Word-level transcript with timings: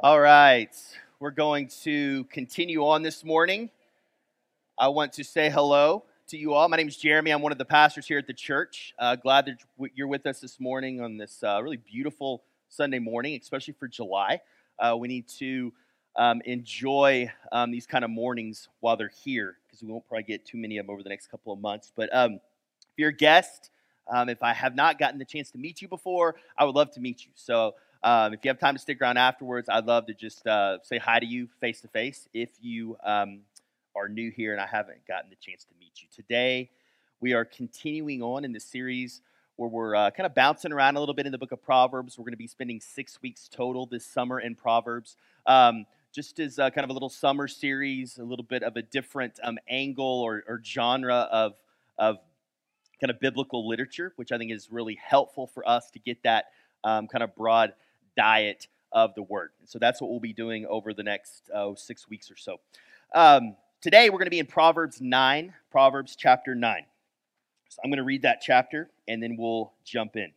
All 0.00 0.20
right, 0.20 0.70
we're 1.18 1.32
going 1.32 1.66
to 1.82 2.22
continue 2.26 2.86
on 2.86 3.02
this 3.02 3.24
morning. 3.24 3.68
I 4.78 4.86
want 4.86 5.12
to 5.14 5.24
say 5.24 5.50
hello 5.50 6.04
to 6.28 6.36
you 6.38 6.54
all. 6.54 6.68
My 6.68 6.76
name 6.76 6.86
is 6.86 6.96
Jeremy. 6.96 7.32
I'm 7.32 7.42
one 7.42 7.50
of 7.50 7.58
the 7.58 7.64
pastors 7.64 8.06
here 8.06 8.16
at 8.16 8.28
the 8.28 8.32
church. 8.32 8.94
Uh, 8.96 9.16
glad 9.16 9.46
that 9.46 9.56
you're 9.96 10.06
with 10.06 10.24
us 10.24 10.38
this 10.38 10.60
morning 10.60 11.00
on 11.00 11.16
this 11.16 11.42
uh, 11.42 11.60
really 11.60 11.78
beautiful 11.78 12.44
Sunday 12.68 13.00
morning, 13.00 13.36
especially 13.42 13.74
for 13.74 13.88
July. 13.88 14.40
Uh, 14.78 14.96
we 14.96 15.08
need 15.08 15.26
to 15.40 15.72
um, 16.14 16.42
enjoy 16.44 17.28
um, 17.50 17.72
these 17.72 17.84
kind 17.84 18.04
of 18.04 18.10
mornings 18.10 18.68
while 18.78 18.96
they're 18.96 19.10
here 19.24 19.56
because 19.66 19.82
we 19.82 19.90
won't 19.90 20.06
probably 20.06 20.22
get 20.22 20.46
too 20.46 20.58
many 20.58 20.78
of 20.78 20.86
them 20.86 20.92
over 20.92 21.02
the 21.02 21.08
next 21.08 21.28
couple 21.28 21.52
of 21.52 21.58
months. 21.58 21.90
But 21.96 22.08
um, 22.14 22.34
if 22.34 22.98
you're 22.98 23.08
a 23.08 23.12
guest, 23.12 23.70
um, 24.08 24.28
if 24.28 24.44
I 24.44 24.52
have 24.52 24.76
not 24.76 25.00
gotten 25.00 25.18
the 25.18 25.24
chance 25.24 25.50
to 25.50 25.58
meet 25.58 25.82
you 25.82 25.88
before, 25.88 26.36
I 26.56 26.64
would 26.64 26.76
love 26.76 26.92
to 26.92 27.00
meet 27.00 27.24
you. 27.24 27.32
So 27.34 27.74
um, 28.02 28.32
if 28.32 28.44
you 28.44 28.48
have 28.48 28.58
time 28.58 28.74
to 28.74 28.80
stick 28.80 29.00
around 29.00 29.16
afterwards, 29.16 29.68
I'd 29.68 29.86
love 29.86 30.06
to 30.06 30.14
just 30.14 30.46
uh, 30.46 30.78
say 30.82 30.98
hi 30.98 31.18
to 31.18 31.26
you 31.26 31.48
face 31.60 31.80
to 31.80 31.88
face 31.88 32.28
if 32.32 32.50
you 32.60 32.96
um, 33.04 33.40
are 33.96 34.08
new 34.08 34.30
here 34.30 34.52
and 34.52 34.60
I 34.60 34.66
haven't 34.66 35.06
gotten 35.06 35.30
the 35.30 35.36
chance 35.36 35.64
to 35.64 35.74
meet 35.80 36.02
you. 36.02 36.08
Today, 36.14 36.70
we 37.20 37.32
are 37.32 37.44
continuing 37.44 38.22
on 38.22 38.44
in 38.44 38.52
the 38.52 38.60
series 38.60 39.20
where 39.56 39.68
we're 39.68 39.96
uh, 39.96 40.10
kind 40.12 40.26
of 40.26 40.34
bouncing 40.34 40.72
around 40.72 40.94
a 40.94 41.00
little 41.00 41.14
bit 41.14 41.26
in 41.26 41.32
the 41.32 41.38
book 41.38 41.50
of 41.50 41.60
Proverbs. 41.60 42.16
We're 42.16 42.22
going 42.24 42.32
to 42.32 42.38
be 42.38 42.46
spending 42.46 42.80
six 42.80 43.20
weeks 43.20 43.48
total 43.48 43.86
this 43.86 44.04
summer 44.04 44.38
in 44.38 44.54
Proverbs. 44.54 45.16
Um, 45.46 45.84
just 46.12 46.38
as 46.38 46.56
kind 46.56 46.78
of 46.78 46.90
a 46.90 46.92
little 46.92 47.08
summer 47.08 47.48
series, 47.48 48.18
a 48.18 48.24
little 48.24 48.44
bit 48.44 48.62
of 48.62 48.76
a 48.76 48.82
different 48.82 49.40
um, 49.42 49.58
angle 49.68 50.22
or, 50.22 50.44
or 50.46 50.60
genre 50.64 51.28
of, 51.32 51.54
of 51.98 52.18
kind 53.00 53.10
of 53.10 53.20
biblical 53.20 53.68
literature, 53.68 54.12
which 54.16 54.32
I 54.32 54.38
think 54.38 54.52
is 54.52 54.68
really 54.70 54.98
helpful 55.02 55.46
for 55.46 55.68
us 55.68 55.90
to 55.90 55.98
get 55.98 56.22
that 56.22 56.46
um, 56.84 57.08
kind 57.08 57.22
of 57.22 57.34
broad 57.34 57.72
diet 58.18 58.66
of 58.90 59.14
the 59.14 59.22
word. 59.22 59.50
And 59.60 59.68
so 59.68 59.78
that's 59.78 60.00
what 60.00 60.10
we'll 60.10 60.18
be 60.18 60.32
doing 60.32 60.66
over 60.66 60.92
the 60.92 61.04
next 61.04 61.48
oh, 61.54 61.76
six 61.76 62.08
weeks 62.08 62.30
or 62.32 62.36
so. 62.36 62.56
Um, 63.14 63.54
today 63.80 64.10
we're 64.10 64.18
going 64.18 64.26
to 64.26 64.30
be 64.30 64.40
in 64.40 64.46
Proverbs 64.46 65.00
9, 65.00 65.54
Proverbs 65.70 66.16
chapter 66.16 66.56
9. 66.56 66.84
So 67.68 67.80
I'm 67.84 67.90
going 67.90 67.98
to 67.98 68.04
read 68.04 68.22
that 68.22 68.40
chapter 68.42 68.90
and 69.06 69.22
then 69.22 69.36
we'll 69.38 69.72
jump 69.84 70.16
in. 70.16 70.32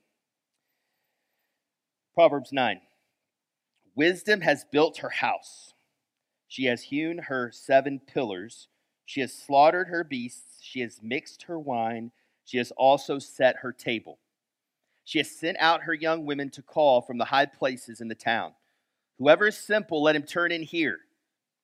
Proverbs 2.13 2.53
9. 2.53 2.79
Wisdom 3.95 4.41
has 4.41 4.63
built 4.71 4.97
her 4.97 5.09
house. 5.09 5.73
She 6.47 6.65
has 6.65 6.83
hewn 6.83 7.17
her 7.17 7.49
seven 7.51 7.99
pillars. 7.99 8.67
She 9.05 9.21
has 9.21 9.33
slaughtered 9.33 9.87
her 9.87 10.03
beasts. 10.03 10.59
She 10.61 10.81
has 10.81 10.99
mixed 11.01 11.43
her 11.43 11.57
wine. 11.57 12.11
She 12.45 12.59
has 12.59 12.71
also 12.77 13.17
set 13.17 13.57
her 13.57 13.71
table. 13.71 14.19
She 15.03 15.17
has 15.17 15.31
sent 15.31 15.57
out 15.59 15.83
her 15.83 15.93
young 15.93 16.25
women 16.25 16.49
to 16.51 16.61
call 16.61 17.01
from 17.01 17.17
the 17.17 17.25
high 17.25 17.45
places 17.45 18.01
in 18.01 18.07
the 18.07 18.15
town. 18.15 18.53
Whoever 19.19 19.47
is 19.47 19.57
simple, 19.57 20.01
let 20.01 20.15
him 20.15 20.23
turn 20.23 20.51
in 20.51 20.63
here. 20.63 20.99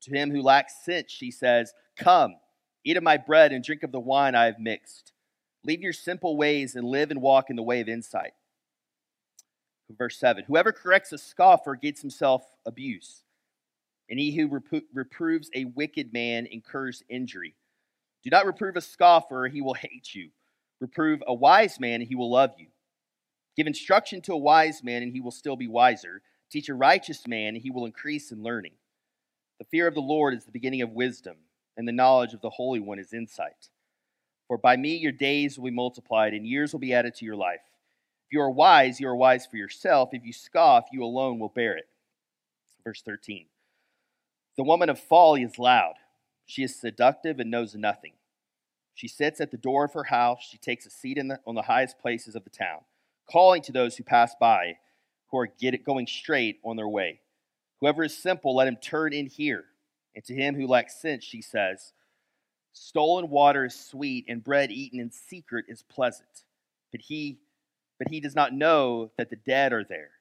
To 0.02 0.12
him 0.12 0.32
who 0.32 0.42
lacks 0.42 0.84
sense, 0.84 1.12
she 1.12 1.32
says, 1.32 1.74
Come, 1.98 2.36
eat 2.84 2.98
of 2.98 3.04
my 3.04 3.18
bread 3.18 3.52
and 3.52 3.64
drink 3.64 3.84
of 3.84 3.92
the 3.92 4.00
wine 4.00 4.36
I 4.36 4.46
have 4.46 4.60
mixed. 4.60 5.14
Leave 5.64 5.82
your 5.82 5.94
simple 5.94 6.38
ways 6.38 6.76
and 6.76 6.88
live 6.88 7.12
and 7.12 7.22
walk 7.22 7.50
in 7.50 7.56
the 7.56 7.64
way 7.64 7.82
of 7.82 7.90
insight. 7.90 8.34
Verse 9.98 10.18
7 10.20 10.44
Whoever 10.48 10.72
corrects 10.72 11.12
a 11.14 11.18
scoffer 11.18 11.76
gets 11.76 12.02
himself 12.02 12.44
abuse, 12.66 13.24
and 14.10 14.20
he 14.20 14.36
who 14.36 14.48
repro- 14.48 14.84
reproves 14.94 15.50
a 15.56 15.66
wicked 15.66 16.14
man 16.14 16.46
incurs 16.46 17.04
injury. 17.10 17.56
Do 18.24 18.30
not 18.30 18.46
reprove 18.46 18.76
a 18.76 18.82
scoffer, 18.82 19.48
he 19.48 19.62
will 19.62 19.74
hate 19.74 20.14
you. 20.14 20.30
Reprove 20.80 21.24
a 21.28 21.34
wise 21.34 21.80
man, 21.80 22.02
and 22.02 22.08
he 22.08 22.16
will 22.16 22.32
love 22.32 22.52
you. 22.58 22.68
Give 23.58 23.66
instruction 23.66 24.22
to 24.22 24.34
a 24.34 24.38
wise 24.38 24.84
man, 24.84 25.02
and 25.02 25.12
he 25.12 25.20
will 25.20 25.32
still 25.32 25.56
be 25.56 25.68
wiser. 25.68 26.22
Teach 26.52 26.70
a 26.70 26.76
righteous 26.76 27.28
man, 27.28 27.56
and 27.56 27.58
he 27.58 27.72
will 27.72 27.88
increase 27.88 28.32
in 28.32 28.44
learning. 28.44 28.74
The 29.58 29.66
fear 29.66 29.88
of 29.88 29.96
the 29.96 30.00
Lord 30.00 30.36
is 30.36 30.46
the 30.46 30.52
beginning 30.52 30.84
of 30.84 30.92
wisdom, 30.92 31.38
and 31.76 31.88
the 31.88 31.92
knowledge 31.92 32.34
of 32.36 32.42
the 32.42 32.52
Holy 32.52 32.80
One 32.80 33.00
is 33.00 33.14
insight. 33.14 33.70
For 34.48 34.60
by 34.60 34.78
me 34.78 34.96
your 34.96 35.12
days 35.12 35.58
will 35.58 35.66
be 35.66 35.76
multiplied, 35.76 36.36
and 36.36 36.46
years 36.46 36.72
will 36.72 36.80
be 36.80 36.94
added 36.94 37.16
to 37.16 37.26
your 37.26 37.36
life. 37.36 37.62
If 38.28 38.34
you 38.34 38.42
are 38.42 38.52
wise, 38.52 39.00
you 39.00 39.08
are 39.08 39.16
wise 39.16 39.48
for 39.48 39.58
yourself. 39.58 40.10
If 40.12 40.24
you 40.24 40.34
scoff, 40.34 40.90
you 40.92 41.04
alone 41.04 41.40
will 41.40 41.50
bear 41.50 41.76
it. 41.76 41.88
Verse 42.84 43.02
13 43.02 43.48
The 44.56 44.64
woman 44.64 44.90
of 44.90 45.00
folly 45.00 45.42
is 45.42 45.58
loud, 45.58 45.96
she 46.46 46.62
is 46.62 46.76
seductive 46.76 47.40
and 47.40 47.50
knows 47.50 47.74
nothing. 47.74 48.14
She 48.94 49.08
sits 49.08 49.42
at 49.42 49.50
the 49.50 49.58
door 49.58 49.84
of 49.86 49.94
her 49.94 50.06
house, 50.06 50.48
she 50.48 50.60
takes 50.60 50.86
a 50.86 50.92
seat 50.92 51.16
the, 51.16 51.40
on 51.48 51.56
the 51.56 51.64
highest 51.64 52.00
places 52.00 52.36
of 52.36 52.44
the 52.44 52.50
town 52.52 52.82
calling 53.32 53.62
to 53.64 53.72
those 53.72 53.96
who 53.96 54.04
pass 54.04 54.34
by, 54.40 54.78
who 55.30 55.38
are 55.38 55.48
get 55.48 55.84
going 55.84 56.08
straight 56.08 56.60
on 56.64 56.76
their 56.76 56.88
way. 56.88 57.20
Whoever 57.82 58.04
is 58.04 58.18
simple, 58.18 58.56
let 58.56 58.68
him 58.68 58.78
turn 58.78 59.14
in 59.14 59.28
here. 59.28 59.66
And 60.16 60.24
to 60.26 60.34
him 60.34 60.56
who 60.56 60.68
lacks 60.68 61.00
sense, 61.00 61.24
she 61.24 61.42
says, 61.42 61.94
Stolen 62.74 63.30
water 63.30 63.66
is 63.66 63.76
sweet, 63.76 64.26
and 64.28 64.44
bread 64.44 64.72
eaten 64.72 65.00
in 65.00 65.12
secret 65.12 65.66
is 65.68 65.84
pleasant. 65.84 66.44
But 66.92 67.02
he, 67.02 67.38
but 68.00 68.10
he 68.10 68.20
does 68.20 68.36
not 68.36 68.54
know 68.54 69.12
that 69.18 69.30
the 69.30 69.36
dead 69.36 69.74
are 69.74 69.84
there, 69.84 70.12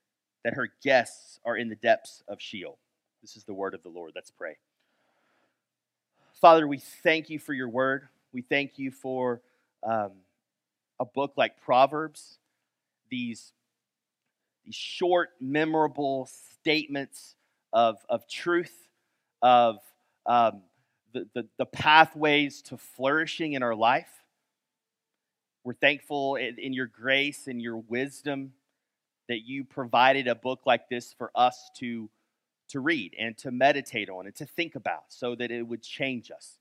that 0.44 0.54
her 0.54 0.68
guests 0.82 1.38
are 1.44 1.56
in 1.56 1.68
the 1.68 1.76
depths 1.76 2.22
of 2.28 2.40
Sheol. 2.40 2.78
This 3.22 3.36
is 3.36 3.44
the 3.44 3.54
word 3.54 3.74
of 3.74 3.82
the 3.82 3.88
Lord. 3.88 4.12
Let's 4.14 4.30
pray. 4.30 4.56
Father, 6.40 6.66
we 6.66 6.78
thank 6.78 7.30
you 7.30 7.38
for 7.38 7.52
your 7.52 7.68
word. 7.68 8.08
We 8.32 8.42
thank 8.42 8.78
you 8.78 8.90
for 8.90 9.40
um, 9.82 10.12
a 11.00 11.04
book 11.04 11.32
like 11.36 11.60
Proverbs 11.60 12.38
these, 13.10 13.52
these 14.64 14.74
short, 14.74 15.30
memorable 15.40 16.28
statements 16.60 17.34
of, 17.72 17.98
of 18.08 18.28
truth, 18.28 18.88
of 19.42 19.78
um, 20.26 20.62
the, 21.12 21.26
the, 21.34 21.46
the 21.58 21.66
pathways 21.66 22.62
to 22.62 22.76
flourishing 22.76 23.54
in 23.54 23.62
our 23.62 23.74
life. 23.74 24.10
We're 25.64 25.74
thankful 25.74 26.36
in, 26.36 26.58
in 26.58 26.72
your 26.72 26.86
grace 26.86 27.46
and 27.48 27.60
your 27.60 27.78
wisdom 27.78 28.52
that 29.28 29.46
you 29.46 29.64
provided 29.64 30.28
a 30.28 30.34
book 30.34 30.60
like 30.66 30.88
this 30.88 31.12
for 31.12 31.30
us 31.34 31.70
to, 31.78 32.08
to 32.68 32.80
read 32.80 33.14
and 33.18 33.36
to 33.38 33.50
meditate 33.50 34.08
on 34.08 34.26
and 34.26 34.34
to 34.36 34.46
think 34.46 34.74
about 34.74 35.04
so 35.08 35.34
that 35.34 35.50
it 35.50 35.62
would 35.62 35.82
change 35.82 36.30
us. 36.30 36.58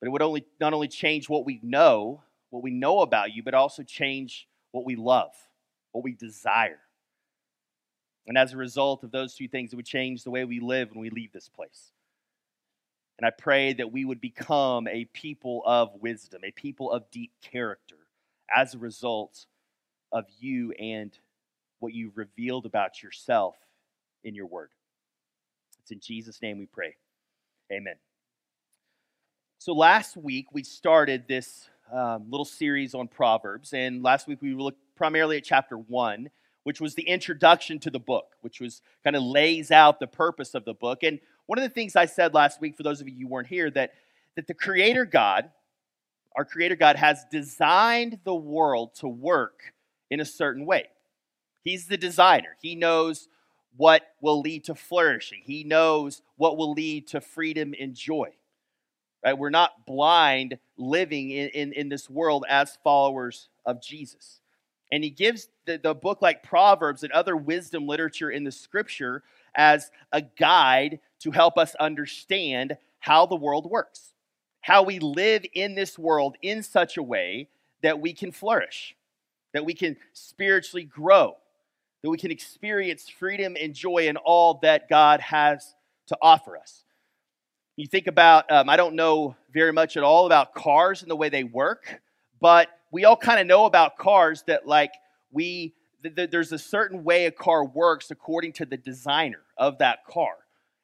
But 0.00 0.06
it 0.06 0.10
would 0.10 0.22
only 0.22 0.44
not 0.60 0.72
only 0.72 0.88
change 0.88 1.28
what 1.28 1.44
we 1.44 1.60
know, 1.62 2.22
what 2.50 2.62
we 2.62 2.70
know 2.70 3.00
about 3.00 3.34
you, 3.34 3.42
but 3.42 3.54
also 3.54 3.82
change 3.82 4.46
what 4.74 4.84
we 4.84 4.96
love, 4.96 5.32
what 5.92 6.02
we 6.02 6.14
desire. 6.14 6.80
And 8.26 8.36
as 8.36 8.52
a 8.52 8.56
result 8.56 9.04
of 9.04 9.12
those 9.12 9.34
two 9.34 9.46
things, 9.46 9.72
it 9.72 9.76
would 9.76 9.86
change 9.86 10.24
the 10.24 10.32
way 10.32 10.44
we 10.44 10.58
live 10.58 10.90
when 10.90 10.98
we 10.98 11.10
leave 11.10 11.32
this 11.32 11.48
place. 11.48 11.92
And 13.16 13.24
I 13.24 13.30
pray 13.30 13.72
that 13.74 13.92
we 13.92 14.04
would 14.04 14.20
become 14.20 14.88
a 14.88 15.04
people 15.12 15.62
of 15.64 15.90
wisdom, 16.00 16.42
a 16.42 16.50
people 16.50 16.90
of 16.90 17.08
deep 17.12 17.30
character 17.40 17.98
as 18.54 18.74
a 18.74 18.78
result 18.78 19.46
of 20.10 20.24
you 20.40 20.72
and 20.72 21.16
what 21.78 21.94
you've 21.94 22.16
revealed 22.16 22.66
about 22.66 23.00
yourself 23.00 23.54
in 24.24 24.34
your 24.34 24.46
word. 24.46 24.70
It's 25.82 25.92
in 25.92 26.00
Jesus' 26.00 26.42
name 26.42 26.58
we 26.58 26.66
pray. 26.66 26.96
Amen. 27.72 27.94
So 29.58 29.72
last 29.72 30.16
week 30.16 30.46
we 30.52 30.64
started 30.64 31.28
this 31.28 31.68
um, 31.92 32.26
little 32.30 32.44
series 32.44 32.94
on 32.94 33.08
Proverbs. 33.08 33.72
And 33.72 34.02
last 34.02 34.26
week 34.26 34.40
we 34.42 34.54
looked 34.54 34.80
primarily 34.96 35.36
at 35.36 35.44
chapter 35.44 35.76
one, 35.76 36.30
which 36.62 36.80
was 36.80 36.94
the 36.94 37.02
introduction 37.02 37.78
to 37.80 37.90
the 37.90 37.98
book, 37.98 38.36
which 38.40 38.60
was 38.60 38.80
kind 39.02 39.16
of 39.16 39.22
lays 39.22 39.70
out 39.70 40.00
the 40.00 40.06
purpose 40.06 40.54
of 40.54 40.64
the 40.64 40.74
book. 40.74 41.02
And 41.02 41.20
one 41.46 41.58
of 41.58 41.62
the 41.62 41.68
things 41.68 41.94
I 41.94 42.06
said 42.06 42.34
last 42.34 42.60
week, 42.60 42.76
for 42.76 42.82
those 42.82 43.00
of 43.00 43.08
you 43.08 43.26
who 43.26 43.28
weren't 43.28 43.48
here, 43.48 43.70
that, 43.70 43.92
that 44.36 44.46
the 44.46 44.54
Creator 44.54 45.04
God, 45.06 45.50
our 46.34 46.44
Creator 46.44 46.76
God, 46.76 46.96
has 46.96 47.24
designed 47.30 48.20
the 48.24 48.34
world 48.34 48.94
to 48.96 49.08
work 49.08 49.74
in 50.10 50.20
a 50.20 50.24
certain 50.24 50.64
way. 50.64 50.88
He's 51.62 51.86
the 51.86 51.96
designer. 51.96 52.56
He 52.60 52.74
knows 52.74 53.28
what 53.76 54.02
will 54.20 54.40
lead 54.40 54.64
to 54.64 54.74
flourishing. 54.74 55.42
He 55.44 55.64
knows 55.64 56.22
what 56.36 56.56
will 56.56 56.72
lead 56.72 57.08
to 57.08 57.20
freedom 57.20 57.74
and 57.78 57.94
joy. 57.94 58.30
Right? 59.24 59.36
We're 59.36 59.50
not 59.50 59.86
blind 59.86 60.58
living 60.76 61.30
in, 61.30 61.48
in, 61.50 61.72
in 61.72 61.88
this 61.88 62.10
world 62.10 62.44
as 62.48 62.78
followers 62.84 63.48
of 63.64 63.80
Jesus. 63.80 64.40
And 64.92 65.02
he 65.02 65.10
gives 65.10 65.48
the, 65.66 65.78
the 65.78 65.94
book 65.94 66.20
like 66.20 66.42
Proverbs 66.42 67.02
and 67.02 67.12
other 67.12 67.36
wisdom 67.36 67.86
literature 67.86 68.30
in 68.30 68.44
the 68.44 68.52
scripture 68.52 69.22
as 69.54 69.90
a 70.12 70.22
guide 70.22 71.00
to 71.20 71.30
help 71.30 71.56
us 71.56 71.74
understand 71.76 72.76
how 72.98 73.26
the 73.26 73.36
world 73.36 73.70
works, 73.70 74.14
how 74.60 74.82
we 74.82 74.98
live 74.98 75.44
in 75.54 75.74
this 75.74 75.98
world 75.98 76.36
in 76.42 76.62
such 76.62 76.96
a 76.96 77.02
way 77.02 77.48
that 77.82 78.00
we 78.00 78.12
can 78.12 78.30
flourish, 78.30 78.94
that 79.52 79.64
we 79.64 79.74
can 79.74 79.96
spiritually 80.12 80.84
grow, 80.84 81.36
that 82.02 82.10
we 82.10 82.18
can 82.18 82.30
experience 82.30 83.08
freedom 83.08 83.56
and 83.60 83.74
joy 83.74 84.06
in 84.08 84.16
all 84.16 84.58
that 84.62 84.88
God 84.88 85.20
has 85.20 85.74
to 86.08 86.18
offer 86.20 86.56
us. 86.56 86.83
You 87.76 87.86
think 87.86 88.06
about, 88.06 88.50
um, 88.52 88.68
I 88.68 88.76
don't 88.76 88.94
know 88.94 89.34
very 89.52 89.72
much 89.72 89.96
at 89.96 90.04
all 90.04 90.26
about 90.26 90.54
cars 90.54 91.02
and 91.02 91.10
the 91.10 91.16
way 91.16 91.28
they 91.28 91.42
work, 91.42 92.00
but 92.40 92.68
we 92.92 93.04
all 93.04 93.16
kind 93.16 93.40
of 93.40 93.46
know 93.46 93.64
about 93.64 93.98
cars 93.98 94.44
that, 94.46 94.66
like, 94.66 94.92
we 95.32 95.74
there's 96.02 96.52
a 96.52 96.58
certain 96.58 97.02
way 97.02 97.24
a 97.24 97.30
car 97.30 97.64
works 97.64 98.10
according 98.10 98.52
to 98.52 98.66
the 98.66 98.76
designer 98.76 99.40
of 99.56 99.78
that 99.78 100.04
car. 100.06 100.34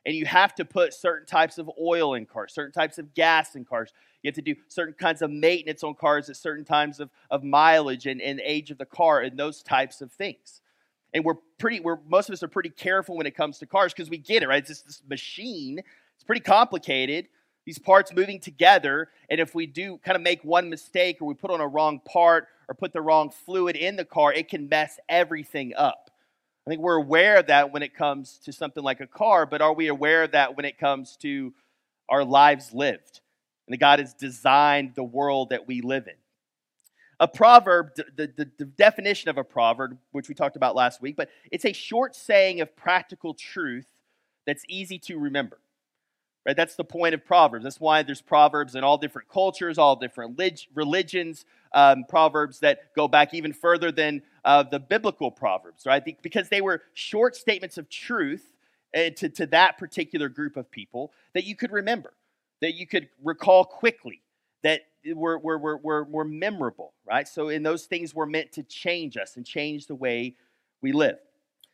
And 0.07 0.17
you 0.17 0.25
have 0.25 0.55
to 0.55 0.65
put 0.65 0.95
certain 0.95 1.27
types 1.27 1.59
of 1.59 1.71
oil 1.79 2.15
in 2.15 2.25
cars, 2.25 2.55
certain 2.55 2.73
types 2.73 2.99
of 2.99 3.13
gas 3.13 3.55
in 3.55 3.67
cars. 3.67 3.93
You 4.23 4.29
have 4.29 4.35
to 4.37 4.43
do 4.43 4.57
certain 4.69 4.95
kinds 4.95 5.21
of 5.21 5.31
maintenance 5.31 5.85
on 5.85 5.95
cars 5.95 6.31
at 6.31 6.37
certain 6.37 6.65
times 6.65 7.01
of, 7.01 7.11
of 7.31 7.45
mileage 7.45 8.07
and, 8.07 8.21
and 8.23 8.41
age 8.43 8.71
of 8.71 8.79
the 8.79 8.87
car 8.87 9.21
and 9.21 9.39
those 9.39 9.63
types 9.63 10.01
of 10.01 10.11
things. 10.11 10.63
And 11.13 11.23
we're 11.23 11.35
pretty, 11.59 11.81
we're, 11.81 11.99
most 12.09 12.31
of 12.31 12.33
us 12.33 12.43
are 12.43 12.49
pretty 12.49 12.71
careful 12.71 13.17
when 13.17 13.27
it 13.27 13.37
comes 13.37 13.59
to 13.59 13.67
cars 13.67 13.93
because 13.93 14.09
we 14.09 14.17
get 14.17 14.43
it, 14.43 14.49
right? 14.49 14.61
It's 14.61 14.69
just 14.69 14.87
this 14.87 15.03
machine. 15.09 15.83
It's 16.21 16.27
pretty 16.27 16.43
complicated. 16.43 17.29
These 17.65 17.79
parts 17.79 18.13
moving 18.13 18.41
together. 18.41 19.09
And 19.31 19.41
if 19.41 19.55
we 19.55 19.67
do 19.67 19.97
kind 20.05 20.17
of 20.17 20.23
make 20.23 20.45
one 20.45 20.69
mistake 20.69 21.17
or 21.23 21.25
we 21.25 21.33
put 21.33 21.51
on 21.51 21.63
a 21.63 21.67
wrong 21.67 21.99
part 22.01 22.49
or 22.69 22.75
put 22.75 22.93
the 22.93 23.01
wrong 23.01 23.31
fluid 23.31 23.75
in 23.75 23.97
the 23.97 24.05
car, 24.05 24.31
it 24.31 24.51
can 24.51 24.69
mess 24.69 24.99
everything 25.09 25.73
up. 25.75 26.11
I 26.67 26.71
think 26.71 26.83
we're 26.83 26.97
aware 26.97 27.39
of 27.39 27.47
that 27.47 27.73
when 27.73 27.83
it 27.83 27.95
comes 27.95 28.39
to 28.45 28.53
something 28.53 28.85
like 28.85 29.01
a 29.01 29.07
car, 29.07 29.47
but 29.47 29.63
are 29.63 29.73
we 29.73 29.89
aware 29.89 30.25
of 30.25 30.33
that 30.33 30.59
when 30.59 30.67
it 30.67 30.77
comes 30.77 31.17
to 31.23 31.55
our 32.11 32.23
lives 32.23 32.75
lived? 32.75 33.23
And 33.67 33.73
that 33.73 33.79
God 33.79 33.99
has 33.99 34.13
designed 34.13 34.95
the 34.95 35.03
world 35.03 35.51
that 35.51 35.67
we 35.67 35.81
live 35.81 36.07
in. 36.07 36.17
A 37.19 37.29
proverb, 37.29 37.95
the, 37.97 38.31
the, 38.37 38.51
the, 38.59 38.65
definition 38.67 39.31
of 39.31 39.39
a 39.39 39.45
proverb, 39.45 39.97
which 40.13 40.29
we 40.29 40.35
talked 40.35 40.57
about 40.57 40.77
last 40.77 41.01
week, 41.01 41.17
but 41.17 41.31
it's 41.51 41.65
a 41.65 41.73
short 41.73 42.15
saying 42.15 42.61
of 42.61 42.77
practical 42.77 43.33
truth 43.33 43.87
that's 44.47 44.65
easy 44.69 44.99
to 44.99 45.19
remember. 45.19 45.59
Right? 46.47 46.57
That's 46.57 46.75
the 46.75 46.85
point 46.85 47.15
of 47.15 47.25
Proverbs. 47.25 47.65
That's 47.65 47.81
why 47.81 48.03
there's 48.03 48.23
Proverbs 48.23 48.75
in 48.75 48.83
all 48.83 48.97
different 48.97 49.29
cultures, 49.29 49.77
all 49.77 49.97
different 49.97 50.41
religions, 50.75 51.45
um, 51.75 52.05
Proverbs 52.09 52.61
that 52.61 52.95
go 52.97 53.09
back 53.09 53.35
even 53.35 53.53
further 53.53 53.93
than 53.93 54.23
uh, 54.45 54.63
the 54.63 54.81
biblical 54.81 55.31
Proverbs, 55.31 55.85
right? 55.85 56.03
Because 56.23 56.49
they 56.49 56.63
were 56.63 56.83
short 56.95 57.37
statements 57.37 57.77
of 57.77 57.91
truth 57.91 58.55
uh, 58.97 59.11
to, 59.17 59.29
to 59.29 59.47
that 59.47 59.79
particular 59.79 60.29
group 60.29 60.57
of 60.57 60.71
people 60.71 61.13
that 61.35 61.45
you 61.45 61.55
could 61.55 61.73
remember, 61.73 62.15
that 62.61 62.75
you 62.75 62.87
could 62.87 63.09
recall 63.23 63.65
quickly, 63.65 64.23
that 64.63 64.81
were, 65.15 65.39
were, 65.39 65.59
were, 65.59 65.77
were, 65.77 66.05
were 66.05 66.25
memorable, 66.25 66.95
right? 67.07 67.29
So, 67.29 67.51
in 67.51 67.63
those 67.63 67.85
things 67.85 68.15
were 68.15 68.27
meant 68.27 68.53
to 68.53 68.63
change 68.63 69.17
us 69.17 69.37
and 69.37 69.47
change 69.47 69.87
the 69.87 69.95
way 69.95 70.37
we 70.83 70.93
live. 70.93 71.19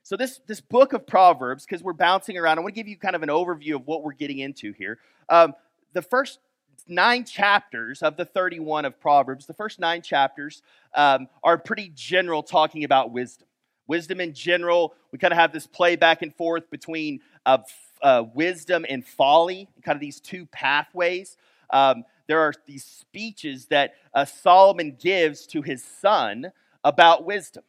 So 0.06 0.16
this 0.16 0.38
this 0.46 0.60
book 0.60 0.92
of 0.92 1.04
Proverbs, 1.04 1.66
because 1.66 1.82
we're 1.82 1.92
bouncing 1.92 2.38
around, 2.38 2.58
I 2.58 2.60
want 2.60 2.72
to 2.76 2.80
give 2.80 2.86
you 2.86 2.96
kind 2.96 3.16
of 3.16 3.24
an 3.24 3.28
overview 3.28 3.74
of 3.74 3.88
what 3.88 4.04
we're 4.04 4.12
getting 4.12 4.38
into 4.38 4.72
here. 4.72 5.00
Um, 5.28 5.52
the 5.94 6.02
first 6.02 6.38
nine 6.86 7.24
chapters 7.24 8.04
of 8.04 8.16
the 8.16 8.24
31 8.24 8.84
of 8.84 9.00
Proverbs, 9.00 9.46
the 9.46 9.52
first 9.52 9.80
nine 9.80 10.02
chapters 10.02 10.62
um, 10.94 11.26
are 11.42 11.58
pretty 11.58 11.90
general, 11.96 12.44
talking 12.44 12.84
about 12.84 13.10
wisdom. 13.10 13.48
Wisdom 13.88 14.20
in 14.20 14.32
general, 14.32 14.94
we 15.10 15.18
kind 15.18 15.32
of 15.32 15.38
have 15.38 15.52
this 15.52 15.66
play 15.66 15.96
back 15.96 16.22
and 16.22 16.32
forth 16.32 16.70
between 16.70 17.18
uh, 17.44 17.58
uh, 18.00 18.22
wisdom 18.32 18.86
and 18.88 19.04
folly, 19.04 19.66
kind 19.82 19.96
of 19.96 20.00
these 20.00 20.20
two 20.20 20.46
pathways. 20.46 21.36
Um, 21.70 22.04
there 22.28 22.38
are 22.38 22.52
these 22.64 22.84
speeches 22.84 23.66
that 23.70 23.94
uh, 24.14 24.24
Solomon 24.24 24.96
gives 25.00 25.48
to 25.48 25.62
his 25.62 25.82
son 25.82 26.52
about 26.84 27.24
wisdom, 27.24 27.64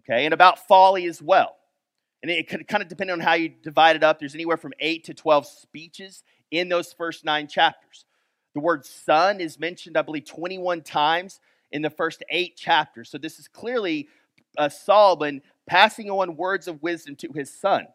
okay, 0.00 0.26
and 0.26 0.34
about 0.34 0.68
folly 0.68 1.06
as 1.06 1.22
well. 1.22 1.56
And 2.22 2.30
it 2.30 2.48
could 2.48 2.68
kind 2.68 2.82
of 2.82 2.88
depend 2.88 3.10
on 3.10 3.20
how 3.20 3.34
you 3.34 3.48
divide 3.48 3.96
it 3.96 4.04
up. 4.04 4.18
There's 4.18 4.34
anywhere 4.34 4.58
from 4.58 4.72
8 4.78 5.04
to 5.04 5.14
12 5.14 5.46
speeches 5.46 6.22
in 6.50 6.68
those 6.68 6.92
first 6.92 7.24
nine 7.24 7.46
chapters. 7.46 8.04
The 8.54 8.60
word 8.60 8.84
son 8.84 9.40
is 9.40 9.58
mentioned, 9.58 9.96
I 9.96 10.02
believe, 10.02 10.24
21 10.24 10.82
times 10.82 11.40
in 11.70 11.82
the 11.82 11.90
first 11.90 12.22
eight 12.30 12.56
chapters. 12.56 13.10
So 13.10 13.18
this 13.18 13.38
is 13.38 13.48
clearly 13.48 14.08
uh, 14.58 14.68
Solomon 14.68 15.42
passing 15.66 16.10
on 16.10 16.36
words 16.36 16.66
of 16.66 16.82
wisdom 16.82 17.14
to 17.16 17.32
his 17.32 17.52
son. 17.52 17.86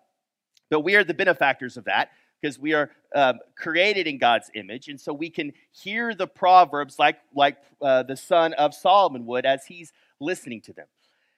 But 0.70 0.82
we 0.82 0.96
are 0.96 1.04
the 1.04 1.14
benefactors 1.14 1.78
of 1.78 1.86
that 1.86 2.12
because 2.42 2.58
we 2.58 2.74
are 2.74 2.92
um, 3.14 3.40
created 3.58 4.08
in 4.08 4.18
God's 4.18 4.50
image. 4.56 4.88
And 4.88 5.00
so 5.00 5.14
we 5.14 5.30
can 5.30 5.52
hear 5.72 6.16
the 6.16 6.28
Proverbs 6.28 6.98
like, 6.98 7.18
like 7.36 7.58
uh, 7.82 8.04
the 8.04 8.16
son 8.16 8.54
of 8.54 8.74
Solomon 8.74 9.26
would 9.26 9.46
as 9.46 9.66
he's 9.66 9.92
listening 10.20 10.62
to 10.62 10.74
them. 10.74 10.88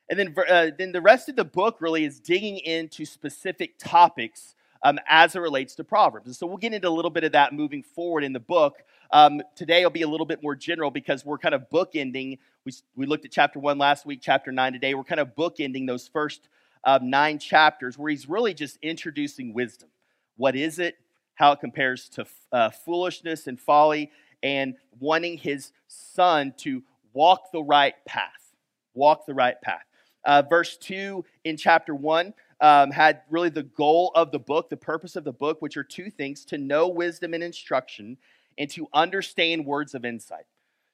And 0.09 0.18
then, 0.18 0.36
uh, 0.50 0.71
then 0.77 0.92
the 0.92 1.01
rest 1.01 1.27
of 1.30 1.36
the 1.36 1.44
book 1.44 1.77
really 1.81 2.06
is 2.06 2.19
digging 2.19 2.57
into 2.59 3.06
specific 3.06 3.77
topics 3.77 4.56
um, 4.83 5.00
as 5.07 5.36
it 5.36 5.39
relates 5.39 5.75
to 5.75 5.83
Proverbs. 5.83 6.27
And 6.27 6.36
so 6.36 6.48
we'll 6.48 6.57
get 6.57 6.74
into 6.74 6.88
a 6.88 6.89
little 6.89 7.12
bit 7.12 7.24
of 7.24 7.33
that 7.33 7.54
moving 7.54 7.83
forward 7.83 8.24
in 8.24 8.31
the 8.31 8.39
book. 8.39 8.77
Um, 9.12 9.42
today 9.56 9.83
will 9.83 9.89
be 9.89 10.04
a 10.04 10.07
little 10.07 10.25
bit 10.25 10.44
more 10.44 10.56
general 10.56 10.92
because 10.92 11.25
we're 11.25 11.38
kind 11.38 11.56
of 11.56 11.69
bookending. 11.69 12.38
We, 12.63 12.74
we 12.95 13.06
looked 13.06 13.25
at 13.25 13.31
chapter 13.31 13.59
one 13.59 13.77
last 13.77 14.06
week, 14.06 14.19
chapter 14.21 14.51
nine 14.51 14.74
today. 14.74 14.94
We're 14.94 15.04
kind 15.04 15.19
of 15.19 15.36
bookending 15.36 15.88
those 15.88 16.07
first 16.07 16.48
um, 16.83 17.10
nine 17.10 17.39
chapters 17.39 17.98
where 17.98 18.10
he's 18.10 18.30
really 18.30 18.53
just 18.53 18.77
introducing 18.81 19.53
wisdom. 19.53 19.89
What 20.38 20.56
is 20.56 20.80
it? 20.80 20.98
How 21.36 21.51
it 21.53 21.60
compares 21.60 22.10
to 22.10 22.25
uh, 22.51 22.69
foolishness 22.69 23.48
and 23.48 23.60
folly, 23.60 24.12
and 24.44 24.75
wanting 25.00 25.38
his 25.38 25.71
son 25.88 26.53
to 26.57 26.83
walk 27.13 27.51
the 27.51 27.63
right 27.63 27.95
path. 28.06 28.53
Walk 28.94 29.25
the 29.25 29.33
right 29.33 29.60
path. 29.62 29.87
Uh, 30.27 30.44
verse 30.44 30.77
2 30.77 31.25
in 31.45 31.57
chapter 31.57 31.95
1 31.95 32.33
um, 32.62 32.91
had 32.91 33.21
really 33.29 33.50
the 33.50 33.63
goal 33.63 34.12
of 34.13 34.31
the 34.31 34.39
book, 34.39 34.69
the 34.69 34.77
purpose 34.77 35.15
of 35.15 35.24
the 35.24 35.31
book, 35.31 35.62
which 35.62 35.77
are 35.77 35.83
two 35.83 36.12
things 36.12 36.45
to 36.45 36.57
know 36.57 36.88
wisdom 36.88 37.33
and 37.33 37.44
instruction, 37.44 38.18
and 38.57 38.69
to 38.69 38.88
understand 38.94 39.65
words 39.65 39.95
of 39.95 40.06
insight. 40.06 40.45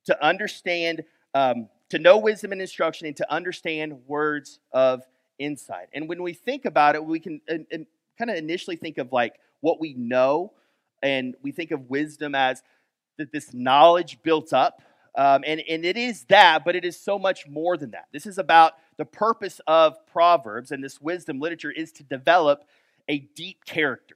To 0.05 0.23
understand, 0.23 1.03
um, 1.33 1.67
to 1.89 1.99
know 1.99 2.17
wisdom 2.17 2.51
and 2.51 2.61
instruction, 2.61 3.07
and 3.07 3.17
to 3.17 3.33
understand 3.33 3.99
words 4.07 4.59
of 4.71 5.03
insight. 5.39 5.87
And 5.93 6.07
when 6.07 6.21
we 6.21 6.33
think 6.33 6.65
about 6.65 6.95
it, 6.95 7.03
we 7.03 7.19
can 7.19 7.41
kind 7.49 8.29
of 8.29 8.35
initially 8.35 8.75
think 8.75 8.99
of 8.99 9.11
like 9.11 9.39
what 9.61 9.79
we 9.79 9.93
know, 9.93 10.53
and 11.01 11.35
we 11.41 11.51
think 11.51 11.71
of 11.71 11.89
wisdom 11.89 12.35
as 12.35 12.61
that 13.17 13.31
this 13.31 13.53
knowledge 13.53 14.21
built 14.21 14.53
up 14.53 14.81
um, 15.15 15.43
and, 15.45 15.61
and 15.69 15.85
it 15.85 15.97
is 15.97 16.23
that, 16.25 16.65
but 16.65 16.75
it 16.75 16.83
is 16.83 16.99
so 16.99 17.19
much 17.19 17.47
more 17.47 17.77
than 17.77 17.91
that. 17.91 18.05
This 18.11 18.25
is 18.25 18.37
about 18.37 18.73
the 18.97 19.05
purpose 19.05 19.59
of 19.67 20.05
Proverbs 20.07 20.71
and 20.71 20.83
this 20.83 21.01
wisdom 21.01 21.39
literature 21.39 21.71
is 21.71 21.91
to 21.93 22.03
develop 22.03 22.65
a 23.07 23.19
deep 23.19 23.65
character 23.65 24.15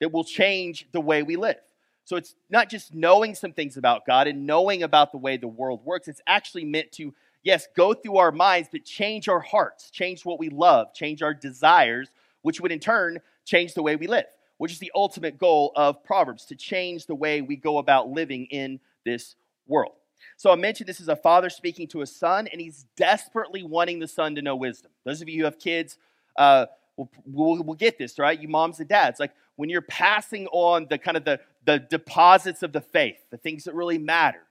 that 0.00 0.12
will 0.12 0.24
change 0.24 0.86
the 0.92 1.00
way 1.00 1.22
we 1.22 1.36
live. 1.36 1.60
So 2.04 2.16
it's 2.16 2.34
not 2.48 2.68
just 2.68 2.94
knowing 2.94 3.34
some 3.34 3.52
things 3.52 3.76
about 3.76 4.06
God 4.06 4.26
and 4.26 4.46
knowing 4.46 4.82
about 4.82 5.12
the 5.12 5.18
way 5.18 5.36
the 5.36 5.46
world 5.46 5.84
works. 5.84 6.08
It's 6.08 6.22
actually 6.26 6.64
meant 6.64 6.90
to, 6.92 7.14
yes, 7.42 7.68
go 7.76 7.94
through 7.94 8.16
our 8.16 8.32
minds, 8.32 8.68
but 8.72 8.84
change 8.84 9.28
our 9.28 9.40
hearts, 9.40 9.90
change 9.90 10.24
what 10.24 10.40
we 10.40 10.48
love, 10.48 10.92
change 10.92 11.22
our 11.22 11.34
desires, 11.34 12.08
which 12.42 12.60
would 12.60 12.72
in 12.72 12.80
turn 12.80 13.18
change 13.44 13.74
the 13.74 13.82
way 13.82 13.96
we 13.96 14.06
live, 14.06 14.26
which 14.58 14.72
is 14.72 14.78
the 14.78 14.90
ultimate 14.94 15.38
goal 15.38 15.72
of 15.76 16.02
Proverbs 16.02 16.46
to 16.46 16.56
change 16.56 17.06
the 17.06 17.14
way 17.14 17.42
we 17.42 17.56
go 17.56 17.78
about 17.78 18.08
living 18.08 18.46
in 18.46 18.80
this 19.04 19.36
world. 19.68 19.92
So 20.36 20.50
I 20.50 20.56
mentioned 20.56 20.88
this 20.88 21.00
is 21.00 21.08
a 21.08 21.16
father 21.16 21.50
speaking 21.50 21.86
to 21.88 22.02
a 22.02 22.06
son, 22.06 22.46
and 22.48 22.60
he's 22.60 22.86
desperately 22.96 23.62
wanting 23.62 23.98
the 23.98 24.08
son 24.08 24.34
to 24.34 24.42
know 24.42 24.56
wisdom. 24.56 24.90
Those 25.04 25.22
of 25.22 25.28
you 25.28 25.38
who 25.38 25.44
have 25.44 25.58
kids 25.58 25.98
uh, 26.36 26.66
will, 26.96 27.10
will, 27.26 27.62
will 27.62 27.74
get 27.74 27.98
this, 27.98 28.18
right? 28.18 28.40
You 28.40 28.48
moms 28.48 28.80
and 28.80 28.88
dads. 28.88 29.20
Like 29.20 29.32
when 29.56 29.68
you're 29.68 29.82
passing 29.82 30.46
on 30.48 30.86
the 30.88 30.98
kind 30.98 31.16
of 31.16 31.24
the, 31.24 31.40
the 31.64 31.78
deposits 31.78 32.62
of 32.62 32.72
the 32.72 32.80
faith, 32.80 33.18
the 33.30 33.36
things 33.36 33.64
that 33.64 33.74
really 33.74 33.98
matter, 33.98 34.42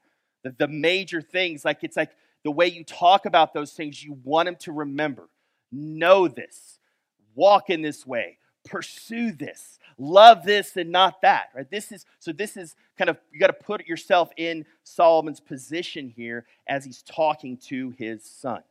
the, 0.44 0.54
the 0.58 0.68
major 0.68 1.22
things, 1.22 1.66
like 1.66 1.84
it's 1.84 1.98
like 1.98 2.12
the 2.44 2.52
way 2.52 2.68
you 2.68 2.84
talk 2.84 3.26
about 3.26 3.54
those 3.54 3.74
things, 3.74 4.04
you 4.04 4.18
want 4.24 4.46
them 4.46 4.56
to 4.58 4.72
remember. 4.72 5.28
Know 5.72 6.28
this, 6.28 6.80
walk 7.36 7.70
in 7.70 7.82
this 7.82 8.06
way, 8.06 8.38
pursue 8.66 9.32
this 9.32 9.79
love 10.00 10.44
this 10.44 10.78
and 10.78 10.92
not 10.92 11.22
that 11.22 11.50
right? 11.54 11.70
This 11.70 11.92
is 11.92 12.06
so 12.20 12.32
this 12.32 12.58
is 12.58 12.76
kind 12.98 13.10
of 13.10 13.18
you 13.32 13.40
got 13.40 13.48
to 13.48 13.54
put 13.54 13.86
yourself 13.86 14.32
in 14.38 14.66
solomon's 14.84 15.40
position 15.40 16.12
here 16.16 16.46
as 16.68 16.86
he's 16.86 17.04
talking 17.04 17.58
to 17.68 17.92
his 17.92 18.24
son. 18.24 18.64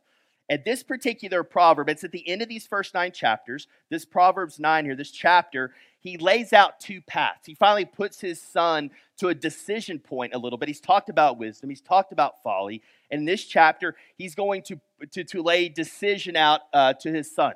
At 0.49 0.65
this 0.65 0.81
particular 0.81 1.43
proverb 1.43 1.89
it's 1.89 2.03
at 2.03 2.11
the 2.11 2.27
end 2.27 2.41
of 2.41 2.49
these 2.49 2.65
first 2.65 2.93
nine 2.93 3.11
chapters 3.11 3.67
this 3.89 4.05
proverbs 4.05 4.59
9 4.59 4.85
here 4.85 4.95
this 4.95 5.11
chapter 5.11 5.71
he 6.01 6.17
lays 6.17 6.53
out 6.53 6.79
two 6.79 7.01
paths. 7.01 7.45
He 7.45 7.53
finally 7.53 7.83
puts 7.85 8.21
his 8.21 8.41
son 8.41 8.89
to 9.17 9.27
a 9.27 9.35
decision 9.35 9.99
point 9.99 10.33
a 10.33 10.37
little 10.37 10.57
bit. 10.57 10.69
He's 10.69 10.81
talked 10.81 11.09
about 11.09 11.37
wisdom 11.37 11.69
he's 11.69 11.81
talked 11.81 12.11
about 12.11 12.41
folly. 12.41 12.81
And 13.11 13.19
in 13.19 13.25
this 13.25 13.45
chapter 13.45 13.95
he's 14.17 14.33
going 14.33 14.63
to 14.63 14.79
to, 15.11 15.23
to 15.23 15.43
lay 15.43 15.69
decision 15.69 16.35
out 16.35 16.61
uh, 16.73 16.93
to 16.93 17.11
his 17.11 17.33
son. 17.33 17.53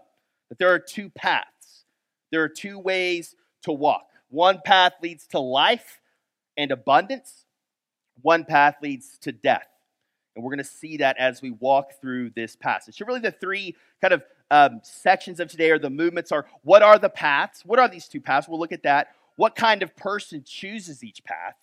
That 0.49 0.59
there 0.59 0.71
are 0.71 0.79
two 0.79 1.09
paths. 1.09 1.85
There 2.31 2.41
are 2.43 2.49
two 2.49 2.79
ways 2.79 3.35
to 3.63 3.71
walk. 3.71 4.07
One 4.29 4.59
path 4.63 4.93
leads 5.01 5.27
to 5.27 5.39
life 5.39 6.01
and 6.57 6.71
abundance, 6.71 7.45
one 8.21 8.45
path 8.45 8.75
leads 8.81 9.17
to 9.19 9.31
death. 9.31 9.67
And 10.35 10.43
we're 10.43 10.49
going 10.49 10.57
to 10.59 10.63
see 10.63 10.97
that 10.97 11.17
as 11.17 11.41
we 11.41 11.51
walk 11.51 11.93
through 12.01 12.31
this 12.31 12.55
passage. 12.55 12.97
So, 12.97 13.05
really, 13.05 13.19
the 13.19 13.31
three 13.31 13.75
kind 14.01 14.13
of 14.13 14.23
um, 14.49 14.81
sections 14.83 15.39
of 15.39 15.49
today 15.49 15.69
or 15.69 15.77
the 15.77 15.89
movements 15.89 16.31
are 16.31 16.45
what 16.63 16.81
are 16.81 16.97
the 16.97 17.09
paths? 17.09 17.63
What 17.65 17.79
are 17.79 17.87
these 17.87 18.07
two 18.07 18.21
paths? 18.21 18.47
We'll 18.47 18.59
look 18.59 18.71
at 18.71 18.83
that. 18.83 19.09
What 19.35 19.55
kind 19.55 19.83
of 19.83 19.95
person 19.95 20.43
chooses 20.45 21.03
each 21.03 21.23
path? 21.23 21.55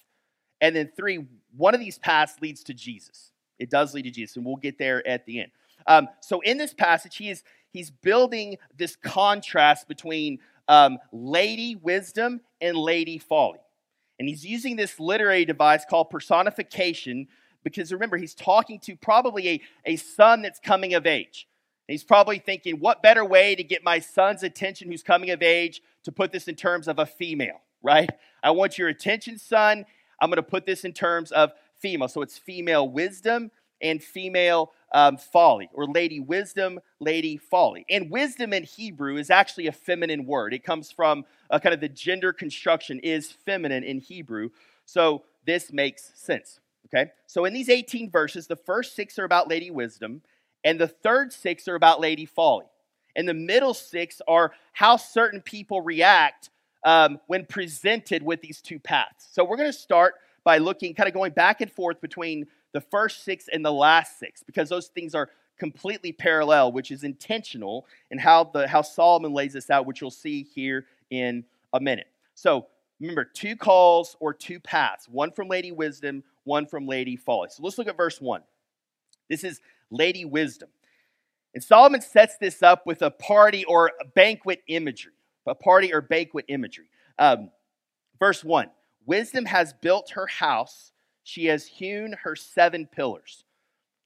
And 0.61 0.77
then, 0.77 0.91
three, 0.97 1.27
one 1.57 1.75
of 1.75 1.81
these 1.81 1.99
paths 1.99 2.35
leads 2.41 2.63
to 2.65 2.75
Jesus. 2.75 3.33
It 3.59 3.71
does 3.71 3.93
lead 3.93 4.03
to 4.03 4.11
Jesus, 4.11 4.37
and 4.37 4.45
we'll 4.45 4.57
get 4.57 4.79
there 4.79 5.07
at 5.07 5.27
the 5.27 5.41
end. 5.41 5.51
Um, 5.87 6.09
so, 6.21 6.41
in 6.41 6.59
this 6.59 6.73
passage, 6.73 7.17
he 7.17 7.31
is 7.31 7.43
he's 7.73 7.91
building 7.91 8.59
this 8.77 8.97
contrast 8.97 9.89
between 9.89 10.39
um, 10.71 10.99
lady 11.13 11.75
wisdom 11.75 12.41
and 12.61 12.77
lady 12.77 13.19
folly. 13.19 13.59
And 14.19 14.29
he's 14.29 14.47
using 14.47 14.77
this 14.77 15.01
literary 15.01 15.45
device 15.45 15.85
called 15.85 16.11
personification 16.11 17.27
because 17.65 17.93
remember, 17.93 18.17
he's 18.17 18.35
talking 18.35 18.79
to 18.81 18.97
probably 18.97 19.49
a, 19.49 19.61
a 19.85 19.97
son 19.97 20.43
that's 20.43 20.61
coming 20.61 20.95
of 20.95 21.07
age. 21.07 21.47
He's 21.89 22.05
probably 22.05 22.39
thinking, 22.39 22.77
what 22.77 23.03
better 23.03 23.25
way 23.25 23.57
to 23.57 23.65
get 23.65 23.83
my 23.83 23.99
son's 23.99 24.45
attention 24.45 24.91
who's 24.91 25.03
coming 25.03 25.31
of 25.31 25.43
age 25.43 25.83
to 26.05 26.13
put 26.13 26.31
this 26.31 26.47
in 26.47 26.55
terms 26.55 26.87
of 26.87 27.01
a 27.01 27.05
female, 27.05 27.61
right? 27.83 28.09
I 28.43 28.53
want 28.53 28.79
your 28.79 28.89
attention, 28.89 29.39
son. 29.39 29.85
I'm 30.21 30.31
going 30.31 30.37
to 30.37 30.43
put 30.43 30.67
this 30.67 30.85
in 30.85 30.93
terms 30.93 31.33
of 31.33 31.53
female. 31.79 32.09
So 32.09 32.23
it's 32.23 32.39
female 32.39 32.89
wisdom 32.89 33.51
and 33.83 34.03
female 34.03 34.73
um, 34.93 35.17
folly, 35.17 35.71
or 35.73 35.87
lady 35.87 36.21
wisdom, 36.21 36.81
lady 36.99 37.37
folly. 37.37 37.85
And 37.89 38.11
wisdom 38.11 38.53
in 38.53 38.65
Hebrew 38.65 39.17
is 39.17 39.31
actually 39.31 39.69
a 39.69 39.73
feminine 39.73 40.27
word. 40.27 40.53
It 40.53 40.65
comes 40.65 40.91
from 40.91 41.25
uh, 41.51 41.59
kind 41.59 41.75
of 41.75 41.81
the 41.81 41.89
gender 41.89 42.33
construction 42.33 42.99
is 43.01 43.31
feminine 43.31 43.85
in 43.85 43.99
Hebrew. 43.99 44.51
So 44.85 45.23
this 45.47 45.73
makes 45.73 46.13
sense. 46.15 46.61
Okay? 46.87 47.11
So 47.27 47.45
in 47.45 47.53
these 47.53 47.69
18 47.69 48.11
verses, 48.11 48.47
the 48.47 48.57
first 48.57 48.97
six 48.97 49.19
are 49.19 49.25
about 49.25 49.49
lady 49.49 49.71
wisdom, 49.71 50.23
and 50.65 50.79
the 50.79 50.89
third 50.89 51.33
six 51.33 51.69
are 51.69 51.75
about 51.75 52.01
Lady 52.01 52.27
Folly. 52.27 52.67
And 53.17 53.29
the 53.29 53.35
middle 53.35 53.75
six 53.75 54.21
are 54.29 54.53
how 54.73 54.97
certain 54.97 55.41
people 55.41 55.81
react 55.81 56.51
um, 56.85 57.21
when 57.27 57.45
presented 57.45 58.23
with 58.23 58.41
these 58.41 58.61
two 58.61 58.79
paths. 58.79 59.29
So 59.33 59.45
we're 59.45 59.57
going 59.57 59.73
to 59.73 59.79
start 59.79 60.15
by 60.45 60.59
looking, 60.59 60.95
kind 60.95 61.09
of 61.09 61.15
going 61.15 61.33
back 61.33 61.61
and 61.61 61.71
forth 61.71 62.01
between 62.01 62.47
the 62.73 62.81
first 62.81 63.25
six 63.25 63.49
and 63.53 63.65
the 63.65 63.73
last 63.73 64.19
six, 64.19 64.43
because 64.43 64.69
those 64.69 64.89
things 64.89 65.15
are 65.15 65.31
completely 65.59 66.13
parallel, 66.13 66.73
which 66.73 66.91
is 66.91 67.05
intentional 67.05 67.87
in 68.11 68.19
how 68.19 68.45
the 68.45 68.67
how 68.67 68.83
Solomon 68.83 69.33
lays 69.33 69.53
this 69.53 69.71
out, 69.71 69.87
which 69.87 70.01
you'll 70.01 70.11
see 70.11 70.43
here 70.43 70.87
in 71.11 71.45
a 71.73 71.81
minute. 71.81 72.09
So 72.35 72.67
remember, 73.01 73.25
two 73.25 73.57
calls 73.57 74.17
or 74.21 74.33
two 74.33 74.61
paths, 74.61 75.09
one 75.09 75.31
from 75.31 75.49
Lady 75.49 75.73
Wisdom, 75.73 76.23
one 76.45 76.67
from 76.67 76.87
Lady 76.87 77.17
Folly. 77.17 77.49
So 77.51 77.63
let's 77.63 77.79
look 77.79 77.89
at 77.89 77.97
verse 77.97 78.21
one. 78.21 78.43
This 79.29 79.45
is 79.45 79.61
Lady 79.91 80.25
Wisdom. 80.25 80.69
And 81.55 81.63
Solomon 81.63 82.01
sets 82.01 82.37
this 82.39 82.63
up 82.63 82.87
with 82.87 83.03
a 83.03 83.11
party 83.11 83.65
or 83.65 83.93
a 84.01 84.05
banquet 84.05 84.63
imagery, 84.69 85.13
a 85.47 85.55
party 85.55 85.93
or 85.93 86.01
banquet 86.01 86.45
imagery. 86.49 86.89
Um, 87.19 87.51
verse 88.19 88.45
1 88.45 88.71
Wisdom 89.07 89.45
has 89.47 89.73
built 89.73 90.11
her 90.11 90.27
house, 90.27 90.93
she 91.23 91.47
has 91.47 91.67
hewn 91.67 92.15
her 92.23 92.35
seven 92.37 92.87
pillars. 92.87 93.45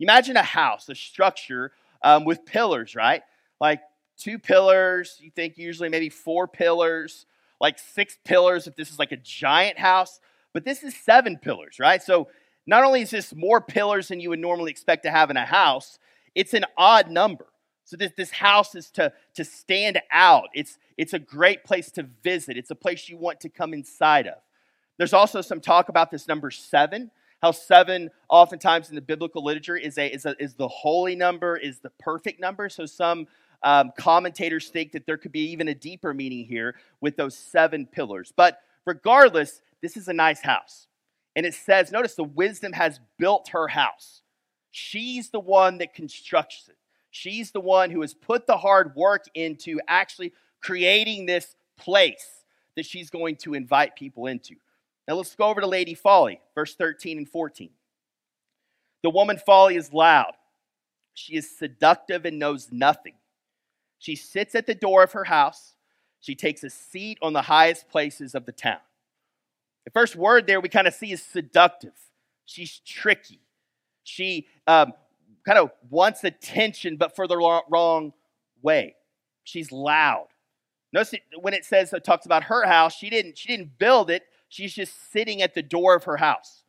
Imagine 0.01 0.37
a 0.37 0.43
house, 0.43 0.89
a 0.89 0.95
structure 0.95 1.73
um, 2.03 2.25
with 2.25 2.45
pillars, 2.45 2.95
right? 2.95 3.23
Like 3.61 3.81
two 4.19 4.39
pillars, 4.39 5.19
you 5.21 5.31
think 5.31 5.57
usually 5.57 5.89
maybe 5.89 6.09
four 6.09 6.47
pillars, 6.49 7.27
like 7.61 7.79
six 7.79 8.19
pillars 8.25 8.67
if 8.67 8.77
this 8.77 8.91
is 8.91 8.99
like 8.99 9.13
a 9.13 9.17
giant 9.17 9.79
house, 9.79 10.21
but 10.53 10.65
this 10.65 10.83
is 10.83 10.95
seven 10.97 11.39
pillars, 11.39 11.79
right? 11.79 12.03
So 12.03 12.29
not 12.67 12.85
only 12.85 13.03
is 13.03 13.11
this 13.11 13.35
more 13.35 13.61
pillars 13.61 14.09
than 14.09 14.21
you 14.21 14.31
would 14.31 14.39
normally 14.39 14.71
expect 14.71 15.05
to 15.05 15.11
have 15.11 15.31
in 15.31 15.37
a 15.37 15.45
house, 15.45 15.99
it's 16.35 16.55
an 16.55 16.65
odd 16.77 17.11
number. 17.11 17.47
So 17.85 17.97
this, 17.97 18.13
this 18.17 18.31
house 18.31 18.75
is 18.75 18.91
to, 18.93 19.13
to 19.35 19.45
stand 19.45 20.01
out. 20.11 20.49
It's, 20.55 20.79
it's 20.97 21.13
a 21.13 21.19
great 21.19 21.65
place 21.65 21.91
to 21.93 22.05
visit. 22.23 22.57
It's 22.57 22.71
a 22.71 22.75
place 22.75 23.09
you 23.09 23.19
want 23.19 23.41
to 23.41 23.49
come 23.49 23.75
inside 23.75 24.27
of. 24.27 24.39
There's 24.99 25.13
also 25.13 25.41
some 25.41 25.61
talk 25.61 25.89
about 25.89 26.11
this 26.11 26.29
number 26.29 26.51
seven, 26.51 27.11
how 27.43 27.51
seven 27.51 28.11
oftentimes 28.29 28.89
in 28.89 28.95
the 28.95 29.01
biblical 29.03 29.45
literature 29.45 29.77
is, 29.77 29.99
a, 29.99 30.13
is, 30.13 30.25
a, 30.25 30.35
is 30.43 30.55
the 30.55 30.69
holy 30.69 31.17
number, 31.17 31.57
is 31.57 31.81
the 31.81 31.91
perfect 31.99 32.41
number. 32.41 32.69
So 32.69 32.87
some 32.87 33.27
um, 33.63 33.93
commentators 33.99 34.69
think 34.69 34.93
that 34.93 35.07
there 35.07 35.17
could 35.17 35.33
be 35.33 35.51
even 35.51 35.69
a 35.69 35.75
deeper 35.75 36.15
meaning 36.15 36.45
here 36.47 36.77
with 37.01 37.17
those 37.17 37.37
seven 37.37 37.87
pillars. 37.87 38.33
But 38.37 38.61
regardless, 38.87 39.63
this 39.83 39.97
is 39.97 40.09
a 40.09 40.13
nice 40.13 40.43
house. 40.43 40.87
And 41.37 41.45
it 41.45 41.55
says, 41.55 41.91
notice 41.91 42.15
the 42.15 42.25
wisdom 42.25 42.73
has 42.73 43.01
built 43.19 43.49
her 43.49 43.69
house. 43.69 44.23
She's 44.71 45.31
the 45.31 45.41
one 45.41 45.79
that 45.79 45.95
constructs 45.95 46.69
it. 46.69 46.77
She's 47.11 47.51
the 47.51 47.61
one 47.61 47.91
who 47.91 48.01
has 48.01 48.15
put 48.15 48.47
the 48.47 48.57
hard 48.57 48.95
work 48.97 49.25
into 49.35 49.81
actually 49.89 50.33
creating 50.63 51.27
this 51.27 51.57
place 51.77 52.45
that 52.77 52.87
she's 52.87 53.11
going 53.11 53.37
to 53.37 53.55
invite 53.55 53.97
people 53.97 54.27
into. 54.27 54.57
Now 55.07 55.15
let's 55.15 55.35
go 55.35 55.49
over 55.49 55.61
to 55.61 55.67
Lady 55.67 55.95
Folly, 55.95 56.41
verse 56.55 56.75
13 56.75 57.19
and 57.19 57.29
14. 57.29 57.71
The 59.03 59.11
woman 59.11 59.39
Folly 59.39 59.77
is 59.77 59.93
loud. 59.93 60.33
She 61.13 61.37
is 61.37 61.57
seductive 61.57 62.25
and 62.25 62.39
knows 62.39 62.69
nothing. 62.73 63.15
She 63.99 64.17
sits 64.17 64.55
at 64.55 64.67
the 64.67 64.75
door 64.75 65.03
of 65.03 65.13
her 65.13 65.25
house. 65.25 65.75
She 66.21 66.35
takes 66.35 66.65
a 66.65 66.71
seat 66.71 67.19
on 67.23 67.33
the 67.33 67.43
highest 67.43 67.89
places 67.89 68.35
of 68.35 68.47
the 68.47 68.53
town. 68.53 68.81
The 69.85 69.91
first 69.91 70.17
word 70.17 70.47
there 70.47 70.61
we 70.61 70.69
kind 70.69 70.87
of 70.87 70.95
see 70.95 71.13
is 71.13 71.23
seductive. 71.23 71.93
She's 72.47 72.79
tricky. 72.79 73.41
She 74.03 74.47
um, 74.67 74.93
kind 75.47 75.59
of 75.59 75.71
wants 75.91 76.25
attention, 76.25 76.97
but 76.97 77.15
for 77.15 77.27
the 77.27 77.37
wrong 77.37 78.13
way. 78.63 78.97
She's 79.45 79.71
loud. 79.71 80.29
Notice 80.93 81.15
when 81.41 81.55
it 81.55 81.65
says 81.65 81.93
it 81.93 82.05
talks 82.05 82.25
about 82.25 82.45
her 82.45 82.65
house, 82.67 82.95
she 82.95 83.11
didn't 83.11 83.37
she 83.37 83.49
didn't 83.49 83.79
build 83.79 84.11
it. 84.11 84.23
She's 84.55 84.73
just 84.73 85.11
sitting 85.11 85.43
at 85.43 85.55
the 85.55 85.63
door 85.63 85.97
of 85.97 86.05
her 86.05 86.17
house. 86.17 86.63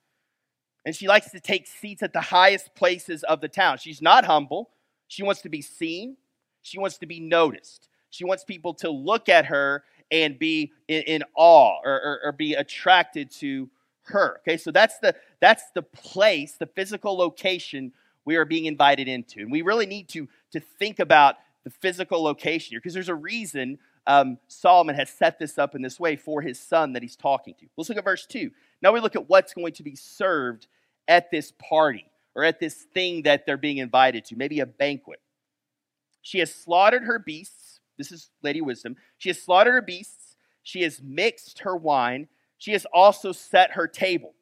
And 0.87 0.95
she 0.95 1.07
likes 1.07 1.29
to 1.29 1.39
take 1.39 1.67
seats 1.67 2.01
at 2.01 2.13
the 2.13 2.21
highest 2.21 2.73
places 2.73 3.21
of 3.21 3.41
the 3.41 3.47
town. 3.47 3.77
She's 3.77 4.01
not 4.01 4.25
humble. 4.25 4.71
She 5.07 5.21
wants 5.21 5.43
to 5.43 5.49
be 5.49 5.61
seen. 5.61 6.17
She 6.63 6.79
wants 6.79 6.97
to 6.97 7.05
be 7.05 7.19
noticed. 7.19 7.87
She 8.09 8.25
wants 8.25 8.43
people 8.43 8.73
to 8.75 8.89
look 8.89 9.29
at 9.29 9.45
her 9.45 9.83
and 10.09 10.39
be 10.39 10.73
in, 10.87 11.03
in 11.03 11.23
awe 11.35 11.77
or, 11.85 11.93
or, 11.93 12.19
or 12.23 12.31
be 12.31 12.55
attracted 12.55 13.29
to 13.33 13.69
her. 14.05 14.39
Okay, 14.39 14.57
so 14.57 14.71
that's 14.71 14.97
the 14.97 15.13
that's 15.39 15.69
the 15.75 15.83
place, 15.83 16.53
the 16.53 16.65
physical 16.65 17.15
location 17.15 17.93
we 18.25 18.35
are 18.35 18.45
being 18.45 18.65
invited 18.65 19.07
into, 19.07 19.41
and 19.41 19.51
we 19.51 19.61
really 19.61 19.85
need 19.85 20.09
to 20.09 20.27
to 20.53 20.59
think 20.59 20.97
about 20.97 21.35
the 21.63 21.69
physical 21.69 22.23
location 22.23 22.71
here 22.71 22.79
because 22.79 22.95
there's 22.95 23.09
a 23.09 23.15
reason 23.15 23.77
um, 24.07 24.37
Solomon 24.47 24.95
has 24.95 25.09
set 25.09 25.39
this 25.39 25.57
up 25.57 25.75
in 25.75 25.81
this 25.81 25.99
way 25.99 26.15
for 26.15 26.41
his 26.41 26.59
son 26.59 26.93
that 26.93 27.01
he's 27.01 27.15
talking 27.15 27.55
to. 27.59 27.65
Let's 27.75 27.89
look 27.89 27.97
at 27.97 28.03
verse 28.03 28.25
two. 28.25 28.51
Now 28.81 28.91
we 28.91 28.99
look 28.99 29.15
at 29.15 29.29
what's 29.29 29.53
going 29.53 29.73
to 29.73 29.83
be 29.83 29.95
served 29.95 30.67
at 31.07 31.31
this 31.31 31.53
party 31.57 32.05
or 32.35 32.43
at 32.43 32.59
this 32.59 32.75
thing 32.93 33.23
that 33.23 33.45
they're 33.45 33.57
being 33.57 33.77
invited 33.77 34.25
to, 34.25 34.35
maybe 34.35 34.59
a 34.59 34.65
banquet. 34.65 35.21
She 36.21 36.39
has 36.39 36.53
slaughtered 36.53 37.03
her 37.03 37.19
beasts 37.19 37.65
this 37.97 38.11
is 38.11 38.29
Lady 38.41 38.61
Wisdom. 38.61 38.95
She 39.17 39.29
has 39.29 39.41
slaughtered 39.41 39.73
her 39.73 39.81
beasts. 39.81 40.35
She 40.63 40.81
has 40.81 41.01
mixed 41.01 41.59
her 41.59 41.75
wine. 41.75 42.27
She 42.57 42.71
has 42.71 42.85
also 42.93 43.31
set 43.31 43.71
her 43.71 43.87
table. 43.87 44.33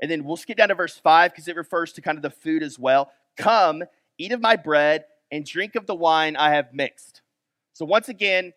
And 0.00 0.10
then 0.10 0.24
we'll 0.24 0.36
skip 0.36 0.56
down 0.56 0.68
to 0.68 0.74
verse 0.74 0.98
5 0.98 1.32
because 1.32 1.48
it 1.48 1.56
refers 1.56 1.92
to 1.92 2.02
kind 2.02 2.18
of 2.18 2.22
the 2.22 2.30
food 2.30 2.62
as 2.62 2.78
well. 2.78 3.12
Come, 3.36 3.84
eat 4.18 4.32
of 4.32 4.40
my 4.40 4.56
bread, 4.56 5.04
and 5.30 5.46
drink 5.46 5.76
of 5.76 5.86
the 5.86 5.94
wine 5.94 6.36
I 6.36 6.50
have 6.50 6.74
mixed. 6.74 7.22
So 7.72 7.84
once 7.84 8.08
again, 8.08 8.52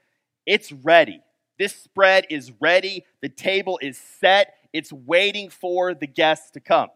it's 0.46 0.72
ready. 0.72 1.22
This 1.58 1.76
spread 1.76 2.26
is 2.30 2.52
ready. 2.60 3.06
The 3.22 3.30
table 3.30 3.80
is 3.82 3.98
set. 3.98 4.56
It's 4.74 4.92
waiting 4.92 5.50
for 5.50 5.94
the 5.94 6.08
guests 6.08 6.52
to 6.52 6.60
come. 6.60 6.90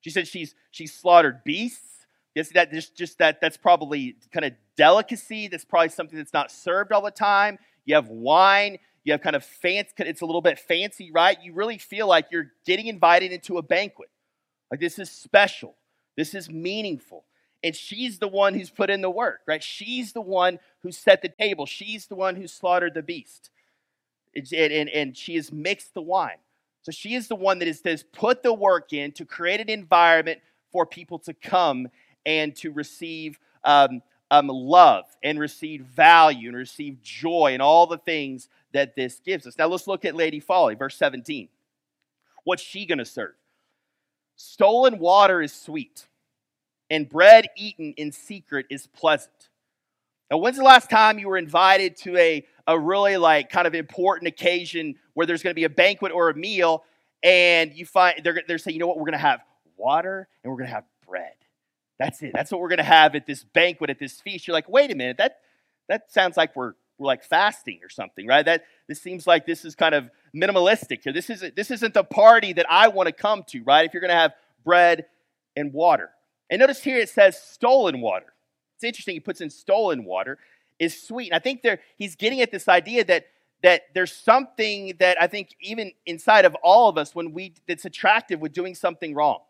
She 0.00 0.10
said 0.10 0.26
she's 0.26 0.54
she's 0.70 0.92
slaughtered 0.92 1.44
beasts. 1.44 2.06
Yes, 2.34 2.50
that 2.54 2.72
just, 2.72 2.96
just 2.96 3.18
that 3.18 3.40
that's 3.40 3.56
probably 3.56 4.16
kind 4.32 4.44
of 4.44 4.52
delicacy. 4.76 5.48
That's 5.48 5.64
probably 5.64 5.90
something 5.90 6.16
that's 6.18 6.32
not 6.32 6.50
served 6.50 6.92
all 6.92 7.02
the 7.02 7.10
time. 7.10 7.58
You 7.84 7.94
have 7.94 8.08
wine. 8.08 8.78
You 9.04 9.12
have 9.12 9.20
kind 9.20 9.36
of 9.36 9.44
fancy. 9.44 9.92
It's 9.98 10.22
a 10.22 10.26
little 10.26 10.40
bit 10.40 10.58
fancy, 10.58 11.10
right? 11.12 11.36
You 11.42 11.52
really 11.52 11.78
feel 11.78 12.06
like 12.08 12.26
you're 12.30 12.52
getting 12.66 12.86
invited 12.86 13.32
into 13.32 13.58
a 13.58 13.62
banquet. 13.62 14.08
Like 14.70 14.80
this 14.80 14.98
is 14.98 15.10
special. 15.10 15.76
This 16.16 16.34
is 16.34 16.48
meaningful. 16.50 17.24
And 17.64 17.74
she's 17.74 18.18
the 18.18 18.28
one 18.28 18.52
who's 18.54 18.70
put 18.70 18.90
in 18.90 19.00
the 19.00 19.10
work, 19.10 19.40
right? 19.46 19.62
She's 19.62 20.12
the 20.12 20.20
one 20.20 20.58
who 20.82 20.92
set 20.92 21.22
the 21.22 21.30
table. 21.30 21.64
She's 21.64 22.06
the 22.06 22.14
one 22.14 22.36
who 22.36 22.46
slaughtered 22.46 22.92
the 22.92 23.02
beast. 23.02 23.50
And, 24.36 24.52
and, 24.52 24.88
and 24.90 25.16
she 25.16 25.36
has 25.36 25.50
mixed 25.50 25.94
the 25.94 26.02
wine. 26.02 26.36
So 26.82 26.92
she 26.92 27.14
is 27.14 27.28
the 27.28 27.36
one 27.36 27.58
that 27.60 27.78
has 27.86 28.02
put 28.02 28.42
the 28.42 28.52
work 28.52 28.92
in 28.92 29.12
to 29.12 29.24
create 29.24 29.60
an 29.60 29.70
environment 29.70 30.40
for 30.70 30.84
people 30.84 31.18
to 31.20 31.32
come 31.32 31.88
and 32.26 32.54
to 32.56 32.70
receive 32.70 33.38
um, 33.64 34.02
um, 34.30 34.48
love 34.48 35.04
and 35.22 35.38
receive 35.40 35.82
value 35.82 36.48
and 36.48 36.56
receive 36.56 37.00
joy 37.02 37.52
and 37.54 37.62
all 37.62 37.86
the 37.86 37.98
things 37.98 38.50
that 38.72 38.94
this 38.94 39.20
gives 39.20 39.46
us. 39.46 39.56
Now 39.56 39.68
let's 39.68 39.86
look 39.86 40.04
at 40.04 40.14
Lady 40.14 40.40
Folly, 40.40 40.74
verse 40.74 40.96
17. 40.96 41.48
What's 42.44 42.62
she 42.62 42.84
going 42.84 42.98
to 42.98 43.06
serve? 43.06 43.34
Stolen 44.36 44.98
water 44.98 45.40
is 45.40 45.52
sweet, 45.52 46.06
and 46.94 47.08
bread 47.08 47.48
eaten 47.56 47.92
in 47.96 48.12
secret 48.12 48.66
is 48.70 48.86
pleasant. 48.86 49.48
Now, 50.30 50.38
when's 50.38 50.56
the 50.56 50.62
last 50.62 50.88
time 50.88 51.18
you 51.18 51.28
were 51.28 51.36
invited 51.36 51.96
to 51.98 52.16
a, 52.16 52.46
a 52.68 52.78
really 52.78 53.16
like 53.16 53.50
kind 53.50 53.66
of 53.66 53.74
important 53.74 54.28
occasion 54.28 54.94
where 55.14 55.26
there's 55.26 55.42
going 55.42 55.50
to 55.50 55.58
be 55.58 55.64
a 55.64 55.68
banquet 55.68 56.12
or 56.12 56.30
a 56.30 56.34
meal, 56.34 56.84
and 57.22 57.74
you 57.74 57.84
find 57.84 58.20
they're, 58.22 58.42
they're 58.46 58.58
saying, 58.58 58.74
you 58.74 58.80
know 58.80 58.86
what, 58.86 58.96
we're 58.96 59.06
going 59.06 59.12
to 59.12 59.18
have 59.18 59.40
water 59.76 60.28
and 60.42 60.52
we're 60.52 60.56
going 60.56 60.68
to 60.68 60.74
have 60.74 60.84
bread. 61.04 61.34
That's 61.98 62.22
it. 62.22 62.30
That's 62.32 62.52
what 62.52 62.60
we're 62.60 62.68
going 62.68 62.78
to 62.78 62.84
have 62.84 63.16
at 63.16 63.26
this 63.26 63.42
banquet, 63.42 63.90
at 63.90 63.98
this 63.98 64.20
feast. 64.20 64.46
You're 64.46 64.54
like, 64.54 64.68
wait 64.68 64.92
a 64.92 64.94
minute, 64.94 65.16
that, 65.18 65.38
that 65.88 66.12
sounds 66.12 66.36
like 66.36 66.54
we're, 66.54 66.74
we're 66.98 67.08
like 67.08 67.24
fasting 67.24 67.80
or 67.82 67.88
something, 67.88 68.26
right? 68.28 68.44
That 68.44 68.64
this 68.88 69.02
seems 69.02 69.26
like 69.26 69.46
this 69.46 69.64
is 69.64 69.74
kind 69.74 69.96
of 69.96 70.10
minimalistic 70.34 71.02
here. 71.02 71.12
This 71.12 71.28
isn't, 71.28 71.56
this 71.56 71.72
isn't 71.72 71.92
the 71.92 72.04
party 72.04 72.52
that 72.52 72.66
I 72.70 72.86
want 72.86 73.08
to 73.08 73.12
come 73.12 73.42
to, 73.48 73.64
right? 73.64 73.84
If 73.84 73.94
you're 73.94 74.00
going 74.00 74.10
to 74.10 74.16
have 74.16 74.34
bread 74.64 75.06
and 75.56 75.72
water. 75.72 76.10
And 76.50 76.60
notice 76.60 76.82
here 76.82 76.98
it 76.98 77.08
says 77.08 77.40
stolen 77.40 78.00
water. 78.00 78.32
It's 78.76 78.84
interesting, 78.84 79.14
he 79.14 79.20
puts 79.20 79.40
in 79.40 79.50
stolen 79.50 80.04
water 80.04 80.38
is 80.78 81.00
sweet. 81.00 81.28
And 81.28 81.36
I 81.36 81.38
think 81.38 81.62
there 81.62 81.80
he's 81.96 82.16
getting 82.16 82.40
at 82.40 82.50
this 82.50 82.68
idea 82.68 83.04
that 83.04 83.26
that 83.62 83.82
there's 83.94 84.12
something 84.12 84.94
that 84.98 85.20
I 85.20 85.26
think 85.26 85.54
even 85.60 85.92
inside 86.04 86.44
of 86.44 86.54
all 86.62 86.88
of 86.88 86.98
us 86.98 87.14
when 87.14 87.32
we 87.32 87.54
that's 87.66 87.84
attractive 87.84 88.40
with 88.40 88.52
doing 88.52 88.74
something 88.74 89.14
wrong, 89.14 89.40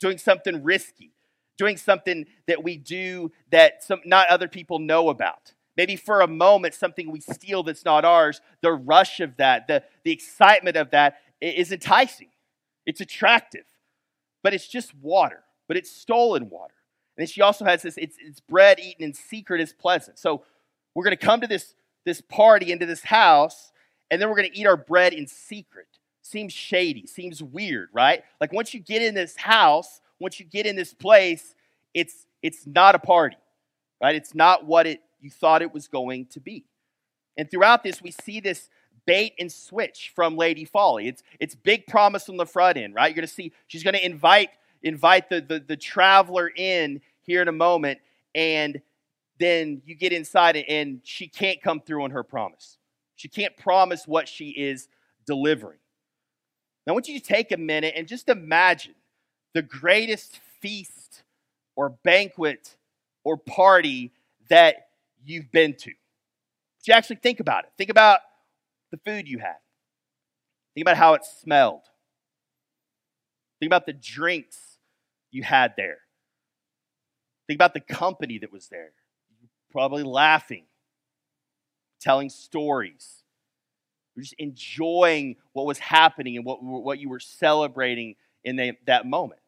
doing 0.00 0.18
something 0.18 0.62
risky, 0.62 1.12
doing 1.58 1.76
something 1.76 2.26
that 2.46 2.64
we 2.64 2.76
do 2.76 3.30
that 3.50 3.84
some 3.84 4.00
not 4.04 4.28
other 4.28 4.48
people 4.48 4.78
know 4.78 5.08
about. 5.10 5.52
Maybe 5.76 5.96
for 5.96 6.20
a 6.20 6.28
moment, 6.28 6.74
something 6.74 7.10
we 7.10 7.20
steal 7.20 7.62
that's 7.64 7.84
not 7.84 8.04
ours, 8.04 8.40
the 8.60 8.72
rush 8.72 9.20
of 9.20 9.36
that, 9.36 9.66
the, 9.66 9.82
the 10.04 10.12
excitement 10.12 10.76
of 10.76 10.90
that 10.90 11.18
is 11.40 11.72
enticing. 11.72 12.28
It's 12.86 13.00
attractive, 13.00 13.64
but 14.42 14.54
it's 14.54 14.68
just 14.68 14.94
water, 14.94 15.42
but 15.68 15.76
it's 15.76 15.90
stolen 15.90 16.48
water. 16.50 16.74
And 17.16 17.22
then 17.22 17.26
she 17.26 17.42
also 17.42 17.64
has 17.64 17.82
this 17.82 17.96
it's, 17.96 18.16
it's 18.20 18.40
bread 18.40 18.80
eaten 18.80 19.04
in 19.04 19.14
secret 19.14 19.60
is 19.60 19.72
pleasant. 19.72 20.18
So 20.18 20.42
we're 20.94 21.04
going 21.04 21.16
to 21.16 21.24
come 21.24 21.40
to 21.40 21.46
this, 21.46 21.74
this 22.04 22.20
party, 22.20 22.72
into 22.72 22.86
this 22.86 23.04
house, 23.04 23.72
and 24.10 24.20
then 24.20 24.28
we're 24.28 24.36
going 24.36 24.50
to 24.50 24.58
eat 24.58 24.66
our 24.66 24.76
bread 24.76 25.12
in 25.12 25.26
secret. 25.26 25.86
Seems 26.22 26.52
shady, 26.52 27.06
seems 27.06 27.42
weird, 27.42 27.88
right? 27.92 28.24
Like 28.40 28.52
once 28.52 28.72
you 28.72 28.80
get 28.80 29.02
in 29.02 29.14
this 29.14 29.36
house, 29.36 30.00
once 30.18 30.38
you 30.40 30.46
get 30.46 30.66
in 30.66 30.76
this 30.76 30.94
place, 30.94 31.54
it's, 31.92 32.26
it's 32.42 32.66
not 32.66 32.94
a 32.94 32.98
party, 32.98 33.36
right? 34.00 34.14
It's 34.14 34.34
not 34.34 34.64
what 34.64 34.86
it, 34.86 35.00
you 35.20 35.30
thought 35.30 35.62
it 35.62 35.72
was 35.72 35.88
going 35.88 36.26
to 36.26 36.40
be. 36.40 36.64
And 37.36 37.50
throughout 37.50 37.82
this, 37.82 38.00
we 38.00 38.10
see 38.10 38.40
this 38.40 38.70
bait 39.06 39.34
and 39.38 39.50
switch 39.50 40.12
from 40.14 40.36
Lady 40.36 40.64
Folly. 40.64 41.08
It's, 41.08 41.22
it's 41.40 41.54
big 41.54 41.86
promise 41.86 42.28
on 42.28 42.36
the 42.36 42.46
front 42.46 42.78
end, 42.78 42.94
right? 42.94 43.08
You're 43.08 43.16
going 43.16 43.28
to 43.28 43.34
see 43.34 43.52
she's 43.66 43.82
going 43.82 43.94
to 43.94 44.04
invite 44.04 44.50
invite 44.84 45.28
the, 45.28 45.40
the, 45.40 45.58
the 45.58 45.76
traveler 45.76 46.52
in 46.54 47.00
here 47.22 47.42
in 47.42 47.48
a 47.48 47.52
moment, 47.52 47.98
and 48.34 48.80
then 49.40 49.82
you 49.84 49.96
get 49.96 50.12
inside 50.12 50.56
and 50.56 51.00
she 51.02 51.26
can't 51.26 51.60
come 51.60 51.80
through 51.80 52.04
on 52.04 52.12
her 52.12 52.22
promise. 52.22 52.78
She 53.16 53.28
can't 53.28 53.56
promise 53.56 54.06
what 54.06 54.28
she 54.28 54.50
is 54.50 54.88
delivering. 55.26 55.78
Now, 56.86 56.92
I 56.92 56.94
want 56.94 57.08
you 57.08 57.18
to 57.18 57.24
take 57.24 57.50
a 57.50 57.56
minute 57.56 57.94
and 57.96 58.06
just 58.06 58.28
imagine 58.28 58.94
the 59.54 59.62
greatest 59.62 60.38
feast 60.60 61.22
or 61.76 61.88
banquet 61.88 62.76
or 63.24 63.36
party 63.36 64.12
that 64.50 64.88
you've 65.24 65.50
been 65.50 65.74
to. 65.74 65.90
But 65.90 66.88
you 66.88 66.94
actually 66.94 67.16
think 67.16 67.40
about 67.40 67.64
it. 67.64 67.70
Think 67.78 67.90
about 67.90 68.20
the 68.90 68.98
food 68.98 69.26
you 69.26 69.38
had. 69.38 69.56
Think 70.74 70.84
about 70.84 70.96
how 70.96 71.14
it 71.14 71.24
smelled. 71.24 71.82
Think 73.58 73.68
about 73.68 73.86
the 73.86 73.92
drinks 73.94 74.58
you 75.34 75.42
had 75.42 75.74
there. 75.76 75.98
Think 77.46 77.58
about 77.58 77.74
the 77.74 77.80
company 77.80 78.38
that 78.38 78.52
was 78.52 78.68
there. 78.68 78.92
Probably 79.70 80.02
laughing, 80.02 80.64
telling 82.00 82.30
stories. 82.30 83.24
Just 84.16 84.34
enjoying 84.38 85.36
what 85.52 85.66
was 85.66 85.78
happening 85.78 86.36
and 86.36 86.46
what, 86.46 86.62
what 86.62 87.00
you 87.00 87.08
were 87.08 87.20
celebrating 87.20 88.14
in 88.44 88.56
the, 88.56 88.72
that 88.86 89.06
moment. 89.06 89.40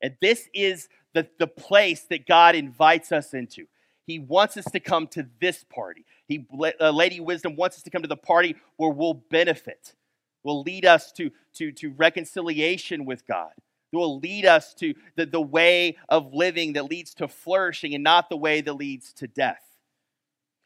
And 0.00 0.16
this 0.22 0.48
is 0.54 0.88
the, 1.12 1.28
the 1.38 1.46
place 1.46 2.06
that 2.08 2.26
God 2.26 2.54
invites 2.54 3.12
us 3.12 3.34
into. 3.34 3.66
He 4.06 4.18
wants 4.18 4.56
us 4.56 4.64
to 4.72 4.80
come 4.80 5.06
to 5.08 5.28
this 5.38 5.64
party. 5.64 6.06
He, 6.26 6.46
uh, 6.80 6.90
Lady 6.90 7.20
Wisdom 7.20 7.56
wants 7.56 7.76
us 7.76 7.82
to 7.82 7.90
come 7.90 8.02
to 8.02 8.08
the 8.08 8.16
party 8.16 8.56
where 8.76 8.90
we'll 8.90 9.14
benefit, 9.14 9.94
will 10.42 10.62
lead 10.62 10.86
us 10.86 11.12
to, 11.12 11.30
to, 11.54 11.72
to 11.72 11.90
reconciliation 11.90 13.04
with 13.04 13.26
God, 13.26 13.52
that 13.92 13.98
will 13.98 14.18
lead 14.18 14.46
us 14.46 14.74
to 14.74 14.94
the, 15.16 15.26
the 15.26 15.40
way 15.40 15.96
of 16.08 16.32
living 16.32 16.72
that 16.74 16.86
leads 16.86 17.14
to 17.14 17.28
flourishing 17.28 17.94
and 17.94 18.02
not 18.02 18.28
the 18.30 18.36
way 18.36 18.60
that 18.60 18.72
leads 18.72 19.12
to 19.14 19.26
death. 19.26 19.62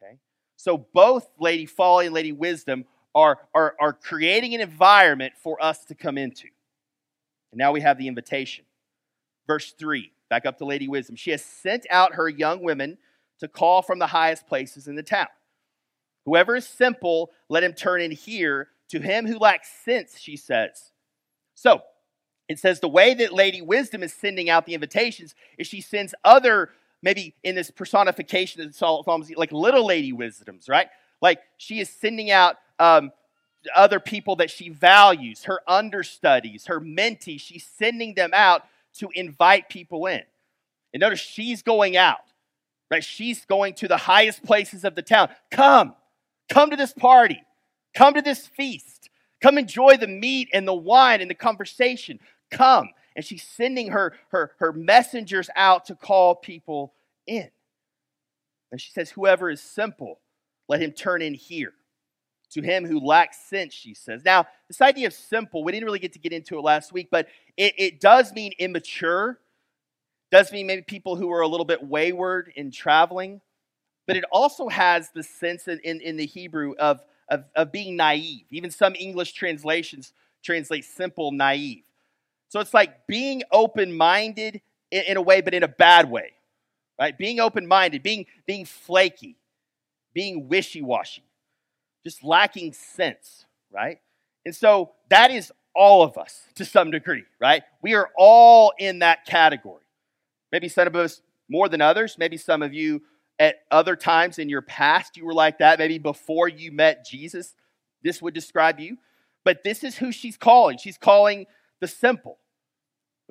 Okay? 0.03 0.19
So 0.57 0.79
both 0.79 1.29
Lady 1.39 1.67
Folly 1.67 2.07
and 2.07 2.15
Lady 2.15 2.33
Wisdom 2.33 2.85
are, 3.15 3.39
are, 3.55 3.75
are 3.81 3.93
creating 3.93 4.55
an 4.55 4.61
environment 4.61 5.35
for 5.43 5.63
us 5.63 5.85
to 5.87 5.95
come 5.95 6.17
into. 6.17 6.49
And 7.53 7.59
now 7.59 7.73
we 7.73 7.81
have 7.81 7.99
the 7.99 8.09
invitation. 8.09 8.65
Verse 9.47 9.73
3, 9.73 10.13
back 10.31 10.47
up 10.47 10.59
to 10.59 10.65
Lady 10.65 10.89
Wisdom. 10.89 11.17
She 11.17 11.31
has 11.31 11.45
sent 11.45 11.87
out 11.91 12.15
her 12.15 12.29
young 12.29 12.63
women 12.63 12.99
to 13.41 13.49
call 13.49 13.83
from 13.83 13.99
the 13.99 14.07
highest 14.07 14.47
places 14.47 14.89
in 14.89 14.95
the 14.95 15.03
town. 15.03 15.29
Whoever 16.25 16.57
is 16.57 16.67
simple, 16.67 17.31
let 17.49 17.63
him 17.63 17.73
turn 17.73 18.01
in 18.01 18.11
here. 18.11 18.69
To 18.91 19.01
him 19.01 19.27
who 19.27 19.39
lacks 19.39 19.69
sense, 19.85 20.19
she 20.19 20.37
says. 20.37 20.93
So, 21.55 21.83
it 22.49 22.59
says 22.59 22.81
the 22.81 22.89
way 22.89 23.15
that 23.15 23.33
Lady 23.33 23.61
Wisdom 23.61 24.03
is 24.03 24.13
sending 24.13 24.49
out 24.49 24.67
the 24.67 24.75
invitations 24.75 25.35
is 25.59 25.67
she 25.67 25.81
sends 25.81 26.15
other, 26.25 26.71
maybe 27.03 27.35
in 27.43 27.55
this 27.55 27.71
personification 27.71 28.63
of 28.63 28.75
Psalms, 28.75 29.31
like 29.37 29.53
little 29.53 29.85
Lady 29.85 30.13
Wisdoms, 30.13 30.69
right? 30.69 30.89
Like 31.21 31.41
she 31.57 31.81
is 31.81 31.91
sending 31.91 32.31
out 32.31 32.57
um, 32.79 33.11
other 33.75 33.99
people 33.99 34.37
that 34.37 34.51
she 34.51 34.69
values, 34.69 35.45
her 35.45 35.61
understudies, 35.67 36.67
her 36.67 36.81
mentees. 36.81 37.41
She's 37.41 37.65
sending 37.65 38.15
them 38.15 38.31
out 38.33 38.63
to 38.99 39.09
invite 39.15 39.69
people 39.69 40.07
in. 40.07 40.23
And 40.93 41.01
notice 41.01 41.21
she's 41.21 41.63
going 41.63 41.97
out, 41.97 42.21
right? 42.91 43.03
She's 43.03 43.45
going 43.45 43.75
to 43.75 43.89
the 43.89 43.97
highest 43.97 44.45
places 44.45 44.85
of 44.85 44.95
the 44.95 45.03
town. 45.03 45.31
Come, 45.51 45.95
come 46.49 46.71
to 46.71 46.77
this 46.77 46.93
party, 46.93 47.43
come 47.95 48.15
to 48.15 48.23
this 48.23 48.47
feast. 48.47 49.11
Come 49.43 49.59
enjoy 49.59 49.99
the 49.99 50.07
meat 50.07 50.49
and 50.55 50.67
the 50.67 50.75
wine 50.75 51.21
and 51.21 51.31
the 51.31 51.35
conversation 51.35 52.19
come. 52.51 52.91
And 53.15 53.25
she's 53.25 53.43
sending 53.43 53.93
her, 53.93 54.15
her, 54.29 54.53
her 54.59 54.73
messengers 54.73 55.49
out 55.57 55.87
to 55.87 55.95
call 55.95 56.35
people 56.35 56.93
in. 57.27 57.51
And 58.71 58.81
she 58.81 58.91
says, 58.91 59.11
Whoever 59.11 59.51
is 59.51 59.61
simple, 59.61 60.21
let 60.69 60.83
him 60.83 60.93
turn 60.93 61.23
in 61.23 61.35
here. 61.35 61.73
To 62.53 62.63
him 62.63 62.87
who 62.87 63.01
lacks 63.01 63.39
sense, 63.49 63.75
she 63.75 63.95
says. 63.95 64.25
Now, 64.25 64.47
this 64.69 64.81
idea 64.81 65.09
of 65.09 65.13
simple, 65.13 65.65
we 65.65 65.73
didn't 65.73 65.87
really 65.87 65.99
get 65.99 66.13
to 66.13 66.19
get 66.19 66.33
into 66.33 66.59
it 66.59 66.63
last 66.63 66.93
week, 66.93 67.09
but 67.11 67.27
it, 67.57 67.75
it 67.77 68.01
does 68.01 68.33
mean 68.33 68.53
immature, 68.59 69.41
does 70.31 70.53
mean 70.53 70.67
maybe 70.67 70.83
people 70.83 71.17
who 71.17 71.31
are 71.33 71.41
a 71.41 71.49
little 71.49 71.67
bit 71.67 71.83
wayward 71.83 72.53
in 72.55 72.71
traveling, 72.71 73.41
but 74.07 74.17
it 74.17 74.25
also 74.31 74.69
has 74.69 75.11
the 75.11 75.23
sense 75.23 75.67
in, 75.69 75.81
in, 75.81 76.01
in 76.01 76.17
the 76.17 76.27
Hebrew 76.27 76.75
of, 76.79 77.01
of, 77.29 77.45
of 77.57 77.73
being 77.73 77.97
naive. 77.97 78.45
Even 78.51 78.71
some 78.71 78.95
English 78.95 79.33
translations 79.33 80.13
translate 80.43 80.85
simple 80.85 81.33
naive. 81.33 81.83
So 82.57 82.61
it's 82.61 82.73
like 82.73 83.07
being 83.07 83.43
open 83.53 83.95
minded 83.95 84.63
in, 84.91 85.03
in, 85.03 85.17
a 85.19 85.21
way, 85.21 85.43
but 85.43 85.53
in 85.53 85.63
a 85.63 85.69
bad 85.69 86.11
way, 86.11 86.33
right? 86.99 87.15
Being 87.19 87.39
open 87.39 87.67
minded, 87.67 88.03
being, 88.03 88.25
being 88.47 88.65
flaky, 88.65 89.37
being 90.15 90.49
wishy 90.49 90.81
washy, 90.81 91.23
just 92.03 92.25
lacking 92.25 92.73
sense, 92.73 93.45
right? 93.71 93.99
And 94.47 94.57
so 94.57 94.93
that 95.11 95.31
is 95.31 95.53
all 95.75 96.03
of 96.03 96.17
us 96.17 96.47
to 96.55 96.65
some 96.65 96.91
degree, 96.91 97.25
right? 97.39 97.63
We 97.83 97.93
are 97.93 98.09
all 98.17 98.73
in 98.79 99.01
that 99.01 99.27
category. 99.27 99.85
Maybe 100.51 100.71
some 100.71 100.87
of 100.87 100.97
us 100.97 101.21
more 101.51 101.69
than 101.69 101.83
others. 101.83 102.17
Maybe 102.19 102.39
some 102.39 102.63
of 102.63 102.73
you 102.73 103.03
at 103.39 103.57
other 103.71 103.97
times 103.97 104.39
in 104.39 104.49
your 104.49 104.63
past 104.63 105.19
you 105.19 105.27
were 105.27 105.35
like 105.35 105.59
that. 105.59 105.79
Maybe 105.79 105.99
before 105.99 106.49
you 106.49 106.73
met 106.73 107.05
Jesus, 107.05 107.55
this 108.03 108.23
would 108.23 108.33
describe 108.33 108.81
you. 108.81 108.97
But 109.45 109.63
this 109.63 109.85
is 109.85 109.99
who 109.99 110.11
she's 110.11 110.39
calling. 110.39 110.79
She's 110.79 110.97
calling 110.97 111.45
the 111.81 111.87
simple. 111.87 112.39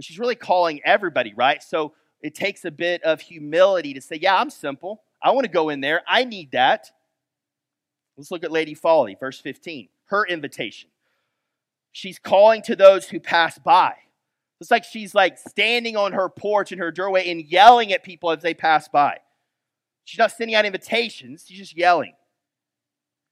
She's 0.02 0.20
really 0.20 0.36
calling 0.36 0.82
everybody, 0.84 1.34
right? 1.36 1.64
So 1.64 1.94
it 2.22 2.36
takes 2.36 2.66
a 2.66 2.72
bit 2.72 3.04
of 3.04 3.22
humility 3.22 3.94
to 3.94 4.02
say, 4.02 4.18
yeah, 4.22 4.36
I'm 4.36 4.50
simple. 4.50 5.04
I 5.22 5.32
want 5.32 5.46
to 5.46 5.52
go 5.52 5.70
in 5.70 5.80
there. 5.82 6.02
I 6.08 6.24
need 6.24 6.52
that. 6.52 6.92
Let's 8.18 8.32
look 8.32 8.44
at 8.44 8.52
Lady 8.52 8.74
Folly, 8.74 9.16
verse 9.20 9.40
15. 9.40 9.90
Her 10.06 10.26
invitation. 10.26 10.90
She's 11.92 12.20
calling 12.20 12.62
to 12.64 12.76
those 12.76 13.08
who 13.08 13.20
pass 13.20 13.58
by. 13.58 13.96
It's 14.60 14.72
like 14.72 14.84
she's 14.84 15.14
like 15.14 15.38
standing 15.38 15.98
on 15.98 16.14
her 16.14 16.30
porch 16.30 16.72
in 16.72 16.80
her 16.80 16.92
doorway 16.92 17.30
and 17.30 17.42
yelling 17.42 17.92
at 17.92 18.04
people 18.04 18.32
as 18.32 18.42
they 18.42 18.54
pass 18.54 18.88
by. 18.88 19.20
She's 20.06 20.20
not 20.20 20.32
sending 20.32 20.56
out 20.56 20.66
invitations, 20.66 21.46
she's 21.48 21.58
just 21.58 21.78
yelling. 21.78 22.14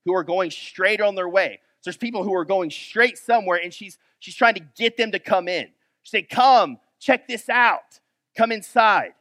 Who 0.06 0.16
are 0.16 0.24
going 0.24 0.52
straight 0.52 1.02
on 1.02 1.16
their 1.16 1.30
way. 1.30 1.60
So 1.80 1.90
there's 1.90 1.98
people 1.98 2.24
who 2.24 2.34
are 2.36 2.46
going 2.46 2.72
straight 2.72 3.18
somewhere, 3.18 3.60
and 3.62 3.74
she's 3.74 3.98
she's 4.20 4.36
trying 4.36 4.56
to 4.56 4.66
get 4.76 4.98
them 4.98 5.12
to 5.12 5.20
come 5.20 5.48
in. 5.48 5.70
She 6.04 6.18
said, 6.18 6.30
Come, 6.30 6.78
check 7.00 7.28
this 7.28 7.50
out. 7.50 8.00
Come 8.38 8.52
inside. 8.52 9.14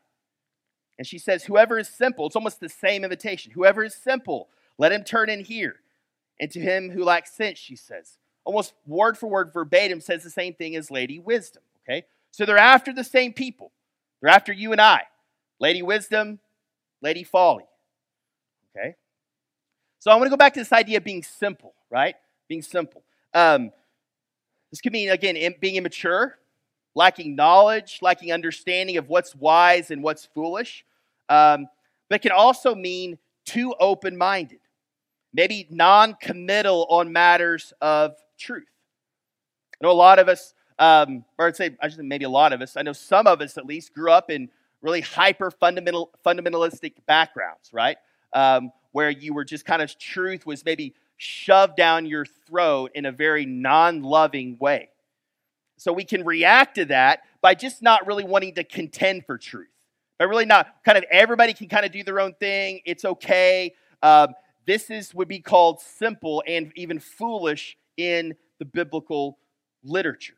And 0.98 1.06
she 1.06 1.18
says, 1.18 1.44
Whoever 1.44 1.78
is 1.78 1.88
simple, 1.88 2.26
it's 2.26 2.36
almost 2.36 2.60
the 2.60 2.68
same 2.68 3.04
invitation. 3.04 3.52
Whoever 3.52 3.82
is 3.82 3.94
simple, 3.94 4.48
let 4.78 4.92
him 4.92 5.04
turn 5.04 5.30
in 5.30 5.44
here. 5.44 5.76
And 6.40 6.50
to 6.50 6.60
him 6.60 6.90
who 6.90 7.04
lacks 7.04 7.32
sense, 7.32 7.58
she 7.58 7.76
says, 7.76 8.18
almost 8.44 8.74
word 8.86 9.16
for 9.16 9.28
word, 9.28 9.52
verbatim, 9.52 10.00
says 10.00 10.22
the 10.22 10.30
same 10.30 10.54
thing 10.54 10.76
as 10.76 10.90
Lady 10.90 11.18
Wisdom. 11.18 11.62
Okay? 11.84 12.04
So 12.30 12.44
they're 12.44 12.58
after 12.58 12.92
the 12.92 13.04
same 13.04 13.32
people. 13.32 13.72
They're 14.20 14.30
after 14.30 14.52
you 14.52 14.72
and 14.72 14.80
I. 14.80 15.02
Lady 15.60 15.82
Wisdom, 15.82 16.40
Lady 17.00 17.24
Folly. 17.24 17.64
Okay? 18.76 18.94
So 19.98 20.10
I 20.10 20.16
want 20.16 20.26
to 20.26 20.30
go 20.30 20.36
back 20.36 20.54
to 20.54 20.60
this 20.60 20.72
idea 20.72 20.96
of 20.96 21.04
being 21.04 21.22
simple, 21.22 21.74
right? 21.90 22.16
Being 22.48 22.62
simple. 22.62 23.04
Um, 23.32 23.70
this 24.70 24.80
could 24.80 24.92
mean, 24.92 25.10
again, 25.10 25.36
being 25.60 25.76
immature, 25.76 26.38
lacking 26.94 27.34
knowledge, 27.34 27.98
lacking 28.02 28.32
understanding 28.32 28.96
of 28.96 29.08
what's 29.08 29.34
wise 29.34 29.90
and 29.90 30.02
what's 30.02 30.26
foolish. 30.26 30.84
Um, 31.28 31.66
but 32.08 32.16
it 32.16 32.22
can 32.22 32.32
also 32.32 32.74
mean 32.74 33.18
too 33.44 33.74
open 33.80 34.16
minded, 34.16 34.60
maybe 35.32 35.66
non 35.70 36.14
committal 36.20 36.86
on 36.90 37.12
matters 37.12 37.72
of 37.80 38.14
truth. 38.38 38.64
I 39.80 39.86
know 39.86 39.90
a 39.90 39.94
lot 39.94 40.18
of 40.18 40.28
us, 40.28 40.54
um, 40.78 41.24
or 41.38 41.48
I'd 41.48 41.56
say, 41.56 41.76
I 41.80 41.88
say 41.88 42.02
maybe 42.02 42.24
a 42.24 42.30
lot 42.30 42.52
of 42.52 42.60
us, 42.60 42.76
I 42.76 42.82
know 42.82 42.92
some 42.92 43.26
of 43.26 43.40
us 43.40 43.56
at 43.58 43.66
least 43.66 43.94
grew 43.94 44.12
up 44.12 44.30
in 44.30 44.48
really 44.82 45.00
hyper 45.00 45.50
fundamental, 45.50 46.10
fundamentalistic 46.24 46.94
backgrounds, 47.06 47.72
right? 47.72 47.96
Um, 48.32 48.72
where 48.92 49.10
you 49.10 49.32
were 49.32 49.44
just 49.44 49.64
kind 49.64 49.80
of 49.80 49.98
truth 49.98 50.46
was 50.46 50.64
maybe 50.64 50.94
shoved 51.16 51.76
down 51.76 52.04
your 52.04 52.26
throat 52.26 52.90
in 52.94 53.06
a 53.06 53.12
very 53.12 53.46
non 53.46 54.02
loving 54.02 54.56
way. 54.60 54.90
So 55.82 55.92
we 55.92 56.04
can 56.04 56.24
react 56.24 56.76
to 56.76 56.84
that 56.86 57.22
by 57.40 57.54
just 57.56 57.82
not 57.82 58.06
really 58.06 58.22
wanting 58.22 58.54
to 58.54 58.62
contend 58.62 59.26
for 59.26 59.36
truth. 59.36 59.66
By 60.16 60.26
really 60.26 60.46
not 60.46 60.68
kind 60.84 60.96
of 60.96 61.04
everybody 61.10 61.52
can 61.54 61.68
kind 61.68 61.84
of 61.84 61.90
do 61.90 62.04
their 62.04 62.20
own 62.20 62.34
thing. 62.34 62.80
It's 62.84 63.04
okay. 63.04 63.74
Um, 64.00 64.34
this 64.64 64.90
is 64.90 65.12
would 65.12 65.26
be 65.26 65.40
called 65.40 65.80
simple 65.80 66.44
and 66.46 66.70
even 66.76 67.00
foolish 67.00 67.76
in 67.96 68.34
the 68.60 68.64
biblical 68.64 69.38
literature 69.82 70.34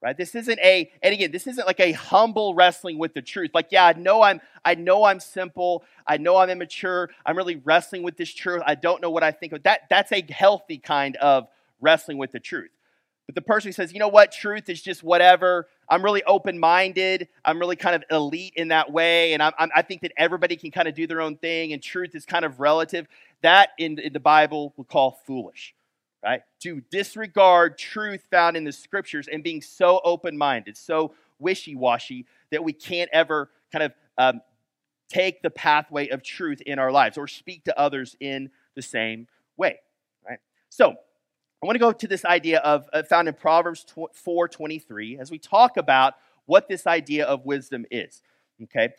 right 0.00 0.16
this 0.16 0.34
isn't 0.36 0.58
a 0.60 0.90
and 1.02 1.12
again 1.12 1.32
this 1.32 1.46
isn't 1.48 1.66
like 1.66 1.80
a 1.80 1.92
humble 1.92 2.54
wrestling 2.54 2.96
with 2.96 3.12
the 3.12 3.20
truth 3.20 3.50
like 3.52 3.66
yeah 3.70 3.86
i 3.86 3.92
know 3.94 4.22
i'm 4.22 4.40
i 4.64 4.74
know 4.74 5.04
i'm 5.04 5.18
simple 5.18 5.82
i 6.06 6.16
know 6.16 6.36
i'm 6.36 6.48
immature 6.48 7.10
i'm 7.26 7.36
really 7.36 7.56
wrestling 7.64 8.02
with 8.02 8.16
this 8.16 8.32
truth 8.32 8.62
i 8.64 8.74
don't 8.74 9.02
know 9.02 9.10
what 9.10 9.24
i 9.24 9.32
think 9.32 9.52
of 9.52 9.62
that 9.64 9.80
that's 9.90 10.12
a 10.12 10.24
healthy 10.30 10.78
kind 10.78 11.16
of 11.16 11.48
wrestling 11.80 12.16
with 12.16 12.30
the 12.32 12.40
truth 12.40 12.70
but 13.30 13.34
the 13.36 13.46
person 13.46 13.68
who 13.68 13.72
says 13.72 13.92
you 13.92 13.98
know 13.98 14.08
what 14.08 14.32
truth 14.32 14.68
is 14.68 14.82
just 14.82 15.02
whatever 15.02 15.68
i'm 15.88 16.04
really 16.04 16.22
open-minded 16.24 17.28
i'm 17.44 17.58
really 17.58 17.76
kind 17.76 17.94
of 17.94 18.02
elite 18.10 18.52
in 18.56 18.68
that 18.68 18.90
way 18.92 19.32
and 19.32 19.42
I'm, 19.42 19.52
I'm, 19.58 19.70
i 19.74 19.82
think 19.82 20.02
that 20.02 20.12
everybody 20.16 20.56
can 20.56 20.70
kind 20.70 20.88
of 20.88 20.94
do 20.94 21.06
their 21.06 21.20
own 21.20 21.36
thing 21.36 21.72
and 21.72 21.82
truth 21.82 22.14
is 22.14 22.24
kind 22.24 22.44
of 22.44 22.60
relative 22.60 23.06
that 23.42 23.70
in, 23.78 23.98
in 23.98 24.12
the 24.12 24.20
bible 24.20 24.74
we 24.76 24.84
call 24.84 25.20
foolish 25.26 25.74
right? 26.22 26.42
To 26.60 26.82
disregard 26.90 27.78
truth 27.78 28.22
found 28.30 28.56
in 28.56 28.64
the 28.64 28.72
scriptures 28.72 29.28
and 29.30 29.42
being 29.42 29.62
so 29.62 30.00
open 30.04 30.36
minded, 30.36 30.76
so 30.76 31.14
wishy 31.38 31.74
washy 31.74 32.26
that 32.50 32.62
we 32.62 32.72
can't 32.72 33.10
ever 33.12 33.50
kind 33.72 33.84
of 33.84 33.92
um, 34.18 34.40
take 35.08 35.42
the 35.42 35.50
pathway 35.50 36.08
of 36.08 36.22
truth 36.22 36.60
in 36.62 36.78
our 36.78 36.92
lives 36.92 37.16
or 37.16 37.26
speak 37.26 37.64
to 37.64 37.78
others 37.78 38.16
in 38.20 38.50
the 38.74 38.82
same 38.82 39.26
way, 39.56 39.78
right? 40.28 40.38
So, 40.68 40.96
I 41.62 41.66
want 41.66 41.74
to 41.74 41.80
go 41.80 41.92
to 41.92 42.08
this 42.08 42.24
idea 42.24 42.58
of 42.60 42.88
uh, 42.92 43.02
found 43.02 43.28
in 43.28 43.34
Proverbs 43.34 43.84
4:23 43.94 45.20
as 45.20 45.30
we 45.30 45.38
talk 45.38 45.76
about 45.76 46.14
what 46.46 46.68
this 46.68 46.86
idea 46.86 47.26
of 47.26 47.44
wisdom 47.44 47.84
is. 47.90 48.22
Okay, 48.62 48.90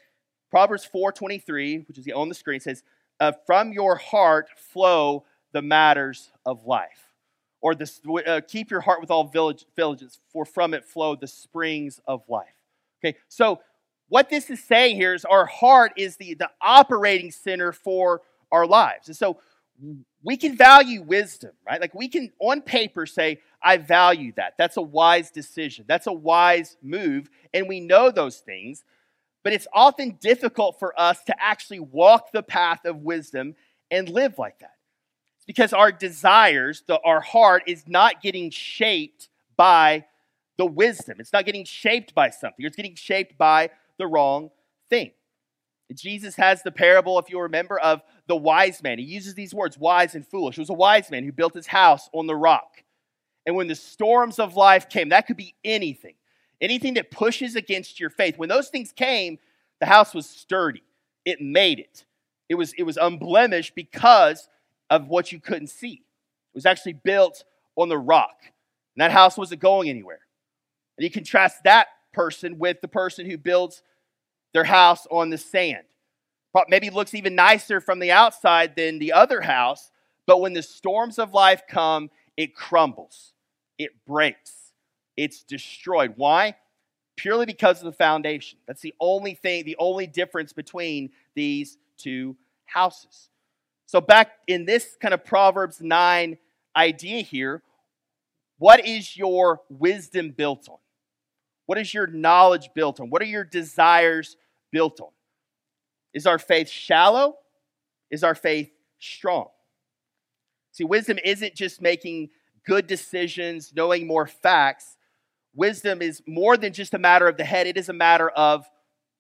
Proverbs 0.50 0.88
4:23, 0.91 1.88
which 1.88 1.97
is 1.97 2.08
on 2.13 2.30
the 2.30 2.36
screen, 2.36 2.60
says, 2.60 2.84
uh, 3.19 3.32
"From 3.45 3.71
your 3.71 3.95
heart 3.95 4.50
flow 4.56 5.26
the 5.52 5.62
matters 5.62 6.32
of 6.45 6.65
life." 6.65 7.12
or 7.62 7.76
this, 7.76 8.02
uh, 8.26 8.41
keep 8.47 8.71
your 8.71 8.82
heart 8.82 9.00
with 9.00 9.12
all 9.12 9.24
villages, 9.26 10.19
for 10.30 10.45
from 10.45 10.74
it 10.74 10.84
flow 10.84 11.15
the 11.15 11.28
springs 11.28 12.02
of 12.08 12.24
life. 12.28 12.56
Okay, 13.04 13.17
so 13.28 13.62
what 14.10 14.30
this 14.30 14.50
is 14.50 14.63
saying 14.63 14.95
here 14.95 15.13
is 15.13 15.24
our 15.26 15.45
heart 15.45 15.93
is 15.95 16.17
the, 16.17 16.34
the 16.34 16.50
operating 16.60 17.32
center 17.32 17.71
for 17.71 18.21
our 18.52 18.65
lives. 18.65 19.08
And 19.08 19.15
so 19.15 19.39
we 20.24 20.38
can 20.38 20.56
value 20.56 21.02
wisdom, 21.02 21.52
right? 21.65 21.82
Like 21.82 21.96
we 21.96 22.08
can, 22.08 22.32
on 22.39 22.62
paper, 22.62 23.06
say, 23.06 23.39
I 23.63 23.78
value 23.78 24.34
that. 24.38 24.54
That's 24.58 24.78
a 24.78 24.82
wise 24.82 25.32
decision. 25.32 25.86
That's 25.88 26.08
a 26.08 26.13
wise 26.13 26.78
move. 26.82 27.30
And 27.54 27.67
we 27.67 27.80
know 27.80 28.12
those 28.12 28.38
things. 28.38 28.84
But 29.44 29.54
it's 29.54 29.67
often 29.74 30.17
difficult 30.22 30.78
for 30.78 31.00
us 31.00 31.24
to 31.24 31.36
actually 31.41 31.80
walk 31.80 32.32
the 32.32 32.44
path 32.44 32.86
of 32.86 32.98
wisdom 32.98 33.56
and 33.89 34.08
live 34.08 34.38
like 34.38 34.60
that 34.60 34.76
because 35.48 35.74
our 35.74 35.91
desires, 35.91 36.84
the, 36.88 37.00
our 37.02 37.22
heart, 37.22 37.63
is 37.65 37.86
not 37.88 38.22
getting 38.22 38.52
shaped 38.52 39.30
by 39.58 40.06
the 40.58 40.65
wisdom. 40.65 41.17
It's 41.20 41.34
not 41.34 41.46
getting 41.46 41.65
shaped 41.65 42.13
by 42.13 42.30
something. 42.30 42.65
It's 42.65 42.76
getting 42.76 42.96
shaped 42.96 43.38
by 43.38 43.72
the 43.98 44.06
wrong 44.06 44.52
thing. 44.89 45.12
Jesus 45.94 46.36
has 46.36 46.63
the 46.63 46.72
parable, 46.72 47.20
if 47.20 47.30
you 47.30 47.39
remember, 47.41 47.80
of 47.80 48.02
the 48.32 48.36
wise 48.38 48.82
man. 48.82 48.98
He 48.98 49.04
uses 49.04 49.36
these 49.36 49.54
words, 49.54 49.78
wise 49.78 50.15
and 50.15 50.26
foolish. 50.26 50.58
It 50.58 50.62
was 50.62 50.70
a 50.70 50.74
wise 50.74 51.12
man 51.12 51.26
who 51.26 51.34
built 51.34 51.54
his 51.54 51.67
house 51.67 52.10
on 52.13 52.28
the 52.28 52.36
rock. 52.36 52.82
And 53.46 53.58
when 53.58 53.67
the 53.67 53.76
storms 53.76 54.39
of 54.39 54.56
life 54.56 54.88
came, 54.88 55.10
that 55.10 55.28
could 55.28 55.36
be 55.36 55.54
anything, 55.65 56.15
anything 56.62 56.94
that 56.94 57.12
pushes 57.12 57.58
against 57.58 58.00
your 58.00 58.10
faith. 58.10 58.38
When 58.38 58.48
those 58.48 58.70
things 58.70 58.94
came, 58.94 59.38
the 59.82 59.86
house 59.86 60.13
was 60.13 60.30
sturdy. 60.30 60.82
It 61.26 61.41
made 61.41 61.80
it. 61.80 62.06
It 62.48 62.56
was, 62.56 62.72
it 62.78 62.84
was 62.84 62.96
unblemished 62.96 63.76
because 63.76 64.48
of 64.89 65.10
what 65.10 65.34
you 65.34 65.41
couldn't 65.41 65.67
see. 65.67 65.96
It 65.96 66.56
was 66.56 66.65
actually 66.65 66.94
built 66.94 67.44
on 67.76 67.89
the 67.89 67.98
rock. 67.98 68.38
And 68.96 69.02
that 69.02 69.12
house 69.12 69.38
wasn't 69.38 69.60
going 69.60 69.89
anywhere. 69.89 70.22
And 70.98 71.04
you 71.04 71.12
contrast 71.12 71.65
that 71.65 71.88
person 72.13 72.60
with 72.60 72.80
the 72.80 72.88
person 72.88 73.30
who 73.30 73.38
builds 73.38 73.84
their 74.54 74.63
house 74.63 75.06
on 75.12 75.32
the 75.32 75.38
sand. 75.38 75.84
Maybe 76.68 76.90
looks 76.90 77.14
even 77.14 77.36
nicer 77.36 77.80
from 77.80 78.00
the 78.00 78.12
outside 78.12 78.76
than 78.76 79.00
the 79.00 79.14
other 79.14 79.42
house, 79.42 79.92
but 80.28 80.42
when 80.42 80.54
the 80.54 80.64
storms 80.64 81.18
of 81.18 81.34
life 81.34 81.64
come, 81.68 82.10
it 82.36 82.56
crumbles, 82.56 83.34
it 83.78 83.92
breaks, 84.06 84.74
it's 85.16 85.44
destroyed. 85.44 86.14
Why? 86.18 86.56
Purely 87.16 87.46
because 87.46 87.80
of 87.80 87.86
the 87.86 87.92
foundation. 87.92 88.60
That's 88.68 88.82
the 88.82 88.94
only 89.00 89.36
thing, 89.36 89.64
the 89.64 89.78
only 89.80 90.08
difference 90.08 90.54
between 90.54 91.12
these 91.36 91.78
two 91.98 92.36
houses. 92.66 93.30
So, 93.86 94.02
back 94.02 94.32
in 94.48 94.66
this 94.66 94.98
kind 95.00 95.14
of 95.14 95.26
Proverbs 95.26 95.82
9 95.82 96.38
idea 96.76 97.22
here, 97.22 97.62
what 98.58 98.86
is 98.86 99.18
your 99.18 99.62
wisdom 99.70 100.32
built 100.32 100.70
on? 100.70 100.78
What 101.66 101.78
is 101.78 101.94
your 101.94 102.08
knowledge 102.08 102.70
built 102.74 103.00
on? 103.00 103.10
What 103.10 103.22
are 103.22 103.26
your 103.26 103.44
desires 103.44 104.38
built 104.72 105.00
on? 105.02 105.10
Is 106.13 106.26
our 106.26 106.39
faith 106.39 106.69
shallow? 106.69 107.36
Is 108.10 108.24
our 108.24 108.36
faith 108.36 108.71
strong? 109.00 109.47
See, 110.71 110.84
wisdom 110.84 111.19
isn't 111.24 111.56
just 111.56 111.82
making 111.82 112.30
good 112.65 112.88
decisions, 112.88 113.74
knowing 113.76 114.08
more 114.08 114.28
facts. 114.28 114.97
Wisdom 115.54 116.02
is 116.02 116.21
more 116.28 116.58
than 116.58 116.74
just 116.74 116.93
a 116.93 117.00
matter 117.00 117.28
of 117.28 117.38
the 117.38 117.43
head, 117.43 117.67
it 117.67 117.78
is 117.78 117.89
a 117.89 117.93
matter 117.93 118.30
of 118.30 118.65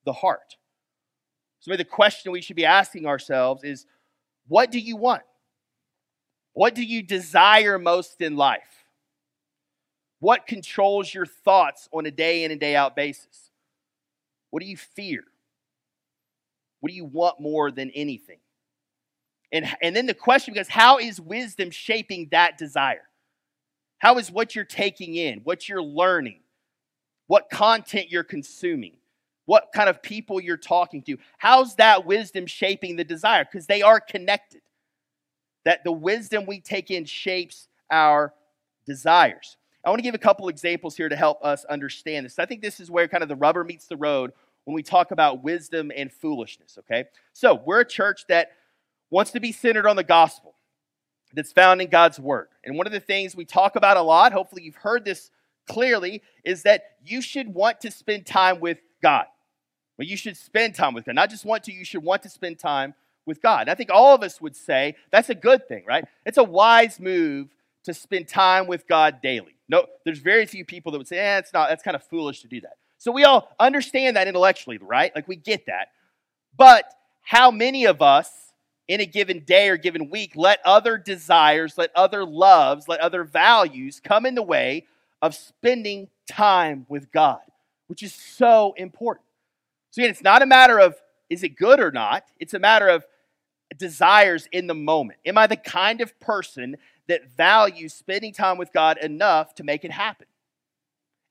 the 0.05 0.13
heart. 0.13 0.57
So, 1.59 1.69
maybe 1.69 1.83
the 1.83 1.89
question 1.89 2.31
we 2.31 2.41
should 2.41 2.55
be 2.55 2.65
asking 2.65 3.05
ourselves 3.05 3.63
is 3.63 3.85
what 4.47 4.71
do 4.71 4.79
you 4.79 4.95
want? 4.95 5.23
What 6.53 6.75
do 6.75 6.83
you 6.83 7.03
desire 7.03 7.77
most 7.77 8.21
in 8.21 8.35
life? 8.35 8.85
What 10.19 10.47
controls 10.47 11.13
your 11.13 11.25
thoughts 11.25 11.87
on 11.91 12.05
a 12.05 12.11
day 12.11 12.43
in 12.43 12.51
and 12.51 12.59
day 12.59 12.75
out 12.75 12.95
basis? 12.95 13.51
What 14.49 14.61
do 14.61 14.67
you 14.67 14.77
fear? 14.77 15.23
What 16.81 16.89
do 16.89 16.95
you 16.95 17.05
want 17.05 17.39
more 17.39 17.71
than 17.71 17.89
anything? 17.91 18.39
And, 19.51 19.65
and 19.81 19.95
then 19.95 20.05
the 20.05 20.13
question 20.13 20.53
becomes 20.53 20.67
how 20.67 20.97
is 20.97 21.19
wisdom 21.19 21.71
shaping 21.71 22.27
that 22.31 22.57
desire? 22.57 23.07
How 23.97 24.17
is 24.17 24.31
what 24.31 24.55
you're 24.55 24.65
taking 24.65 25.15
in, 25.15 25.41
what 25.43 25.69
you're 25.69 25.83
learning, 25.83 26.41
what 27.27 27.49
content 27.49 28.09
you're 28.09 28.23
consuming, 28.23 28.97
what 29.45 29.69
kind 29.73 29.89
of 29.89 30.01
people 30.01 30.41
you're 30.41 30.57
talking 30.57 31.01
to. 31.03 31.17
How's 31.37 31.75
that 31.75 32.05
wisdom 32.05 32.45
shaping 32.45 32.95
the 32.95 33.03
desire? 33.03 33.45
Because 33.45 33.67
they 33.67 33.81
are 33.81 33.99
connected. 33.99 34.61
That 35.65 35.83
the 35.83 35.91
wisdom 35.91 36.45
we 36.45 36.59
take 36.59 36.89
in 36.89 37.05
shapes 37.05 37.67
our 37.91 38.33
desires. 38.85 39.57
I 39.85 39.89
want 39.89 39.99
to 39.99 40.03
give 40.03 40.15
a 40.15 40.19
couple 40.19 40.47
examples 40.47 40.95
here 40.95 41.09
to 41.09 41.15
help 41.15 41.43
us 41.43 41.65
understand 41.65 42.25
this. 42.25 42.39
I 42.39 42.45
think 42.45 42.61
this 42.61 42.79
is 42.79 42.89
where 42.89 43.07
kind 43.07 43.23
of 43.23 43.29
the 43.29 43.35
rubber 43.35 43.63
meets 43.63 43.87
the 43.87 43.97
road 43.97 44.31
when 44.65 44.75
we 44.75 44.83
talk 44.83 45.11
about 45.11 45.43
wisdom 45.43 45.91
and 45.95 46.11
foolishness, 46.11 46.77
okay? 46.79 47.05
So, 47.33 47.61
we're 47.65 47.81
a 47.81 47.87
church 47.87 48.25
that 48.27 48.51
wants 49.09 49.31
to 49.31 49.39
be 49.39 49.51
centered 49.51 49.87
on 49.87 49.95
the 49.95 50.03
gospel 50.03 50.55
that's 51.33 51.51
found 51.51 51.81
in 51.81 51.89
God's 51.89 52.19
word. 52.19 52.47
And 52.63 52.77
one 52.77 52.87
of 52.87 52.93
the 52.93 52.99
things 52.99 53.35
we 53.35 53.45
talk 53.45 53.75
about 53.75 53.97
a 53.97 54.01
lot, 54.01 54.33
hopefully 54.33 54.63
you've 54.63 54.75
heard 54.75 55.05
this 55.05 55.31
clearly, 55.67 56.21
is 56.43 56.63
that 56.63 56.83
you 57.05 57.21
should 57.21 57.53
want 57.53 57.81
to 57.81 57.91
spend 57.91 58.25
time 58.25 58.59
with 58.59 58.79
God. 59.01 59.25
You 59.97 60.17
should 60.17 60.37
spend 60.37 60.75
time 60.75 60.93
with 60.93 61.05
God. 61.05 61.15
Not 61.15 61.29
just 61.29 61.45
want 61.45 61.63
to, 61.65 61.71
you 61.71 61.85
should 61.85 62.03
want 62.03 62.23
to 62.23 62.29
spend 62.29 62.59
time 62.59 62.95
with 63.25 63.41
God. 63.41 63.69
I 63.69 63.75
think 63.75 63.89
all 63.91 64.15
of 64.15 64.23
us 64.23 64.41
would 64.41 64.55
say 64.55 64.95
that's 65.11 65.29
a 65.29 65.35
good 65.35 65.67
thing, 65.67 65.83
right? 65.87 66.05
It's 66.25 66.37
a 66.37 66.43
wise 66.43 66.99
move 66.99 67.49
to 67.83 67.93
spend 67.93 68.27
time 68.27 68.67
with 68.67 68.87
God 68.87 69.21
daily. 69.21 69.55
No, 69.69 69.85
there's 70.05 70.19
very 70.19 70.45
few 70.45 70.65
people 70.65 70.91
that 70.91 70.97
would 70.97 71.07
say, 71.07 71.19
eh, 71.19 71.37
it's 71.37 71.53
not, 71.53 71.69
that's 71.69 71.83
kind 71.83 71.95
of 71.95 72.03
foolish 72.03 72.41
to 72.41 72.47
do 72.47 72.61
that. 72.61 72.77
So 73.01 73.11
we 73.11 73.23
all 73.23 73.49
understand 73.59 74.15
that 74.15 74.27
intellectually, 74.27 74.77
right? 74.77 75.11
Like 75.15 75.27
we 75.27 75.35
get 75.35 75.65
that. 75.65 75.87
But 76.55 76.85
how 77.23 77.49
many 77.49 77.85
of 77.85 77.99
us 77.99 78.29
in 78.87 79.01
a 79.01 79.07
given 79.07 79.39
day 79.39 79.69
or 79.69 79.77
given 79.77 80.11
week 80.11 80.33
let 80.35 80.59
other 80.63 80.99
desires, 80.99 81.79
let 81.79 81.89
other 81.95 82.23
loves, 82.23 82.87
let 82.87 82.99
other 82.99 83.23
values 83.23 83.99
come 84.03 84.23
in 84.27 84.35
the 84.35 84.43
way 84.43 84.85
of 85.19 85.33
spending 85.33 86.09
time 86.29 86.85
with 86.89 87.11
God, 87.11 87.39
which 87.87 88.03
is 88.03 88.13
so 88.13 88.75
important. 88.77 89.25
So 89.89 90.03
again, 90.03 90.11
it's 90.11 90.21
not 90.21 90.43
a 90.43 90.45
matter 90.45 90.79
of 90.79 90.93
is 91.27 91.41
it 91.41 91.55
good 91.57 91.79
or 91.79 91.89
not, 91.89 92.25
it's 92.39 92.53
a 92.53 92.59
matter 92.59 92.87
of 92.87 93.03
desires 93.79 94.47
in 94.51 94.67
the 94.67 94.75
moment. 94.75 95.17
Am 95.25 95.39
I 95.39 95.47
the 95.47 95.57
kind 95.57 96.01
of 96.01 96.19
person 96.19 96.77
that 97.07 97.31
values 97.35 97.95
spending 97.95 98.31
time 98.31 98.59
with 98.59 98.71
God 98.71 98.99
enough 98.99 99.55
to 99.55 99.63
make 99.63 99.83
it 99.83 99.91
happen? 99.91 100.27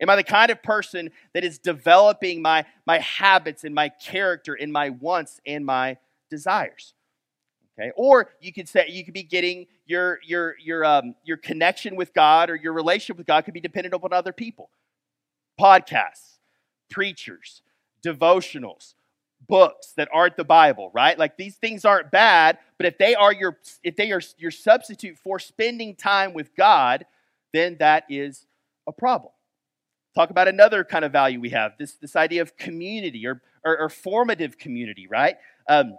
Am 0.00 0.08
I 0.08 0.16
the 0.16 0.24
kind 0.24 0.50
of 0.50 0.62
person 0.62 1.10
that 1.34 1.44
is 1.44 1.58
developing 1.58 2.40
my, 2.40 2.64
my 2.86 2.98
habits 2.98 3.64
and 3.64 3.74
my 3.74 3.90
character 3.90 4.54
and 4.54 4.72
my 4.72 4.90
wants 4.90 5.40
and 5.44 5.64
my 5.64 5.98
desires? 6.30 6.94
Okay. 7.78 7.92
Or 7.96 8.30
you 8.40 8.52
could 8.52 8.68
say 8.68 8.86
you 8.88 9.04
could 9.04 9.14
be 9.14 9.22
getting 9.22 9.66
your 9.86 10.18
your 10.22 10.54
your 10.58 10.84
um, 10.84 11.14
your 11.24 11.38
connection 11.38 11.96
with 11.96 12.12
God 12.12 12.50
or 12.50 12.56
your 12.56 12.72
relationship 12.72 13.16
with 13.16 13.26
God 13.26 13.44
could 13.44 13.54
be 13.54 13.60
dependent 13.60 13.94
upon 13.94 14.12
other 14.12 14.32
people. 14.32 14.70
Podcasts, 15.58 16.38
preachers, 16.90 17.62
devotionals, 18.04 18.94
books 19.48 19.92
that 19.96 20.08
aren't 20.12 20.36
the 20.36 20.44
Bible, 20.44 20.90
right? 20.92 21.18
Like 21.18 21.36
these 21.36 21.56
things 21.56 21.84
aren't 21.84 22.10
bad, 22.10 22.58
but 22.76 22.86
if 22.86 22.98
they 22.98 23.14
are 23.14 23.32
your 23.32 23.58
if 23.82 23.96
they 23.96 24.12
are 24.12 24.20
your 24.36 24.50
substitute 24.50 25.16
for 25.16 25.38
spending 25.38 25.94
time 25.94 26.34
with 26.34 26.54
God, 26.54 27.06
then 27.52 27.76
that 27.78 28.04
is 28.10 28.46
a 28.86 28.92
problem. 28.92 29.32
Talk 30.14 30.30
about 30.30 30.48
another 30.48 30.84
kind 30.84 31.04
of 31.04 31.12
value 31.12 31.40
we 31.40 31.50
have 31.50 31.72
this, 31.78 31.94
this 31.94 32.16
idea 32.16 32.42
of 32.42 32.56
community 32.56 33.26
or, 33.26 33.42
or, 33.64 33.78
or 33.78 33.88
formative 33.88 34.58
community, 34.58 35.06
right? 35.06 35.36
Um, 35.68 35.96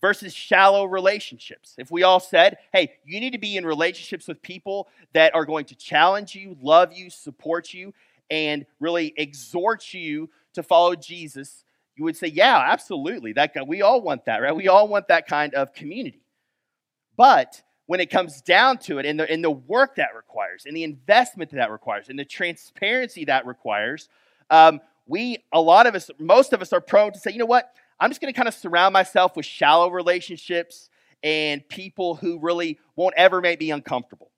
versus 0.00 0.34
shallow 0.34 0.84
relationships. 0.84 1.74
If 1.78 1.90
we 1.90 2.02
all 2.02 2.20
said, 2.20 2.58
hey, 2.74 2.92
you 3.06 3.20
need 3.20 3.32
to 3.32 3.38
be 3.38 3.56
in 3.56 3.64
relationships 3.64 4.28
with 4.28 4.42
people 4.42 4.88
that 5.14 5.34
are 5.34 5.46
going 5.46 5.64
to 5.66 5.74
challenge 5.74 6.34
you, 6.34 6.58
love 6.60 6.92
you, 6.92 7.08
support 7.08 7.72
you, 7.72 7.94
and 8.30 8.66
really 8.80 9.14
exhort 9.16 9.94
you 9.94 10.28
to 10.52 10.62
follow 10.62 10.94
Jesus, 10.94 11.64
you 11.96 12.04
would 12.04 12.18
say, 12.18 12.26
yeah, 12.26 12.66
absolutely. 12.68 13.32
That 13.32 13.54
guy, 13.54 13.62
we 13.62 13.80
all 13.80 14.02
want 14.02 14.26
that, 14.26 14.42
right? 14.42 14.54
We 14.54 14.68
all 14.68 14.88
want 14.88 15.08
that 15.08 15.26
kind 15.26 15.54
of 15.54 15.72
community. 15.72 16.20
But 17.16 17.62
when 17.86 18.00
it 18.00 18.10
comes 18.10 18.40
down 18.40 18.78
to 18.78 18.98
it, 18.98 19.06
and 19.06 19.20
the, 19.20 19.36
the 19.36 19.50
work 19.50 19.96
that 19.96 20.14
requires, 20.16 20.64
and 20.66 20.76
the 20.76 20.84
investment 20.84 21.50
that, 21.50 21.70
requires, 21.70 22.08
and 22.08 22.18
the 22.18 22.24
transparency 22.24 23.24
that 23.26 23.46
requires, 23.46 24.08
um, 24.50 24.80
we, 25.06 25.44
a 25.52 25.60
lot 25.60 25.86
of 25.86 25.94
us, 25.94 26.10
most 26.18 26.52
of 26.52 26.62
us 26.62 26.72
are 26.72 26.80
prone 26.80 27.12
to 27.12 27.18
say, 27.18 27.30
you 27.30 27.38
know 27.38 27.44
what? 27.46 27.74
I'm 28.00 28.10
just 28.10 28.20
going 28.20 28.32
to 28.32 28.36
kind 28.36 28.48
of 28.48 28.54
surround 28.54 28.92
myself 28.92 29.36
with 29.36 29.46
shallow 29.46 29.90
relationships 29.90 30.88
and 31.22 31.66
people 31.68 32.14
who 32.14 32.38
really 32.38 32.78
won't 32.96 33.14
ever 33.16 33.40
make 33.40 33.60
me 33.60 33.70
uncomfortable. 33.70 34.30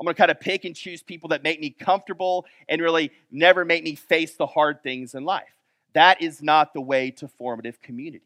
I'm 0.00 0.04
going 0.04 0.14
to 0.14 0.18
kind 0.18 0.30
of 0.30 0.40
pick 0.40 0.64
and 0.64 0.74
choose 0.74 1.02
people 1.02 1.28
that 1.28 1.42
make 1.42 1.60
me 1.60 1.70
comfortable 1.70 2.46
and 2.68 2.80
really 2.80 3.12
never 3.30 3.64
make 3.64 3.84
me 3.84 3.94
face 3.94 4.34
the 4.34 4.46
hard 4.46 4.82
things 4.82 5.14
in 5.14 5.24
life. 5.24 5.54
That 5.92 6.20
is 6.20 6.42
not 6.42 6.72
the 6.72 6.80
way 6.80 7.10
to 7.12 7.28
formative 7.28 7.80
community. 7.80 8.24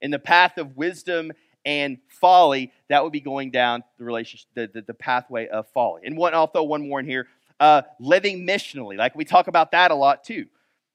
In 0.00 0.10
the 0.10 0.18
path 0.18 0.58
of 0.58 0.76
wisdom 0.76 1.32
and 1.64 1.98
folly, 2.08 2.72
that 2.88 3.02
would 3.02 3.12
be 3.12 3.20
going 3.20 3.50
down 3.50 3.84
the 3.98 4.04
relationship, 4.04 4.48
the, 4.54 4.70
the, 4.72 4.82
the 4.82 4.94
pathway 4.94 5.46
of 5.48 5.66
folly. 5.68 6.02
And 6.04 6.16
one, 6.16 6.34
I'll 6.34 6.46
throw 6.46 6.64
one 6.64 6.88
more 6.88 7.00
in 7.00 7.06
here. 7.06 7.28
Uh, 7.60 7.82
living 8.00 8.44
missionally, 8.46 8.96
like 8.96 9.14
we 9.14 9.24
talk 9.24 9.46
about 9.46 9.70
that 9.70 9.92
a 9.92 9.94
lot 9.94 10.24
too. 10.24 10.46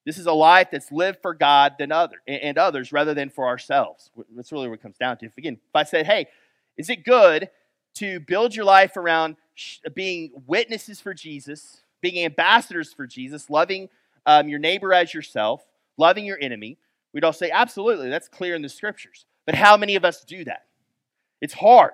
This 0.05 0.17
is 0.17 0.25
a 0.25 0.33
life 0.33 0.69
that's 0.71 0.91
lived 0.91 1.21
for 1.21 1.33
God 1.33 1.75
than 1.77 1.91
other 1.91 2.21
and 2.27 2.57
others 2.57 2.91
rather 2.91 3.13
than 3.13 3.29
for 3.29 3.45
ourselves. 3.47 4.09
That's 4.35 4.51
really 4.51 4.67
what 4.67 4.75
it 4.75 4.81
comes 4.81 4.97
down 4.97 5.17
to. 5.17 5.25
If 5.25 5.37
again, 5.37 5.53
if 5.55 5.75
I 5.75 5.83
said, 5.83 6.05
"Hey, 6.05 6.27
is 6.77 6.89
it 6.89 7.03
good 7.03 7.49
to 7.95 8.19
build 8.21 8.55
your 8.55 8.65
life 8.65 8.97
around 8.97 9.37
being 9.93 10.31
witnesses 10.45 10.99
for 10.99 11.13
Jesus, 11.13 11.81
being 12.01 12.23
ambassadors 12.25 12.93
for 12.93 13.07
Jesus, 13.07 13.49
loving 13.49 13.89
um, 14.25 14.49
your 14.49 14.59
neighbor 14.59 14.93
as 14.93 15.13
yourself, 15.13 15.65
loving 15.97 16.25
your 16.25 16.39
enemy?" 16.39 16.77
We'd 17.13 17.23
all 17.23 17.33
say, 17.33 17.51
"Absolutely, 17.51 18.09
that's 18.09 18.27
clear 18.27 18.55
in 18.55 18.61
the 18.61 18.69
scriptures." 18.69 19.25
But 19.47 19.55
how 19.55 19.77
many 19.77 19.95
of 19.95 20.05
us 20.05 20.23
do 20.23 20.43
that? 20.43 20.67
It's 21.41 21.55
hard, 21.55 21.93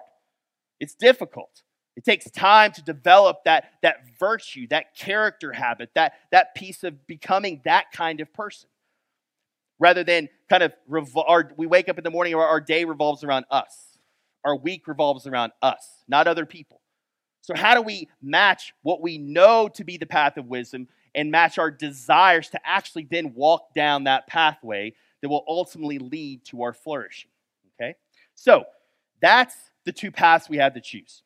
it's 0.82 0.96
difficult. 0.96 1.62
It 1.96 2.04
takes 2.04 2.30
time 2.32 2.72
to 2.72 2.82
develop 2.82 3.44
that, 3.46 3.66
that 3.84 3.98
virtue, 4.20 4.66
that 4.70 4.96
character 4.96 5.54
habit, 5.54 5.92
that, 5.94 6.14
that 6.32 6.56
piece 6.56 6.84
of 6.84 7.06
becoming 7.06 7.62
that 7.66 7.92
kind 7.94 8.20
of 8.20 8.34
person. 8.34 8.68
Rather 9.78 10.04
than 10.04 10.28
kind 10.50 10.64
of, 10.64 10.74
revol- 10.90 11.26
our, 11.28 11.52
we 11.56 11.68
wake 11.68 11.90
up 11.90 12.00
in 12.00 12.04
the 12.04 12.10
morning, 12.10 12.34
our, 12.34 12.48
our 12.48 12.60
day 12.60 12.84
revolves 12.84 13.24
around 13.24 13.46
us. 13.52 14.00
Our 14.44 14.56
week 14.56 14.88
revolves 14.88 15.28
around 15.28 15.52
us, 15.62 15.88
not 16.08 16.28
other 16.28 16.48
people. 16.48 16.82
So, 17.42 17.54
how 17.56 17.76
do 17.76 17.82
we 17.82 18.10
match 18.22 18.74
what 18.82 19.02
we 19.02 19.18
know 19.18 19.68
to 19.76 19.84
be 19.84 19.98
the 19.98 20.06
path 20.06 20.38
of 20.38 20.48
wisdom 20.48 20.88
and 21.14 21.30
match 21.30 21.58
our 21.58 21.70
desires 21.70 22.50
to 22.50 22.60
actually 22.66 23.08
then 23.10 23.34
walk 23.36 23.74
down 23.76 24.06
that 24.06 24.28
pathway 24.28 24.94
that 25.22 25.30
will 25.30 25.44
ultimately 25.48 26.00
lead 26.00 26.44
to 26.46 26.64
our 26.64 26.74
flourishing? 26.74 27.30
So 28.36 28.64
that's 29.22 29.56
the 29.86 29.92
two 29.92 30.12
paths 30.12 30.50
we 30.50 30.58
have 30.58 30.74
to 30.74 30.82
choose. 30.82 31.24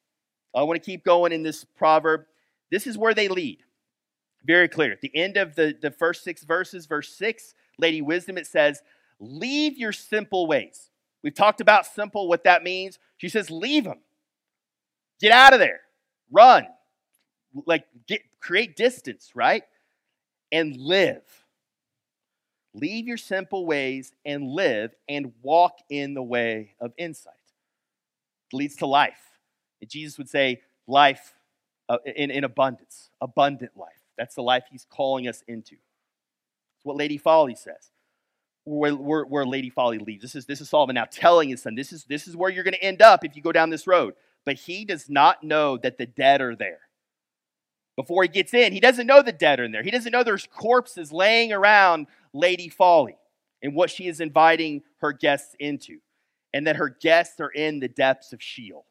I 0.55 0.63
want 0.63 0.81
to 0.81 0.85
keep 0.85 1.03
going 1.03 1.31
in 1.31 1.43
this 1.43 1.63
proverb. 1.63 2.25
This 2.71 2.87
is 2.87 2.97
where 2.97 3.13
they 3.13 3.27
lead. 3.27 3.59
Very 4.45 4.67
clear. 4.67 4.91
At 4.91 5.01
the 5.01 5.15
end 5.15 5.37
of 5.37 5.55
the, 5.55 5.75
the 5.81 5.91
first 5.91 6.23
six 6.23 6.43
verses, 6.43 6.85
verse 6.85 7.09
six, 7.09 7.53
Lady 7.77 8.01
Wisdom, 8.01 8.37
it 8.37 8.47
says, 8.47 8.81
Leave 9.19 9.77
your 9.77 9.91
simple 9.91 10.47
ways. 10.47 10.89
We've 11.23 11.33
talked 11.33 11.61
about 11.61 11.85
simple, 11.85 12.27
what 12.27 12.43
that 12.43 12.63
means. 12.63 12.99
She 13.17 13.29
says, 13.29 13.51
Leave 13.51 13.83
them. 13.83 13.99
Get 15.19 15.31
out 15.31 15.53
of 15.53 15.59
there. 15.59 15.81
Run. 16.31 16.67
Like, 17.65 17.85
get, 18.07 18.21
create 18.39 18.75
distance, 18.75 19.31
right? 19.35 19.63
And 20.51 20.75
live. 20.77 21.23
Leave 22.73 23.07
your 23.07 23.17
simple 23.17 23.65
ways 23.65 24.11
and 24.25 24.43
live 24.43 24.93
and 25.09 25.33
walk 25.41 25.79
in 25.89 26.13
the 26.13 26.23
way 26.23 26.75
of 26.79 26.93
insight. 26.97 27.33
It 28.51 28.55
leads 28.55 28.75
to 28.77 28.85
life. 28.85 29.19
And 29.81 29.89
Jesus 29.89 30.17
would 30.17 30.29
say, 30.29 30.61
life 30.87 31.33
uh, 31.89 31.97
in, 32.05 32.31
in 32.31 32.43
abundance, 32.43 33.09
abundant 33.21 33.71
life. 33.75 33.89
That's 34.17 34.35
the 34.35 34.41
life 34.41 34.65
he's 34.71 34.85
calling 34.89 35.27
us 35.27 35.43
into. 35.47 35.75
It's 35.75 36.85
what 36.85 36.97
Lady 36.97 37.17
Folly 37.17 37.55
says. 37.55 37.91
Where, 38.63 38.95
where, 38.95 39.23
where 39.23 39.45
Lady 39.45 39.69
Folly 39.69 39.97
leads. 39.97 40.21
This 40.21 40.35
is, 40.35 40.45
this 40.45 40.59
is 40.59 40.69
Solomon 40.69 40.95
now 40.95 41.05
telling 41.09 41.49
his 41.49 41.61
son, 41.61 41.75
this 41.75 41.93
is, 41.93 42.03
this 42.03 42.27
is 42.27 42.35
where 42.35 42.49
you're 42.49 42.65
going 42.65 42.73
to 42.73 42.83
end 42.83 43.01
up 43.01 43.23
if 43.23 43.35
you 43.35 43.41
go 43.41 43.53
down 43.53 43.69
this 43.69 43.87
road. 43.87 44.13
But 44.45 44.57
he 44.57 44.85
does 44.85 45.09
not 45.09 45.43
know 45.43 45.77
that 45.77 45.97
the 45.97 46.05
dead 46.05 46.41
are 46.41 46.55
there 46.55 46.79
before 47.97 48.23
he 48.23 48.29
gets 48.29 48.53
in. 48.53 48.71
He 48.71 48.79
doesn't 48.79 49.07
know 49.07 49.21
the 49.21 49.33
dead 49.33 49.59
are 49.59 49.65
in 49.65 49.73
there. 49.73 49.83
He 49.83 49.91
doesn't 49.91 50.13
know 50.13 50.23
there's 50.23 50.47
corpses 50.47 51.11
laying 51.11 51.51
around 51.51 52.07
Lady 52.31 52.69
Folly 52.69 53.17
and 53.61 53.75
what 53.75 53.89
she 53.89 54.07
is 54.07 54.21
inviting 54.21 54.83
her 54.99 55.11
guests 55.11 55.55
into, 55.59 55.97
and 56.53 56.65
that 56.67 56.77
her 56.77 56.89
guests 56.89 57.41
are 57.41 57.49
in 57.49 57.79
the 57.79 57.87
depths 57.87 58.31
of 58.31 58.41
Sheol, 58.41 58.85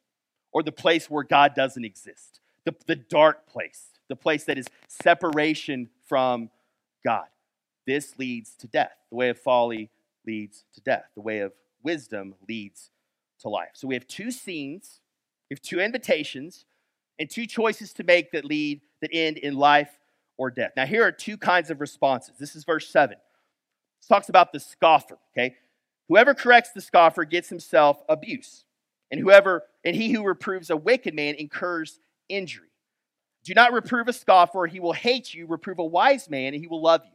or 0.53 0.63
the 0.63 0.73
place 0.73 1.09
where 1.09 1.23
God 1.23 1.55
doesn't 1.55 1.85
exist, 1.85 2.41
the, 2.65 2.75
the 2.87 2.97
dark 2.97 3.47
place, 3.47 3.93
the 4.09 4.17
place 4.17 4.45
that 4.45 4.59
is 4.59 4.67
separation 4.89 5.89
from 6.09 6.51
God. 7.05 7.27
This 7.87 8.19
leads 8.19 8.57
to 8.57 8.67
death. 8.67 8.97
The 9.11 9.17
way 9.17 9.29
of 9.29 9.39
folly 9.39 9.91
leads 10.27 10.65
to 10.75 10.81
death. 10.81 11.05
The 11.15 11.21
way 11.21 11.39
of 11.39 11.53
wisdom 11.85 12.35
leads 12.49 12.91
to 13.41 13.49
life. 13.49 13.71
So 13.75 13.87
we 13.87 13.95
have 13.95 14.09
two 14.09 14.33
scenes, 14.33 15.01
we 15.49 15.55
have 15.55 15.63
two 15.63 15.79
invitations, 15.79 16.65
and 17.21 17.31
two 17.31 17.47
choices 17.47 17.93
to 17.95 18.03
make 18.03 18.33
that 18.33 18.45
lead, 18.45 18.81
that 19.01 19.11
end 19.13 19.39
in 19.39 19.57
life 19.57 19.91
or 20.37 20.51
death. 20.51 20.73
Now, 20.77 20.87
here 20.87 21.05
are 21.05 21.13
two 21.13 21.37
kinds 21.37 21.71
of 21.71 21.81
responses. 21.81 22.35
This 22.39 22.57
is 22.57 22.65
verse 22.65 22.89
7 22.89 23.17
talks 24.09 24.29
about 24.29 24.53
the 24.53 24.61
scoffer, 24.61 25.19
okay? 25.33 25.57
Whoever 26.09 26.35
corrects 26.35 26.71
the 26.73 26.81
scoffer 26.81 27.25
gets 27.25 27.49
himself 27.49 28.03
abuse. 28.09 28.65
And 29.11 29.21
whoever 29.21 29.65
and 29.85 29.95
he 29.95 30.11
who 30.13 30.25
reproves 30.25 30.71
a 30.71 30.77
wicked 30.77 31.15
man 31.15 31.35
incurs 31.35 32.01
injury. 32.29 32.69
Do 33.45 33.55
not 33.55 33.73
reprove 33.73 34.09
a 34.09 34.13
scoffer, 34.13 34.67
he 34.67 34.81
will 34.81 34.93
hate 34.93 35.33
you. 35.33 35.47
Reprove 35.47 35.79
a 35.79 35.85
wise 35.85 36.29
man, 36.29 36.53
and 36.53 36.61
he 36.61 36.67
will 36.67 36.83
love 36.83 37.03
you. 37.05 37.13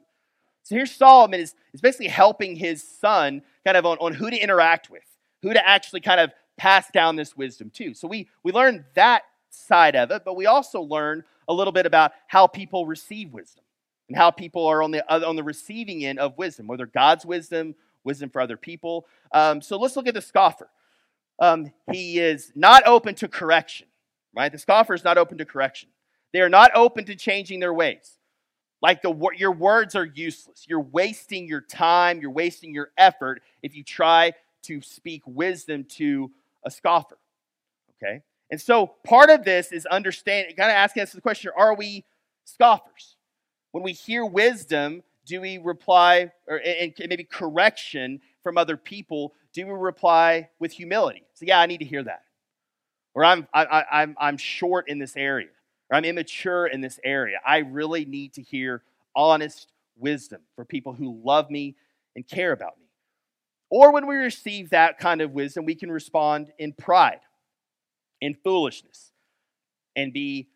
So 0.63 0.75
here 0.75 0.85
Solomon 0.85 1.41
is, 1.41 1.55
is 1.73 1.81
basically 1.81 2.07
helping 2.07 2.55
his 2.55 2.87
son 2.87 3.41
kind 3.65 3.75
of 3.75 3.85
on, 3.85 3.97
on 3.99 4.13
who 4.13 4.29
to 4.29 4.37
interact 4.37 4.89
with, 4.89 5.03
who 5.41 5.53
to 5.53 5.67
actually 5.67 6.01
kind 6.01 6.21
of 6.21 6.31
pass 6.57 6.89
down 6.91 7.15
this 7.15 7.35
wisdom 7.35 7.69
to. 7.71 7.93
So 7.93 8.07
we, 8.07 8.29
we 8.43 8.51
learn 8.51 8.85
that 8.93 9.23
side 9.49 9.95
of 9.95 10.11
it, 10.11 10.21
but 10.23 10.35
we 10.37 10.45
also 10.45 10.81
learn 10.81 11.23
a 11.47 11.53
little 11.53 11.73
bit 11.73 11.85
about 11.85 12.11
how 12.27 12.47
people 12.47 12.85
receive 12.85 13.33
wisdom 13.33 13.63
and 14.07 14.17
how 14.17 14.31
people 14.31 14.67
are 14.67 14.83
on 14.83 14.91
the, 14.91 15.09
on 15.11 15.35
the 15.35 15.43
receiving 15.43 16.05
end 16.05 16.19
of 16.19 16.37
wisdom, 16.37 16.67
whether 16.67 16.85
God's 16.85 17.25
wisdom, 17.25 17.75
wisdom 18.03 18.29
for 18.29 18.41
other 18.41 18.57
people. 18.57 19.05
Um, 19.31 19.61
so 19.61 19.77
let's 19.77 19.95
look 19.95 20.07
at 20.07 20.13
the 20.13 20.21
scoffer. 20.21 20.69
Um, 21.39 21.71
he 21.91 22.19
is 22.19 22.51
not 22.55 22.85
open 22.85 23.15
to 23.15 23.27
correction, 23.27 23.87
right? 24.35 24.51
The 24.51 24.59
scoffer 24.59 24.93
is 24.93 25.03
not 25.03 25.17
open 25.17 25.37
to 25.39 25.45
correction. 25.45 25.89
They 26.33 26.41
are 26.41 26.49
not 26.49 26.71
open 26.75 27.05
to 27.05 27.15
changing 27.15 27.59
their 27.59 27.73
ways. 27.73 28.17
Like 28.81 29.01
the 29.01 29.13
your 29.37 29.51
words 29.51 29.95
are 29.95 30.05
useless. 30.05 30.65
You're 30.67 30.81
wasting 30.81 31.47
your 31.47 31.61
time, 31.61 32.19
you're 32.19 32.31
wasting 32.31 32.73
your 32.73 32.91
effort 32.97 33.41
if 33.61 33.75
you 33.75 33.83
try 33.83 34.33
to 34.63 34.81
speak 34.81 35.21
wisdom 35.25 35.83
to 35.83 36.31
a 36.65 36.71
scoffer. 36.71 37.17
Okay? 37.97 38.21
And 38.51 38.59
so 38.59 38.87
part 39.03 39.29
of 39.29 39.45
this 39.45 39.71
is 39.71 39.85
understanding, 39.85 40.55
kind 40.55 40.69
of 40.69 40.75
asking 40.75 41.03
us 41.03 41.13
the 41.13 41.21
question 41.21 41.51
are 41.57 41.73
we 41.73 42.03
scoffers? 42.43 43.15
When 43.71 43.83
we 43.83 43.93
hear 43.93 44.25
wisdom, 44.25 45.03
do 45.25 45.39
we 45.39 45.57
reply, 45.57 46.31
or 46.47 46.61
and 46.65 46.93
maybe 47.07 47.23
correction 47.23 48.19
from 48.43 48.57
other 48.57 48.75
people, 48.75 49.33
do 49.53 49.65
we 49.65 49.73
reply 49.73 50.49
with 50.59 50.73
humility? 50.73 51.23
So, 51.33 51.45
yeah, 51.45 51.59
I 51.59 51.65
need 51.65 51.79
to 51.79 51.85
hear 51.85 52.03
that. 52.03 52.23
Or 53.13 53.23
I'm, 53.23 53.47
I, 53.53 53.65
I, 53.65 54.01
I'm, 54.01 54.15
I'm 54.19 54.37
short 54.37 54.89
in 54.89 54.99
this 54.99 55.15
area, 55.15 55.49
or 55.89 55.97
I'm 55.97 56.05
immature 56.05 56.67
in 56.67 56.81
this 56.81 56.99
area. 57.03 57.39
I 57.45 57.59
really 57.59 58.05
need 58.05 58.33
to 58.33 58.41
hear 58.41 58.83
honest 59.15 59.71
wisdom 59.97 60.41
for 60.55 60.65
people 60.65 60.93
who 60.93 61.19
love 61.23 61.49
me 61.49 61.75
and 62.15 62.27
care 62.27 62.51
about 62.51 62.77
me. 62.79 62.85
Or 63.69 63.93
when 63.93 64.07
we 64.07 64.15
receive 64.15 64.69
that 64.71 64.97
kind 64.99 65.21
of 65.21 65.31
wisdom, 65.31 65.65
we 65.65 65.75
can 65.75 65.91
respond 65.91 66.51
in 66.57 66.73
pride, 66.73 67.21
in 68.21 68.35
foolishness, 68.35 69.11
and 69.95 70.13
be 70.13 70.47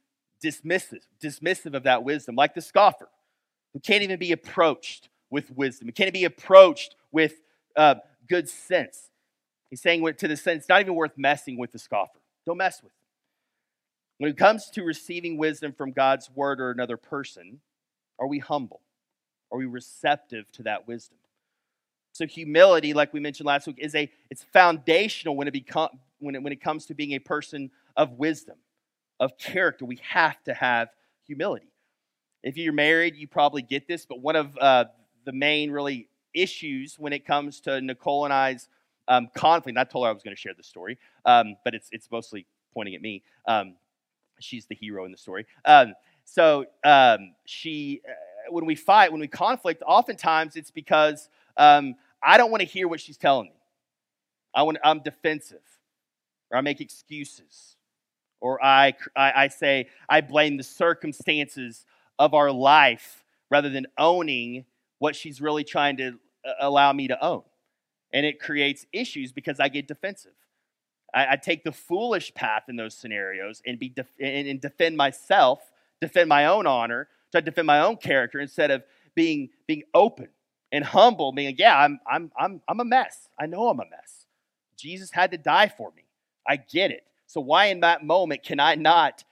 dismissive, 0.44 1.02
dismissive 1.22 1.74
of 1.74 1.84
that 1.84 2.04
wisdom, 2.04 2.36
like 2.36 2.54
the 2.54 2.62
scoffer 2.62 3.10
who 3.74 3.80
can't 3.80 4.04
even 4.04 4.20
be 4.20 4.32
approached 4.32 5.10
with 5.30 5.52
wisdom, 5.52 5.88
who 5.88 5.92
can't 5.92 6.14
be 6.14 6.24
approached 6.24 6.96
with 7.12 7.42
uh, 7.76 7.96
good 8.30 8.48
sense. 8.48 9.10
He's 9.70 9.82
saying 9.82 10.06
to 10.18 10.28
the 10.28 10.38
sense, 10.38 10.70
not 10.70 10.80
even 10.80 10.96
worth 10.96 11.18
messing 11.18 11.58
with 11.58 11.72
the 11.72 11.80
scoffer. 11.80 12.20
Don't 12.46 12.58
mess 12.58 12.82
with 12.82 12.92
him. 12.92 12.98
When 14.20 14.32
it 14.32 14.38
comes 14.38 14.70
to 14.72 14.84
receiving 14.84 15.38
wisdom 15.38 15.74
from 15.74 15.92
God's 15.92 16.30
word 16.34 16.62
or 16.62 16.72
another 16.72 16.96
person, 16.96 17.60
are 18.18 18.28
we 18.28 18.40
humble? 18.40 18.82
Are 19.52 19.58
we 19.58 19.66
receptive 19.66 20.50
to 20.54 20.64
that 20.64 20.88
wisdom? 20.88 21.18
So 22.14 22.26
humility, 22.26 22.94
like 22.94 23.12
we 23.12 23.20
mentioned 23.20 23.46
last 23.46 23.68
week, 23.68 23.78
is 23.78 23.94
a 23.94 24.10
it's 24.30 24.44
foundational 24.54 25.36
when 25.36 25.50
it 25.50 25.52
become 25.52 25.90
when 26.26 26.36
it, 26.36 26.44
when 26.44 26.54
it 26.54 26.62
comes 26.62 26.86
to 26.88 26.94
being 26.94 27.14
a 27.14 27.20
person 27.20 27.72
of 27.96 28.14
wisdom, 28.14 28.58
of 29.20 29.38
character. 29.38 29.86
We 29.86 30.00
have 30.10 30.44
to 30.44 30.54
have 30.54 30.90
humility. 31.26 31.72
If 32.44 32.58
you're 32.58 32.74
married, 32.74 33.16
you 33.16 33.28
probably 33.28 33.62
get 33.62 33.88
this, 33.88 34.06
but 34.06 34.20
one 34.20 34.36
of 34.36 34.58
uh, 34.60 34.86
the 35.26 35.32
main 35.32 35.72
really 35.72 36.10
issues 36.34 37.00
when 37.00 37.14
it 37.14 37.26
comes 37.26 37.62
to 37.62 37.82
Nicole 37.82 38.26
and 38.26 38.34
I's 38.34 38.68
um, 39.08 39.30
conflict. 39.36 39.78
I 39.78 39.84
told 39.84 40.06
her 40.06 40.10
I 40.10 40.14
was 40.14 40.24
going 40.24 40.36
to 40.36 40.40
share 40.40 40.54
the 40.56 40.64
story, 40.64 40.98
um, 41.26 41.56
but 41.64 41.74
it's 41.74 41.90
it's 41.92 42.10
mostly 42.12 42.46
pointing 42.74 42.96
at 42.96 43.02
me. 43.02 43.24
Um, 43.48 43.76
she's 44.40 44.66
the 44.66 44.76
hero 44.76 45.06
in 45.06 45.12
the 45.12 45.18
story. 45.18 45.46
Um, 45.64 45.94
so 46.26 46.66
um, 46.84 47.36
she, 47.46 48.02
uh, 48.08 48.52
when 48.52 48.66
we 48.66 48.76
fight, 48.76 49.12
when 49.12 49.22
we 49.22 49.28
conflict, 49.28 49.84
oftentimes 49.86 50.56
it's 50.56 50.72
because 50.72 51.30
um, 51.58 51.96
I 52.22 52.38
don't 52.38 52.52
want 52.52 52.62
to 52.62 52.68
hear 52.68 52.88
what 52.88 53.00
she's 53.00 53.18
telling 53.18 53.48
me. 53.48 53.56
I 54.54 54.64
want, 54.64 54.78
I'm 54.84 55.00
defensive, 55.00 55.60
or 56.52 56.58
I 56.58 56.62
make 56.62 56.82
excuses, 56.82 57.78
or 58.42 58.64
I, 58.64 58.94
I, 59.16 59.44
I 59.44 59.48
say 59.48 59.88
I 60.08 60.22
blame 60.22 60.58
the 60.58 60.64
circumstances 60.64 61.86
of 62.20 62.34
our 62.34 62.52
life 62.52 63.24
rather 63.50 63.70
than 63.70 63.88
owning 63.98 64.66
what 65.00 65.16
she's 65.16 65.42
really 65.42 65.64
trying 65.64 65.98
to 65.98 66.20
uh, 66.46 66.54
allow 66.60 66.94
me 66.94 67.08
to 67.08 67.26
own. 67.26 67.44
And 68.14 68.26
it 68.26 68.40
creates 68.40 68.86
issues 68.94 69.32
because 69.32 69.60
I 69.60 69.68
get 69.68 69.88
defensive. 69.88 70.32
I, 71.14 71.34
I 71.34 71.36
take 71.38 71.64
the 71.64 71.72
foolish 71.72 72.34
path 72.34 72.64
in 72.70 72.76
those 72.76 72.96
scenarios 72.96 73.62
and, 73.66 73.80
be 73.80 73.90
def- 73.90 74.14
and, 74.20 74.48
and 74.48 74.62
defend 74.62 74.96
myself, 74.98 75.60
defend 76.02 76.30
my 76.30 76.46
own 76.46 76.68
honor, 76.68 77.08
try 77.32 77.42
to 77.42 77.46
defend 77.46 77.68
my 77.68 77.80
own 77.80 77.98
character 77.98 78.40
instead 78.40 78.72
of 78.72 78.84
being, 79.16 79.50
being 79.68 79.84
open 79.94 80.30
and 80.72 80.84
humble, 80.84 81.32
being 81.32 81.56
yeah, 81.58 81.78
I'm, 81.78 82.00
I'm, 82.10 82.32
I'm, 82.38 82.62
I'm 82.68 82.80
a 82.80 82.86
mess. 82.86 83.30
I 83.40 83.46
know 83.46 83.70
I'm 83.70 83.80
a 83.80 83.90
mess. 83.90 84.26
Jesus 84.78 85.12
had 85.12 85.32
to 85.32 85.38
die 85.38 85.68
for 85.76 85.92
me. 85.96 86.05
I 86.48 86.58
get 86.58 86.92
it. 86.92 87.04
So 87.28 87.42
why 87.42 87.66
in 87.66 87.80
that 87.82 88.04
moment 88.04 88.44
can 88.44 88.60
I 88.60 88.76
not 88.76 89.24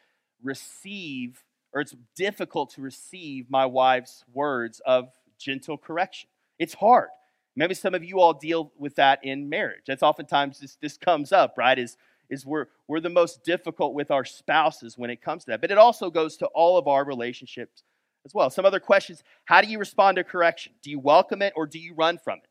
receive, 0.41 1.43
or 1.73 1.81
it's 1.81 1.95
difficult 2.15 2.71
to 2.71 2.81
receive 2.81 3.49
my 3.49 3.65
wife's 3.65 4.23
words 4.33 4.81
of 4.85 5.09
gentle 5.37 5.77
correction? 5.77 6.29
It's 6.59 6.73
hard. 6.73 7.09
Maybe 7.55 7.75
some 7.75 7.93
of 7.93 8.03
you 8.03 8.19
all 8.19 8.33
deal 8.33 8.71
with 8.77 8.95
that 8.95 9.23
in 9.23 9.47
marriage. 9.47 9.83
That's 9.85 10.01
oftentimes 10.01 10.59
this, 10.59 10.77
this 10.81 10.97
comes 10.97 11.31
up, 11.31 11.55
right? 11.57 11.77
Is, 11.77 11.97
is 12.29 12.45
we're, 12.45 12.65
we're 12.87 12.99
the 12.99 13.09
most 13.09 13.43
difficult 13.43 13.93
with 13.93 14.09
our 14.09 14.25
spouses 14.25 14.97
when 14.97 15.11
it 15.11 15.21
comes 15.21 15.45
to 15.45 15.51
that. 15.51 15.61
But 15.61 15.69
it 15.69 15.77
also 15.77 16.09
goes 16.09 16.35
to 16.37 16.47
all 16.47 16.77
of 16.77 16.87
our 16.87 17.05
relationships 17.05 17.83
as 18.25 18.33
well. 18.33 18.49
Some 18.49 18.65
other 18.65 18.79
questions 18.79 19.23
How 19.45 19.61
do 19.61 19.67
you 19.67 19.77
respond 19.77 20.15
to 20.15 20.23
correction? 20.23 20.73
Do 20.81 20.89
you 20.89 20.99
welcome 20.99 21.41
it 21.41 21.53
or 21.55 21.67
do 21.67 21.79
you 21.79 21.93
run 21.93 22.17
from 22.17 22.39
it? 22.39 22.49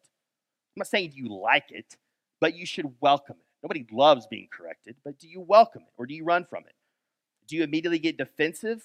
I'm 0.77 0.81
not 0.81 0.87
saying 0.87 1.11
do 1.11 1.19
you 1.19 1.29
like 1.29 1.71
it, 1.71 1.97
but 2.41 2.55
you 2.55 2.65
should 2.65 2.95
welcome 3.01 3.37
it. 3.39 3.52
Nobody 3.63 3.87
loves 3.93 4.27
being 4.27 4.49
corrected, 4.51 4.97
but 5.05 5.19
do 5.19 5.29
you 5.29 5.41
welcome 5.41 5.83
it 5.83 5.93
or 5.97 6.07
do 6.07 6.15
you 6.15 6.25
run 6.25 6.45
from 6.45 6.65
it? 6.65 6.75
Do 7.47 7.57
you 7.57 7.63
immediately 7.63 7.99
get 7.99 8.17
defensive 8.17 8.83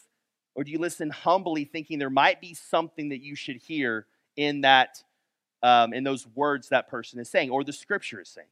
or 0.56 0.64
do 0.64 0.72
you 0.72 0.80
listen 0.80 1.10
humbly, 1.10 1.66
thinking 1.66 2.00
there 2.00 2.10
might 2.10 2.42
be 2.42 2.54
something 2.54 3.10
that 3.10 3.22
you 3.22 3.36
should 3.36 3.58
hear 3.58 4.06
in 4.36 4.62
that, 4.62 5.04
um, 5.64 5.94
in 5.94 6.04
those 6.04 6.28
words 6.36 6.70
that 6.70 6.90
person 6.90 7.20
is 7.20 7.30
saying 7.30 7.50
or 7.50 7.64
the 7.64 7.74
scripture 7.74 8.22
is 8.22 8.30
saying? 8.30 8.48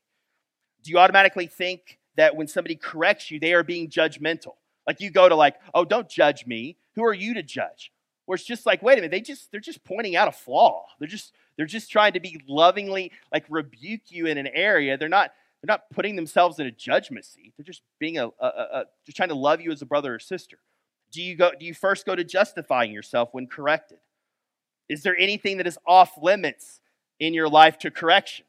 Do 0.83 0.91
you 0.91 0.99
automatically 0.99 1.47
think 1.47 1.99
that 2.15 2.35
when 2.35 2.47
somebody 2.47 2.75
corrects 2.75 3.29
you, 3.29 3.39
they 3.39 3.53
are 3.53 3.63
being 3.63 3.89
judgmental? 3.89 4.55
Like 4.88 5.01
you 5.01 5.09
go 5.09 5.27
to 5.27 5.35
like, 5.35 5.55
oh, 5.73 5.85
don't 5.85 6.07
judge 6.09 6.45
me. 6.45 6.77
Who 6.95 7.03
are 7.03 7.13
you 7.13 7.33
to 7.35 7.43
judge? 7.43 7.91
where 8.25 8.35
it's 8.35 8.43
just 8.43 8.65
like, 8.65 8.81
wait 8.81 8.93
a 8.93 8.97
minute, 8.97 9.11
they 9.11 9.21
just 9.21 9.51
they're 9.51 9.59
just 9.59 9.83
pointing 9.83 10.15
out 10.15 10.27
a 10.27 10.31
flaw. 10.31 10.85
They're 10.99 11.07
just 11.07 11.33
they're 11.57 11.65
just 11.65 11.91
trying 11.91 12.13
to 12.13 12.19
be 12.19 12.41
lovingly 12.47 13.11
like 13.31 13.45
rebuke 13.49 14.09
you 14.09 14.25
in 14.25 14.38
an 14.38 14.47
area. 14.47 14.97
They're 14.97 15.09
not 15.09 15.31
they're 15.65 15.73
not 15.73 15.89
putting 15.89 16.15
themselves 16.15 16.60
in 16.60 16.67
a 16.67 16.71
judgment 16.71 17.25
seat. 17.25 17.54
They're 17.58 17.63
just 17.63 17.82
being 17.99 18.19
a, 18.19 18.28
a, 18.39 18.45
a 18.45 18.84
just 19.04 19.17
trying 19.17 19.30
to 19.30 19.36
love 19.36 19.62
you 19.62 19.71
as 19.71 19.82
a 19.82 19.86
brother 19.86 20.13
or 20.13 20.19
sister. 20.19 20.60
Do 21.12 21.23
you 21.23 21.36
go 21.36 21.51
do 21.60 21.65
you 21.65 21.73
first 21.73 22.06
go 22.06 22.15
to 22.15 22.23
justifying 22.23 22.91
yourself 22.91 23.30
when 23.32 23.47
corrected? 23.47 23.97
Is 24.89 25.01
there 25.01 25.17
anything 25.17 25.58
that 25.58 25.65
is 25.65 25.80
off 25.88 26.12
limits 26.21 26.82
in 27.19 27.34
your 27.34 27.49
life 27.49 27.80
to 27.80 27.89
correction? 27.89 28.45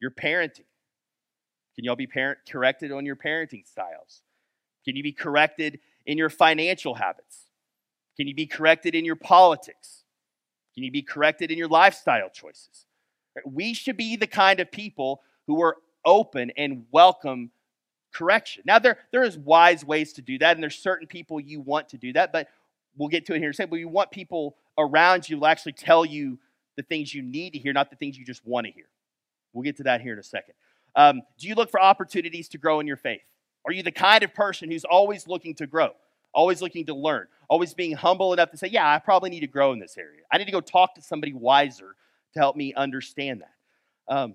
Your 0.00 0.10
parenting. 0.10 0.66
Can 1.76 1.84
y'all 1.84 1.96
be 1.96 2.06
parent 2.06 2.40
corrected 2.50 2.92
on 2.92 3.06
your 3.06 3.16
parenting 3.16 3.66
styles? 3.66 4.20
Can 4.84 4.96
you 4.96 5.02
be 5.02 5.12
corrected 5.12 5.78
in 6.04 6.18
your 6.18 6.28
financial 6.28 6.94
habits? 6.94 7.46
Can 8.18 8.26
you 8.28 8.34
be 8.34 8.46
corrected 8.46 8.94
in 8.94 9.06
your 9.06 9.16
politics? 9.16 10.04
Can 10.74 10.84
you 10.84 10.90
be 10.90 11.02
corrected 11.02 11.50
in 11.50 11.56
your 11.56 11.68
lifestyle 11.68 12.28
choices? 12.28 12.86
We 13.46 13.72
should 13.72 13.96
be 13.96 14.16
the 14.16 14.26
kind 14.26 14.60
of 14.60 14.70
people 14.70 15.22
who 15.46 15.62
are 15.62 15.76
open 16.04 16.50
and 16.56 16.84
welcome 16.90 17.50
correction. 18.12 18.62
Now, 18.66 18.78
there, 18.78 18.98
there 19.12 19.22
is 19.22 19.38
wise 19.38 19.84
ways 19.84 20.12
to 20.14 20.22
do 20.22 20.38
that, 20.38 20.56
and 20.56 20.62
there's 20.62 20.76
certain 20.76 21.06
people 21.06 21.40
you 21.40 21.60
want 21.60 21.88
to 21.90 21.98
do 21.98 22.12
that, 22.14 22.32
but 22.32 22.48
we'll 22.96 23.08
get 23.08 23.26
to 23.26 23.34
it 23.34 23.38
here 23.38 23.48
in 23.48 23.50
a 23.50 23.54
second. 23.54 23.70
But 23.70 23.80
you 23.80 23.88
want 23.88 24.10
people 24.10 24.56
around 24.78 25.28
you 25.28 25.38
to 25.38 25.46
actually 25.46 25.72
tell 25.72 26.04
you 26.04 26.38
the 26.76 26.82
things 26.82 27.14
you 27.14 27.22
need 27.22 27.52
to 27.52 27.58
hear, 27.58 27.72
not 27.72 27.90
the 27.90 27.96
things 27.96 28.18
you 28.18 28.24
just 28.24 28.46
want 28.46 28.66
to 28.66 28.72
hear. 28.72 28.86
We'll 29.52 29.64
get 29.64 29.76
to 29.78 29.84
that 29.84 30.00
here 30.00 30.12
in 30.12 30.18
a 30.18 30.24
second. 30.24 30.54
Um, 30.96 31.22
do 31.38 31.46
you 31.46 31.54
look 31.54 31.70
for 31.70 31.80
opportunities 31.80 32.48
to 32.48 32.58
grow 32.58 32.80
in 32.80 32.86
your 32.86 32.96
faith? 32.96 33.22
Are 33.66 33.72
you 33.72 33.82
the 33.82 33.92
kind 33.92 34.22
of 34.22 34.34
person 34.34 34.70
who's 34.70 34.84
always 34.84 35.28
looking 35.28 35.54
to 35.56 35.66
grow? 35.66 35.90
always 36.32 36.62
looking 36.62 36.86
to 36.86 36.94
learn, 36.94 37.26
always 37.48 37.74
being 37.74 37.92
humble 37.92 38.32
enough 38.32 38.50
to 38.50 38.56
say, 38.56 38.68
Yeah, 38.68 38.88
I 38.88 38.98
probably 38.98 39.30
need 39.30 39.40
to 39.40 39.46
grow 39.46 39.72
in 39.72 39.78
this 39.78 39.96
area. 39.98 40.22
I 40.32 40.38
need 40.38 40.46
to 40.46 40.52
go 40.52 40.60
talk 40.60 40.94
to 40.94 41.02
somebody 41.02 41.32
wiser 41.32 41.96
to 42.34 42.38
help 42.38 42.56
me 42.56 42.74
understand 42.74 43.42
that. 43.42 44.14
Um, 44.14 44.34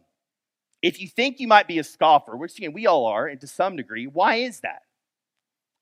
if 0.86 1.02
you 1.02 1.08
think 1.08 1.40
you 1.40 1.48
might 1.48 1.68
be 1.68 1.80
a 1.80 1.84
scoffer, 1.84 2.38
which 2.38 2.60
again, 2.60 2.72
we 2.72 2.86
all 2.86 3.08
are, 3.08 3.26
and 3.26 3.42
to 3.42 3.48
some 3.48 3.76
degree, 3.76 4.06
why 4.06 4.36
is 4.36 4.60
that? 4.60 4.84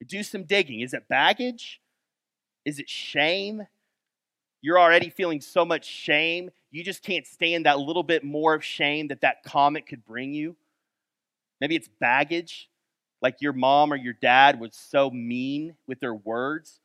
Do 0.08 0.24
some 0.24 0.44
digging. 0.44 0.80
Is 0.80 0.94
it 0.94 1.10
baggage? 1.10 1.82
Is 2.64 2.80
it 2.80 2.88
shame? 2.88 3.68
You're 4.62 4.80
already 4.80 5.10
feeling 5.10 5.42
so 5.42 5.66
much 5.66 5.86
shame, 5.86 6.52
you 6.72 6.86
just 6.86 7.04
can't 7.04 7.28
stand 7.28 7.66
that 7.66 7.80
little 7.80 8.02
bit 8.02 8.24
more 8.24 8.54
of 8.54 8.64
shame 8.64 9.10
that 9.10 9.20
that 9.22 9.44
comment 9.44 9.88
could 9.88 10.06
bring 10.06 10.34
you. 10.34 10.56
Maybe 11.60 11.76
it's 11.76 11.90
baggage 12.00 12.70
like 13.22 13.42
your 13.42 13.54
mom 13.54 13.92
or 13.92 13.98
your 13.98 14.14
dad 14.14 14.58
was 14.58 14.74
so 14.74 15.10
mean 15.10 15.76
with 15.86 16.00
their 16.00 16.16
words 16.16 16.80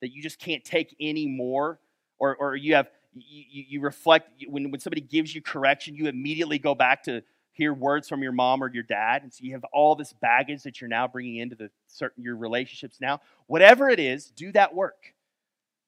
that 0.00 0.12
you 0.12 0.22
just 0.22 0.40
can't 0.40 0.64
take 0.64 0.96
any 0.98 1.28
more 1.28 1.78
or, 2.18 2.34
or 2.34 2.56
you 2.56 2.74
have 2.74 2.88
you, 3.14 3.64
you 3.68 3.80
reflect 3.80 4.30
when, 4.48 4.72
when 4.72 4.80
somebody 4.80 5.00
gives 5.00 5.34
you 5.34 5.42
correction 5.42 5.96
you 5.96 6.06
immediately 6.06 6.58
go 6.58 6.76
back 6.76 7.02
to 7.02 7.22
hear 7.60 7.74
words 7.74 8.08
from 8.08 8.22
your 8.22 8.32
mom 8.32 8.62
or 8.62 8.72
your 8.72 8.82
dad 8.82 9.22
and 9.22 9.32
so 9.32 9.40
you 9.42 9.52
have 9.52 9.64
all 9.72 9.94
this 9.94 10.12
baggage 10.12 10.62
that 10.62 10.80
you're 10.80 10.88
now 10.88 11.06
bringing 11.06 11.36
into 11.36 11.54
the 11.54 11.70
certain 11.86 12.22
your 12.22 12.36
relationships 12.36 12.98
now 13.00 13.20
whatever 13.46 13.88
it 13.88 14.00
is 14.00 14.26
do 14.30 14.50
that 14.52 14.74
work. 14.74 15.14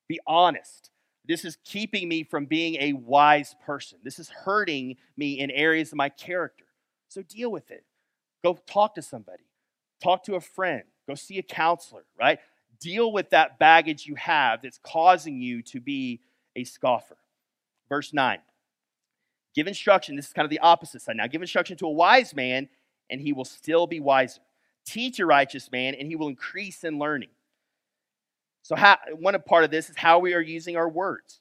Be 0.09 0.21
honest. 0.27 0.91
This 1.25 1.45
is 1.45 1.57
keeping 1.65 2.09
me 2.09 2.25
from 2.25 2.47
being 2.47 2.77
a 2.81 2.95
wise 2.95 3.55
person. 3.65 3.99
This 4.03 4.19
is 4.19 4.29
hurting 4.29 4.97
me 5.17 5.39
in 5.39 5.53
areas 5.53 5.93
of 5.93 5.97
my 5.97 6.09
character. 6.09 6.65
So 7.09 7.23
deal 7.23 7.53
with 7.53 7.71
it. 7.71 7.85
Go 8.43 8.59
talk 8.67 8.97
to 8.97 9.03
somebody. 9.03 9.45
Talk 10.03 10.25
to 10.25 10.35
a 10.35 10.41
friend, 10.41 10.83
go 11.09 11.15
see 11.15 11.39
a 11.39 11.43
counselor, 11.45 12.05
right? 12.19 12.41
deal 12.83 13.13
with 13.13 13.31
that 13.31 13.59
baggage 13.59 14.07
you 14.07 14.17
have 14.17 14.61
that's 14.61 14.79
causing 14.83 15.41
you 15.41 15.63
to 15.63 15.81
be 15.81 16.21
a 16.57 16.65
scoffer. 16.65 17.17
Verse 17.89 18.13
9 18.13 18.39
Give 19.55 19.67
instruction, 19.67 20.17
this 20.17 20.29
is 20.29 20.33
kind 20.33 20.45
of 20.45 20.51
the 20.51 20.61
opposite 20.61 21.03
side 21.03 21.17
now. 21.17 21.27
Give 21.27 21.43
instruction 21.43 21.77
to 21.79 21.87
a 21.87 21.91
wise 21.91 22.35
man, 22.35 22.69
and 23.11 23.21
he 23.21 23.33
will 23.33 23.45
still 23.45 23.87
be 23.87 24.01
wiser. 24.01 24.41
Teach 24.87 25.21
a 25.21 25.27
righteous 25.27 25.71
man, 25.71 25.95
and 25.95 26.09
he 26.09 26.17
will 26.17 26.29
increase 26.29 26.85
in 26.85 26.99
learning. 26.99 27.29
So, 28.63 28.77
how, 28.77 28.97
one 29.19 29.37
part 29.43 29.65
of 29.65 29.71
this 29.71 29.91
is 29.91 29.97
how 29.97 30.21
we 30.21 30.35
are 30.35 30.41
using 30.41 30.77
our 30.77 30.89
words. 30.89 31.41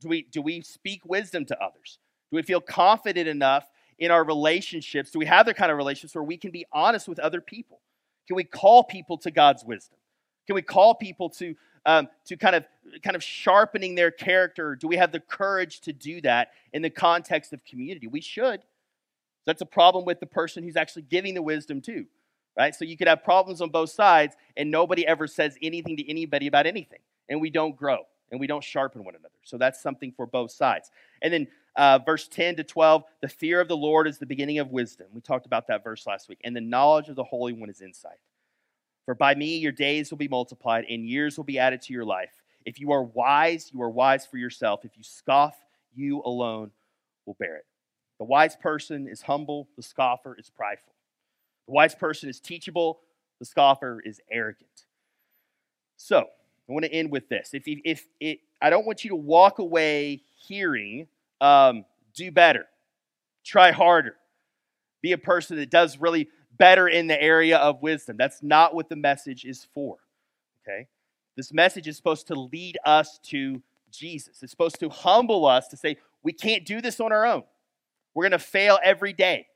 Do 0.00 0.08
we, 0.08 0.22
do 0.22 0.40
we 0.40 0.60
speak 0.60 1.02
wisdom 1.04 1.44
to 1.46 1.58
others? 1.60 1.98
Do 2.30 2.36
we 2.36 2.42
feel 2.42 2.60
confident 2.60 3.26
enough 3.26 3.68
in 3.98 4.10
our 4.10 4.22
relationships? 4.22 5.10
Do 5.10 5.18
we 5.18 5.26
have 5.26 5.46
the 5.46 5.54
kind 5.54 5.72
of 5.72 5.76
relationships 5.76 6.14
where 6.14 6.22
we 6.22 6.36
can 6.36 6.50
be 6.50 6.66
honest 6.72 7.08
with 7.08 7.18
other 7.18 7.40
people? 7.40 7.80
Can 8.26 8.36
we 8.36 8.44
call 8.44 8.84
people 8.84 9.18
to 9.18 9.30
God's 9.30 9.64
wisdom? 9.64 9.98
Can 10.46 10.54
we 10.54 10.62
call 10.62 10.94
people 10.94 11.30
to, 11.30 11.54
um, 11.88 12.06
to 12.26 12.36
kind, 12.36 12.54
of, 12.54 12.64
kind 13.02 13.16
of 13.16 13.22
sharpening 13.22 13.94
their 13.94 14.10
character? 14.10 14.76
Do 14.76 14.86
we 14.86 14.96
have 14.96 15.10
the 15.10 15.20
courage 15.20 15.80
to 15.80 15.92
do 15.92 16.20
that 16.20 16.50
in 16.74 16.82
the 16.82 16.90
context 16.90 17.54
of 17.54 17.64
community? 17.64 18.06
We 18.06 18.20
should. 18.20 18.60
That's 19.46 19.62
a 19.62 19.66
problem 19.66 20.04
with 20.04 20.20
the 20.20 20.26
person 20.26 20.62
who's 20.62 20.76
actually 20.76 21.02
giving 21.02 21.32
the 21.32 21.40
wisdom 21.40 21.80
to, 21.82 22.04
right? 22.58 22.74
So 22.74 22.84
you 22.84 22.98
could 22.98 23.08
have 23.08 23.24
problems 23.24 23.62
on 23.62 23.70
both 23.70 23.88
sides, 23.88 24.36
and 24.54 24.70
nobody 24.70 25.06
ever 25.06 25.26
says 25.26 25.56
anything 25.62 25.96
to 25.96 26.10
anybody 26.10 26.46
about 26.46 26.66
anything, 26.66 27.00
and 27.30 27.40
we 27.40 27.48
don't 27.48 27.74
grow 27.74 28.00
and 28.30 28.38
we 28.38 28.46
don't 28.46 28.62
sharpen 28.62 29.02
one 29.02 29.14
another. 29.14 29.34
So 29.42 29.56
that's 29.56 29.80
something 29.82 30.12
for 30.12 30.26
both 30.26 30.50
sides. 30.50 30.90
And 31.22 31.32
then 31.32 31.46
uh, 31.76 31.98
verse 32.04 32.28
10 32.28 32.56
to 32.56 32.64
12 32.64 33.04
the 33.22 33.28
fear 33.28 33.60
of 33.60 33.68
the 33.68 33.76
Lord 33.76 34.06
is 34.06 34.18
the 34.18 34.26
beginning 34.26 34.58
of 34.58 34.70
wisdom. 34.70 35.06
We 35.14 35.22
talked 35.22 35.46
about 35.46 35.66
that 35.68 35.82
verse 35.82 36.06
last 36.06 36.28
week. 36.28 36.40
And 36.44 36.54
the 36.54 36.60
knowledge 36.60 37.08
of 37.08 37.16
the 37.16 37.24
Holy 37.24 37.54
One 37.54 37.70
is 37.70 37.80
insight. 37.80 38.18
For 39.08 39.14
by 39.14 39.34
me 39.34 39.56
your 39.56 39.72
days 39.72 40.10
will 40.10 40.18
be 40.18 40.28
multiplied, 40.28 40.84
and 40.86 41.08
years 41.08 41.38
will 41.38 41.44
be 41.44 41.58
added 41.58 41.80
to 41.80 41.94
your 41.94 42.04
life. 42.04 42.42
If 42.66 42.78
you 42.78 42.92
are 42.92 43.04
wise, 43.04 43.70
you 43.72 43.80
are 43.80 43.88
wise 43.88 44.26
for 44.26 44.36
yourself. 44.36 44.84
If 44.84 44.98
you 44.98 45.02
scoff, 45.02 45.56
you 45.94 46.20
alone 46.26 46.72
will 47.24 47.36
bear 47.40 47.56
it. 47.56 47.64
The 48.18 48.26
wise 48.26 48.54
person 48.54 49.08
is 49.08 49.22
humble, 49.22 49.66
the 49.76 49.82
scoffer 49.82 50.36
is 50.38 50.50
prideful. 50.50 50.92
The 51.68 51.72
wise 51.72 51.94
person 51.94 52.28
is 52.28 52.38
teachable, 52.38 53.00
the 53.38 53.46
scoffer 53.46 54.02
is 54.04 54.20
arrogant. 54.30 54.84
So, 55.96 56.18
I 56.18 56.72
want 56.74 56.84
to 56.84 56.92
end 56.92 57.10
with 57.10 57.30
this. 57.30 57.54
If, 57.54 57.62
if, 57.66 57.78
if 57.86 58.06
it, 58.20 58.40
I 58.60 58.68
don't 58.68 58.84
want 58.84 59.04
you 59.04 59.08
to 59.08 59.16
walk 59.16 59.58
away 59.58 60.20
hearing, 60.36 61.06
um, 61.40 61.86
do 62.12 62.30
better, 62.30 62.66
try 63.42 63.70
harder, 63.70 64.16
be 65.00 65.12
a 65.12 65.18
person 65.18 65.56
that 65.56 65.70
does 65.70 65.96
really 65.96 66.28
better 66.58 66.88
in 66.88 67.06
the 67.06 67.20
area 67.20 67.56
of 67.58 67.82
wisdom. 67.82 68.16
That's 68.16 68.42
not 68.42 68.74
what 68.74 68.88
the 68.88 68.96
message 68.96 69.44
is 69.44 69.66
for. 69.74 69.98
Okay? 70.62 70.86
This 71.36 71.52
message 71.52 71.88
is 71.88 71.96
supposed 71.96 72.26
to 72.28 72.34
lead 72.34 72.78
us 72.84 73.18
to 73.26 73.62
Jesus. 73.90 74.42
It's 74.42 74.50
supposed 74.50 74.80
to 74.80 74.88
humble 74.88 75.46
us 75.46 75.68
to 75.68 75.76
say, 75.76 75.96
we 76.22 76.32
can't 76.32 76.66
do 76.66 76.80
this 76.80 77.00
on 77.00 77.12
our 77.12 77.24
own. 77.24 77.44
We're 78.14 78.24
going 78.24 78.32
to 78.32 78.38
fail 78.38 78.78
every 78.82 79.12
day. 79.12 79.46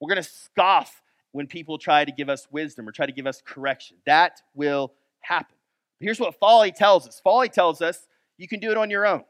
We're 0.00 0.08
going 0.08 0.22
to 0.22 0.28
scoff 0.28 1.02
when 1.32 1.46
people 1.46 1.78
try 1.78 2.04
to 2.04 2.12
give 2.12 2.28
us 2.28 2.48
wisdom 2.50 2.88
or 2.88 2.92
try 2.92 3.06
to 3.06 3.12
give 3.12 3.26
us 3.26 3.42
correction. 3.44 3.98
That 4.06 4.40
will 4.54 4.94
happen. 5.20 5.56
But 6.00 6.04
here's 6.04 6.20
what 6.20 6.38
folly 6.38 6.72
tells 6.72 7.06
us 7.06 7.20
folly 7.20 7.48
tells 7.48 7.82
us 7.82 8.06
you 8.38 8.48
can 8.48 8.60
do 8.60 8.70
it 8.70 8.78
on 8.78 8.90
your 8.90 9.06
own. 9.06 9.24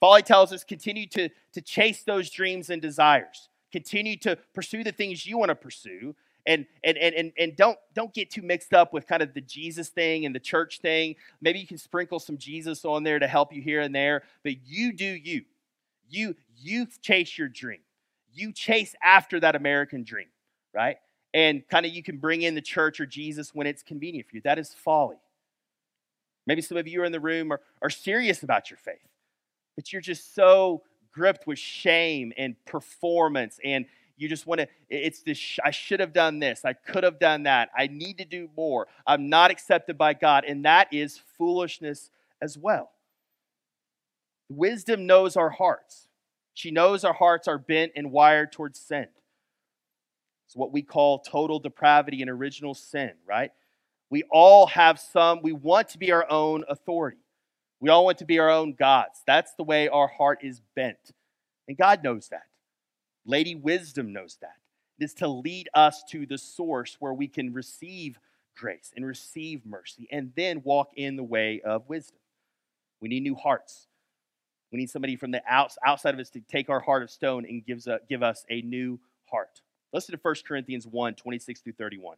Folly 0.00 0.22
tells 0.22 0.52
us 0.52 0.62
continue 0.64 1.06
to, 1.08 1.28
to 1.54 1.60
chase 1.60 2.02
those 2.04 2.30
dreams 2.30 2.70
and 2.70 2.80
desires 2.82 3.48
continue 3.72 4.16
to 4.18 4.36
pursue 4.54 4.84
the 4.84 4.92
things 4.92 5.26
you 5.26 5.38
want 5.38 5.48
to 5.48 5.54
pursue 5.54 6.14
and 6.46 6.66
and 6.84 6.98
and 6.98 7.14
and 7.14 7.32
and 7.38 7.56
don't 7.56 7.78
don't 7.94 8.12
get 8.12 8.30
too 8.30 8.42
mixed 8.42 8.74
up 8.74 8.92
with 8.92 9.06
kind 9.06 9.22
of 9.22 9.34
the 9.34 9.40
Jesus 9.40 9.88
thing 9.88 10.26
and 10.26 10.34
the 10.34 10.40
church 10.40 10.80
thing. 10.80 11.14
Maybe 11.40 11.58
you 11.58 11.66
can 11.66 11.78
sprinkle 11.78 12.18
some 12.18 12.36
Jesus 12.36 12.84
on 12.84 13.02
there 13.02 13.18
to 13.18 13.26
help 13.26 13.52
you 13.52 13.62
here 13.62 13.80
and 13.80 13.94
there, 13.94 14.22
but 14.42 14.54
you 14.64 14.92
do 14.92 15.06
you. 15.06 15.42
You 16.08 16.34
you 16.58 16.86
chase 17.00 17.38
your 17.38 17.48
dream. 17.48 17.80
You 18.32 18.52
chase 18.52 18.94
after 19.02 19.40
that 19.40 19.56
American 19.56 20.04
dream, 20.04 20.28
right? 20.74 20.96
And 21.34 21.66
kind 21.68 21.86
of 21.86 21.92
you 21.92 22.02
can 22.02 22.18
bring 22.18 22.42
in 22.42 22.54
the 22.54 22.60
church 22.60 23.00
or 23.00 23.06
Jesus 23.06 23.54
when 23.54 23.66
it's 23.66 23.82
convenient 23.82 24.28
for 24.28 24.36
you. 24.36 24.42
That 24.42 24.58
is 24.58 24.74
folly. 24.74 25.16
Maybe 26.46 26.60
some 26.60 26.76
of 26.76 26.88
you 26.88 27.00
are 27.02 27.04
in 27.04 27.12
the 27.12 27.20
room 27.20 27.52
are, 27.52 27.60
are 27.80 27.90
serious 27.90 28.42
about 28.42 28.70
your 28.70 28.78
faith, 28.78 29.08
but 29.76 29.92
you're 29.92 30.02
just 30.02 30.34
so 30.34 30.82
gripped 31.12 31.46
with 31.46 31.58
shame 31.58 32.32
and 32.36 32.56
performance 32.64 33.58
and 33.64 33.84
you 34.16 34.28
just 34.28 34.46
want 34.46 34.60
to 34.60 34.68
it's 34.88 35.22
this 35.22 35.58
i 35.64 35.70
should 35.70 36.00
have 36.00 36.12
done 36.12 36.38
this 36.38 36.64
i 36.64 36.72
could 36.72 37.04
have 37.04 37.18
done 37.18 37.42
that 37.42 37.70
i 37.76 37.86
need 37.86 38.18
to 38.18 38.24
do 38.24 38.48
more 38.56 38.86
i'm 39.06 39.28
not 39.28 39.50
accepted 39.50 39.98
by 39.98 40.14
god 40.14 40.44
and 40.44 40.64
that 40.64 40.86
is 40.92 41.20
foolishness 41.36 42.10
as 42.42 42.58
well. 42.58 42.90
Wisdom 44.50 45.06
knows 45.06 45.36
our 45.36 45.48
hearts. 45.48 46.08
She 46.52 46.70
knows 46.70 47.04
our 47.04 47.14
hearts 47.14 47.48
are 47.48 47.56
bent 47.56 47.92
and 47.96 48.12
wired 48.12 48.52
towards 48.52 48.78
sin. 48.78 49.06
It's 50.46 50.56
what 50.56 50.72
we 50.72 50.82
call 50.82 51.20
total 51.20 51.60
depravity 51.60 52.20
and 52.20 52.30
original 52.30 52.74
sin 52.74 53.12
right? 53.26 53.52
We 54.10 54.24
all 54.30 54.66
have 54.66 55.00
some 55.00 55.40
we 55.42 55.52
want 55.52 55.88
to 55.90 55.98
be 55.98 56.12
our 56.12 56.30
own 56.30 56.64
authority 56.68 57.21
we 57.82 57.90
all 57.90 58.04
want 58.04 58.18
to 58.18 58.24
be 58.24 58.38
our 58.38 58.48
own 58.48 58.74
gods. 58.74 59.22
That's 59.26 59.54
the 59.54 59.64
way 59.64 59.88
our 59.88 60.06
heart 60.06 60.38
is 60.42 60.62
bent. 60.76 61.10
And 61.66 61.76
God 61.76 62.04
knows 62.04 62.28
that. 62.28 62.44
Lady 63.26 63.56
Wisdom 63.56 64.12
knows 64.12 64.38
that. 64.40 64.54
It 65.00 65.04
is 65.04 65.14
to 65.14 65.26
lead 65.26 65.68
us 65.74 66.04
to 66.10 66.24
the 66.24 66.38
source 66.38 66.96
where 67.00 67.12
we 67.12 67.26
can 67.26 67.52
receive 67.52 68.20
grace 68.56 68.92
and 68.94 69.04
receive 69.04 69.66
mercy 69.66 70.06
and 70.12 70.32
then 70.36 70.62
walk 70.62 70.90
in 70.94 71.16
the 71.16 71.24
way 71.24 71.60
of 71.64 71.88
wisdom. 71.88 72.18
We 73.00 73.08
need 73.08 73.24
new 73.24 73.34
hearts. 73.34 73.88
We 74.70 74.78
need 74.78 74.88
somebody 74.90 75.16
from 75.16 75.32
the 75.32 75.42
outside 75.48 76.14
of 76.14 76.20
us 76.20 76.30
to 76.30 76.40
take 76.40 76.70
our 76.70 76.80
heart 76.80 77.02
of 77.02 77.10
stone 77.10 77.44
and 77.44 77.66
gives 77.66 77.88
a, 77.88 77.98
give 78.08 78.22
us 78.22 78.46
a 78.48 78.62
new 78.62 79.00
heart. 79.28 79.60
Listen 79.92 80.14
to 80.14 80.20
1 80.22 80.34
Corinthians 80.46 80.86
1 80.86 81.16
26 81.16 81.60
through 81.60 81.72
31. 81.72 82.16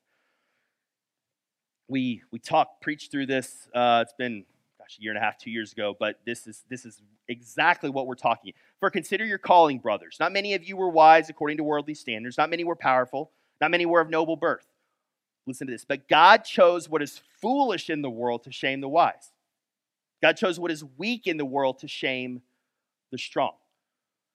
We, 1.88 2.22
we 2.30 2.38
talked, 2.38 2.82
preached 2.82 3.10
through 3.10 3.26
this. 3.26 3.66
Uh, 3.74 4.04
it's 4.06 4.14
been 4.18 4.44
gosh, 4.85 4.99
a 4.99 5.03
year 5.03 5.12
and 5.12 5.18
a 5.18 5.20
half, 5.20 5.39
two 5.39 5.51
years 5.51 5.72
ago, 5.72 5.97
but 5.99 6.20
this 6.26 6.47
is 6.47 6.64
this 6.68 6.85
is 6.85 7.01
exactly 7.28 7.91
what 7.91 8.07
we're 8.07 8.14
talking. 8.14 8.53
For 8.80 8.91
consider 8.91 9.24
your 9.24 9.39
calling, 9.39 9.78
brothers. 9.78 10.16
Not 10.20 10.32
many 10.32 10.55
of 10.55 10.64
you 10.64 10.76
were 10.76 10.89
wise 10.89 11.30
according 11.30 11.57
to 11.59 11.64
worldly 11.64 11.95
standards. 11.95 12.39
Not 12.39 12.51
many 12.51 12.64
were 12.64 12.76
powerful. 12.76 13.30
Not 13.61 13.70
many 13.70 13.87
were 13.87 14.01
of 14.01 14.11
noble 14.11 14.37
birth. 14.37 14.66
Listen 15.47 15.66
to 15.66 15.72
this. 15.72 15.85
But 15.85 16.09
God 16.09 16.45
chose 16.45 16.89
what 16.89 17.03
is 17.03 17.20
foolish 17.41 17.91
in 17.91 18.03
the 18.03 18.11
world 18.11 18.45
to 18.45 18.53
shame 18.53 18.80
the 18.80 18.89
wise. 18.89 19.32
God 20.22 20.37
chose 20.37 20.59
what 20.59 20.70
is 20.70 20.85
weak 20.97 21.26
in 21.26 21.37
the 21.37 21.45
world 21.45 21.80
to 21.80 21.89
shame 21.89 22.43
the 23.11 23.18
strong. 23.18 23.53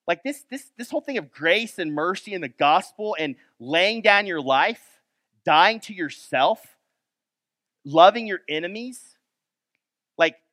Like 0.08 0.24
this, 0.24 0.46
this, 0.50 0.72
this 0.78 0.90
whole 0.90 1.02
thing 1.02 1.18
of 1.18 1.32
grace 1.32 1.78
and 1.78 1.94
mercy 1.94 2.34
and 2.34 2.44
the 2.44 2.50
gospel 2.50 3.16
and 3.20 3.36
laying 3.60 4.02
down 4.02 4.26
your 4.26 4.42
life, 4.42 4.82
dying 5.46 5.80
to 5.82 5.94
yourself, 5.94 6.78
loving 7.86 8.28
your 8.28 8.42
enemies, 8.48 9.09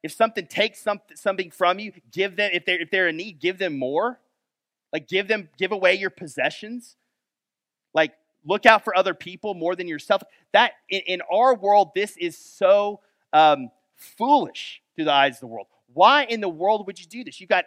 if 0.07 0.13
something 0.13 0.47
takes 0.47 0.81
something 0.81 1.17
something 1.17 1.51
from 1.51 1.81
you, 1.81 1.93
give 2.13 2.37
them 2.37 2.51
if 2.53 2.65
they're 2.65 2.81
if 2.81 2.91
they're 2.91 3.09
in 3.09 3.17
need, 3.17 3.41
give 3.41 3.59
them 3.59 3.77
more. 3.77 4.21
Like 4.93 5.09
give 5.09 5.27
them 5.27 5.49
give 5.59 5.73
away 5.73 5.95
your 5.95 6.11
possessions. 6.11 6.97
Like 7.93 8.13
look 8.45 8.67
out 8.67 8.85
for 8.85 8.97
other 8.97 9.15
people 9.15 9.55
more 9.55 9.75
than 9.75 9.89
yourself. 9.89 10.23
That 10.53 10.73
in, 10.89 11.01
in 11.07 11.23
our 11.31 11.57
world, 11.57 11.91
this 11.95 12.17
is 12.17 12.39
so 12.39 13.01
um, 13.33 13.71
foolish 13.97 14.81
through 14.95 15.07
the 15.07 15.13
eyes 15.13 15.35
of 15.35 15.41
the 15.41 15.49
world. 15.49 15.67
Why 15.93 16.25
in 16.25 16.41
the 16.41 16.49
world 16.49 16.87
would 16.87 17.01
you 17.01 17.07
do 17.07 17.25
this? 17.25 17.41
You've 17.41 17.51
got 17.51 17.65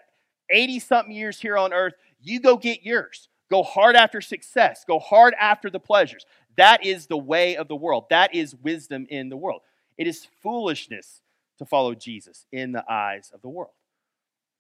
80 0.50 0.80
something 0.80 1.14
years 1.14 1.42
here 1.42 1.58
on 1.58 1.74
earth. 1.74 1.94
You 2.22 2.40
go 2.40 2.56
get 2.56 2.84
yours. 2.84 3.28
Go 3.50 3.64
hard 3.64 3.98
after 3.98 4.22
success. 4.22 4.86
Go 4.88 4.98
hard 5.00 5.34
after 5.38 5.70
the 5.70 5.80
pleasures. 5.80 6.26
That 6.56 6.86
is 6.86 7.08
the 7.08 7.18
way 7.18 7.58
of 7.58 7.68
the 7.68 7.76
world. 7.76 8.06
That 8.10 8.34
is 8.34 8.56
wisdom 8.56 9.08
in 9.10 9.28
the 9.28 9.38
world. 9.38 9.62
It 9.98 10.08
is 10.08 10.26
foolishness 10.42 11.22
to 11.60 11.66
follow 11.66 11.94
Jesus 11.94 12.46
in 12.52 12.72
the 12.72 12.90
eyes 12.92 13.32
of 13.34 13.42
the 13.42 13.50
world. 13.50 13.74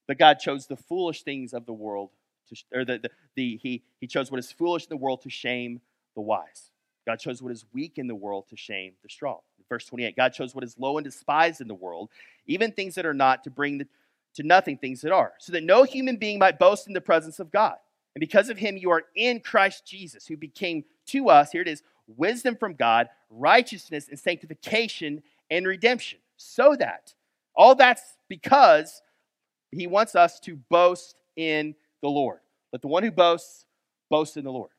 But 0.07 0.19
God 0.19 0.39
chose 0.39 0.67
the 0.67 0.75
foolish 0.75 1.23
things 1.23 1.53
of 1.53 1.65
the 1.65 1.73
world, 1.73 2.11
to, 2.49 2.63
or 2.73 2.85
the, 2.85 2.99
the, 2.99 3.09
the, 3.35 3.59
he, 3.61 3.83
he 3.99 4.07
chose 4.07 4.29
what 4.29 4.39
is 4.39 4.51
foolish 4.51 4.83
in 4.83 4.89
the 4.89 4.97
world 4.97 5.21
to 5.21 5.29
shame 5.29 5.81
the 6.15 6.21
wise. 6.21 6.71
God 7.07 7.17
chose 7.17 7.41
what 7.41 7.51
is 7.51 7.65
weak 7.73 7.97
in 7.97 8.07
the 8.07 8.15
world 8.15 8.45
to 8.49 8.57
shame 8.57 8.93
the 9.01 9.09
strong. 9.09 9.39
Verse 9.69 9.85
28 9.85 10.15
God 10.15 10.33
chose 10.33 10.53
what 10.53 10.63
is 10.63 10.77
low 10.77 10.97
and 10.97 11.05
despised 11.05 11.61
in 11.61 11.67
the 11.67 11.73
world, 11.73 12.09
even 12.47 12.71
things 12.71 12.95
that 12.95 13.05
are 13.05 13.13
not, 13.13 13.43
to 13.45 13.49
bring 13.49 13.77
the, 13.77 13.87
to 14.35 14.43
nothing 14.43 14.77
things 14.77 15.01
that 15.01 15.11
are, 15.11 15.33
so 15.39 15.53
that 15.53 15.63
no 15.63 15.83
human 15.83 16.17
being 16.17 16.37
might 16.37 16.59
boast 16.59 16.87
in 16.87 16.93
the 16.93 17.01
presence 17.01 17.39
of 17.39 17.51
God. 17.51 17.75
And 18.15 18.19
because 18.19 18.49
of 18.49 18.57
him, 18.57 18.75
you 18.75 18.89
are 18.89 19.03
in 19.15 19.39
Christ 19.39 19.85
Jesus, 19.85 20.25
who 20.25 20.35
became 20.35 20.83
to 21.07 21.29
us, 21.29 21.51
here 21.51 21.61
it 21.61 21.67
is, 21.67 21.83
wisdom 22.17 22.55
from 22.55 22.73
God, 22.73 23.07
righteousness 23.29 24.09
and 24.09 24.19
sanctification 24.19 25.21
and 25.51 25.67
redemption 25.67 26.19
so 26.39 26.75
that 26.77 27.13
all 27.55 27.75
that's 27.75 28.15
because 28.29 29.01
he 29.71 29.85
wants 29.87 30.15
us 30.15 30.39
to 30.41 30.55
boast 30.69 31.15
in 31.35 31.75
the 32.01 32.07
Lord. 32.07 32.39
Let 32.71 32.81
the 32.81 32.87
one 32.87 33.03
who 33.03 33.11
boasts 33.11 33.65
boast 34.09 34.37
in 34.37 34.45
the 34.45 34.51
Lord. 34.51 34.71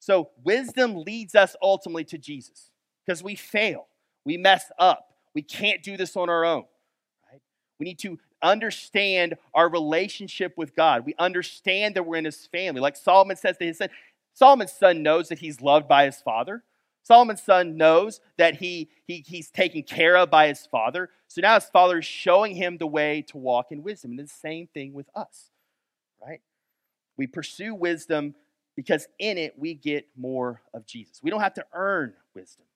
So 0.00 0.30
wisdom 0.42 1.04
leads 1.04 1.34
us 1.34 1.54
ultimately 1.62 2.04
to 2.04 2.18
Jesus 2.18 2.70
because 3.04 3.22
we 3.22 3.34
fail, 3.34 3.86
we 4.24 4.36
mess 4.36 4.70
up, 4.78 5.12
We 5.34 5.42
can't 5.42 5.82
do 5.82 5.96
this 5.96 6.16
on 6.16 6.30
our 6.30 6.44
own. 6.44 6.64
Right? 7.30 7.42
We 7.78 7.84
need 7.84 7.98
to 8.00 8.18
understand 8.42 9.36
our 9.52 9.68
relationship 9.68 10.54
with 10.56 10.74
God. 10.74 11.04
We 11.04 11.14
understand 11.18 11.96
that 11.96 12.04
we're 12.04 12.16
in 12.16 12.24
his 12.24 12.46
family. 12.46 12.80
Like 12.80 12.96
Solomon 12.96 13.36
says 13.36 13.58
to 13.58 13.66
his 13.66 13.78
son, 13.78 13.88
Solomon's 14.32 14.72
son 14.72 15.02
knows 15.02 15.28
that 15.28 15.40
he's 15.40 15.60
loved 15.60 15.88
by 15.88 16.06
his 16.06 16.20
father. 16.22 16.62
Solomon's 17.08 17.42
son 17.42 17.78
knows 17.78 18.20
that 18.36 18.56
he, 18.56 18.90
he, 19.06 19.24
he's 19.26 19.50
taken 19.50 19.82
care 19.82 20.14
of 20.14 20.28
by 20.28 20.48
his 20.48 20.66
father. 20.66 21.08
So 21.26 21.40
now 21.40 21.54
his 21.54 21.64
father 21.64 22.00
is 22.00 22.04
showing 22.04 22.54
him 22.54 22.76
the 22.76 22.86
way 22.86 23.22
to 23.28 23.38
walk 23.38 23.72
in 23.72 23.82
wisdom. 23.82 24.10
And 24.10 24.20
the 24.20 24.28
same 24.28 24.66
thing 24.66 24.92
with 24.92 25.08
us, 25.14 25.50
right? 26.22 26.42
We 27.16 27.26
pursue 27.26 27.74
wisdom 27.74 28.34
because 28.76 29.08
in 29.18 29.38
it 29.38 29.58
we 29.58 29.72
get 29.72 30.06
more 30.18 30.60
of 30.74 30.84
Jesus. 30.84 31.22
We 31.22 31.30
don't 31.30 31.40
have 31.40 31.54
to 31.54 31.64
earn 31.72 32.12
wisdom. 32.34 32.66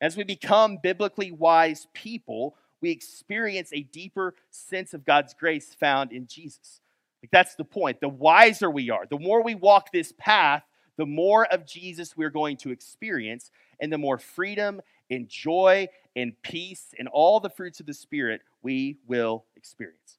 As 0.00 0.16
we 0.16 0.22
become 0.22 0.78
biblically 0.80 1.32
wise 1.32 1.88
people, 1.92 2.54
we 2.80 2.92
experience 2.92 3.70
a 3.72 3.82
deeper 3.82 4.36
sense 4.52 4.94
of 4.94 5.04
God's 5.04 5.34
grace 5.34 5.74
found 5.74 6.12
in 6.12 6.28
Jesus. 6.28 6.80
Like 7.24 7.32
that's 7.32 7.56
the 7.56 7.64
point. 7.64 8.00
The 8.00 8.08
wiser 8.08 8.70
we 8.70 8.90
are, 8.90 9.04
the 9.10 9.18
more 9.18 9.42
we 9.42 9.56
walk 9.56 9.90
this 9.90 10.12
path, 10.16 10.62
the 10.98 11.06
more 11.06 11.46
of 11.46 11.64
Jesus 11.64 12.16
we're 12.16 12.28
going 12.28 12.58
to 12.58 12.70
experience, 12.70 13.50
and 13.80 13.90
the 13.90 13.96
more 13.96 14.18
freedom 14.18 14.82
and 15.10 15.26
joy 15.28 15.88
and 16.14 16.34
peace 16.42 16.94
and 16.98 17.08
all 17.08 17.40
the 17.40 17.48
fruits 17.48 17.80
of 17.80 17.86
the 17.86 17.94
Spirit 17.94 18.42
we 18.62 18.98
will 19.06 19.44
experience. 19.56 20.18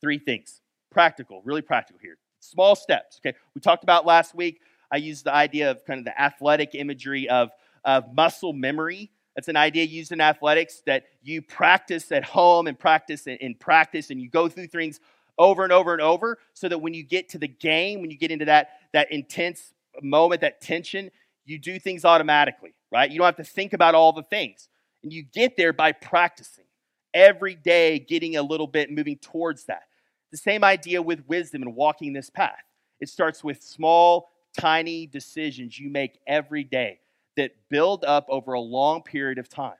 Three 0.00 0.18
things 0.18 0.62
practical, 0.90 1.40
really 1.44 1.62
practical 1.62 2.00
here. 2.02 2.16
Small 2.40 2.74
steps, 2.74 3.20
okay? 3.24 3.36
We 3.54 3.60
talked 3.60 3.84
about 3.84 4.06
last 4.06 4.34
week, 4.34 4.60
I 4.90 4.96
used 4.96 5.24
the 5.24 5.32
idea 5.32 5.70
of 5.70 5.84
kind 5.84 5.98
of 6.00 6.04
the 6.04 6.20
athletic 6.20 6.74
imagery 6.74 7.28
of, 7.28 7.50
of 7.84 8.12
muscle 8.12 8.52
memory. 8.52 9.12
That's 9.36 9.46
an 9.46 9.56
idea 9.56 9.84
used 9.84 10.10
in 10.10 10.20
athletics 10.20 10.82
that 10.86 11.04
you 11.22 11.42
practice 11.42 12.10
at 12.10 12.24
home 12.24 12.66
and 12.66 12.76
practice 12.76 13.28
and 13.28 13.60
practice, 13.60 14.10
and 14.10 14.20
you 14.20 14.28
go 14.28 14.48
through 14.48 14.66
things 14.66 14.98
over 15.40 15.64
and 15.64 15.72
over 15.72 15.94
and 15.94 16.02
over 16.02 16.38
so 16.52 16.68
that 16.68 16.78
when 16.78 16.92
you 16.92 17.02
get 17.02 17.30
to 17.30 17.38
the 17.38 17.48
game, 17.48 18.02
when 18.02 18.10
you 18.10 18.18
get 18.18 18.30
into 18.30 18.44
that, 18.44 18.72
that 18.92 19.10
intense 19.10 19.72
moment, 20.02 20.42
that 20.42 20.60
tension, 20.60 21.10
you 21.46 21.58
do 21.58 21.80
things 21.80 22.04
automatically, 22.04 22.74
right? 22.92 23.10
You 23.10 23.18
don't 23.18 23.24
have 23.24 23.36
to 23.36 23.44
think 23.44 23.72
about 23.72 23.94
all 23.94 24.12
the 24.12 24.22
things. 24.22 24.68
And 25.02 25.10
you 25.10 25.22
get 25.22 25.56
there 25.56 25.72
by 25.72 25.92
practicing 25.92 26.66
every 27.14 27.54
day, 27.54 27.98
getting 27.98 28.36
a 28.36 28.42
little 28.42 28.66
bit, 28.66 28.92
moving 28.92 29.16
towards 29.16 29.64
that. 29.64 29.84
The 30.30 30.36
same 30.36 30.62
idea 30.62 31.00
with 31.00 31.26
wisdom 31.26 31.62
and 31.62 31.74
walking 31.74 32.12
this 32.12 32.28
path. 32.28 32.62
It 33.00 33.08
starts 33.08 33.42
with 33.42 33.62
small, 33.62 34.30
tiny 34.58 35.06
decisions 35.06 35.78
you 35.78 35.88
make 35.88 36.18
every 36.26 36.64
day 36.64 37.00
that 37.38 37.52
build 37.70 38.04
up 38.04 38.26
over 38.28 38.52
a 38.52 38.60
long 38.60 39.02
period 39.02 39.38
of 39.38 39.48
time. 39.48 39.72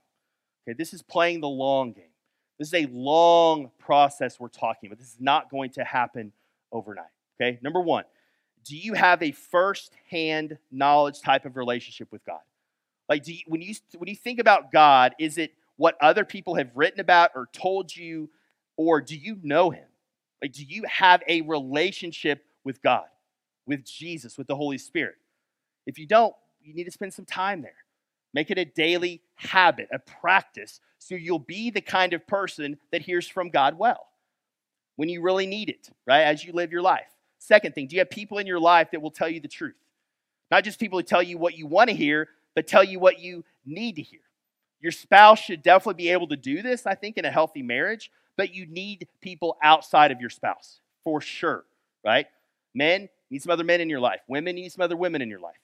Okay, 0.67 0.75
this 0.77 0.95
is 0.95 1.03
playing 1.03 1.41
the 1.43 1.49
long 1.49 1.93
game. 1.93 2.05
This 2.61 2.69
is 2.69 2.75
a 2.75 2.87
long 2.93 3.71
process 3.79 4.39
we're 4.39 4.49
talking 4.49 4.89
about. 4.89 4.99
This 4.99 5.15
is 5.15 5.17
not 5.19 5.51
going 5.51 5.71
to 5.71 5.83
happen 5.83 6.31
overnight. 6.71 7.07
Okay, 7.41 7.59
number 7.63 7.81
one, 7.81 8.05
do 8.67 8.77
you 8.77 8.93
have 8.93 9.23
a 9.23 9.33
first-hand 9.33 10.59
knowledge 10.71 11.23
type 11.23 11.47
of 11.47 11.57
relationship 11.57 12.13
with 12.13 12.23
God? 12.27 12.41
Like, 13.09 13.25
do 13.25 13.33
you, 13.33 13.41
when 13.47 13.63
you 13.63 13.75
when 13.97 14.11
you 14.11 14.15
think 14.15 14.39
about 14.39 14.71
God, 14.73 15.15
is 15.19 15.39
it 15.39 15.55
what 15.77 15.97
other 16.03 16.23
people 16.23 16.55
have 16.57 16.71
written 16.75 17.01
about 17.01 17.31
or 17.35 17.49
told 17.51 17.97
you, 17.97 18.29
or 18.77 19.01
do 19.01 19.17
you 19.17 19.39
know 19.43 19.71
Him? 19.71 19.89
Like, 20.43 20.53
do 20.53 20.63
you 20.63 20.85
have 20.87 21.23
a 21.27 21.41
relationship 21.41 22.45
with 22.63 22.83
God, 22.83 23.07
with 23.67 23.87
Jesus, 23.87 24.37
with 24.37 24.49
the 24.49 24.57
Holy 24.57 24.77
Spirit? 24.77 25.15
If 25.87 25.99
you 25.99 26.07
don't, 26.07 26.35
you 26.63 26.75
need 26.75 26.85
to 26.85 26.91
spend 26.91 27.15
some 27.15 27.25
time 27.25 27.63
there. 27.63 27.73
Make 28.33 28.51
it 28.51 28.59
a 28.59 28.65
daily 28.65 29.23
habit, 29.35 29.89
a 29.93 29.99
practice, 29.99 30.81
so 30.99 31.15
you'll 31.15 31.39
be 31.39 31.71
the 31.71 31.81
kind 31.81 32.13
of 32.13 32.27
person 32.27 32.79
that 32.93 33.03
hears 33.03 33.27
from 33.27 33.51
God 33.51 33.79
well 33.79 34.07
when 34.97 35.09
you 35.09 35.23
really 35.23 35.47
need 35.47 35.71
it, 35.71 35.89
right? 36.07 36.23
As 36.23 36.45
you 36.45 36.53
live 36.53 36.71
your 36.71 36.83
life. 36.83 37.09
Second 37.39 37.75
thing, 37.75 37.87
do 37.87 37.97
you 37.97 38.01
have 38.01 38.11
people 38.11 38.39
in 38.39 38.47
your 38.47 38.61
life 38.61 38.91
that 38.93 39.01
will 39.01 39.11
tell 39.11 39.29
you 39.29 39.41
the 39.41 39.49
truth? 39.49 39.75
Not 40.51 40.63
just 40.63 40.79
people 40.79 40.99
who 40.99 41.03
tell 41.03 41.23
you 41.23 41.39
what 41.39 41.57
you 41.57 41.67
want 41.67 41.89
to 41.89 41.97
hear, 41.97 42.29
but 42.55 42.67
tell 42.67 42.85
you 42.85 43.01
what 43.01 43.19
you 43.19 43.45
need 43.65 43.97
to 43.97 44.03
hear. 44.03 44.21
Your 44.81 44.93
spouse 44.93 45.39
should 45.39 45.63
definitely 45.63 46.03
be 46.03 46.11
able 46.11 46.29
to 46.29 46.37
do 46.37 46.63
this, 46.63 46.87
I 46.87 46.95
think, 46.95 47.17
in 47.17 47.25
a 47.25 47.31
healthy 47.31 47.63
marriage, 47.63 48.11
but 48.37 48.55
you 48.55 48.67
need 48.67 49.09
people 49.21 49.57
outside 49.63 50.11
of 50.11 50.21
your 50.21 50.31
spouse 50.31 50.81
for 51.05 51.21
sure, 51.21 51.65
right? 52.05 52.27
Men, 52.75 53.09
need 53.31 53.43
some 53.43 53.53
other 53.53 53.65
men 53.65 53.81
in 53.81 53.89
your 53.89 54.01
life. 54.01 54.21
Women, 54.29 54.55
need 54.57 54.73
some 54.73 54.83
other 54.83 54.97
women 54.97 55.23
in 55.23 55.29
your 55.29 55.41
life. 55.41 55.61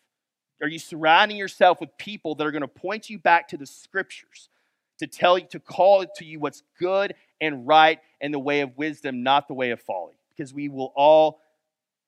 Are 0.62 0.68
you 0.68 0.78
surrounding 0.78 1.36
yourself 1.36 1.80
with 1.80 1.96
people 1.98 2.34
that 2.36 2.46
are 2.46 2.50
going 2.50 2.62
to 2.62 2.68
point 2.68 3.11
you 3.11 3.18
back 3.18 3.48
to 3.48 3.57
the 3.57 3.66
scriptures 3.66 4.48
to 4.98 5.07
tell 5.07 5.38
you, 5.38 5.46
to 5.50 5.61
call 5.61 6.04
to 6.16 6.24
you 6.24 6.40
what's 6.40 6.62
good 6.78 7.14
and 7.40 7.66
right 7.66 7.98
and 8.20 8.32
the 8.32 8.38
way 8.38 8.61
of 8.61 8.76
wisdom, 8.76 9.22
not 9.22 9.48
the 9.48 9.54
way 9.54 9.70
of 9.70 9.80
folly? 9.80 10.14
Because 10.30 10.54
we 10.54 10.68
will 10.68 10.92
all 10.96 11.40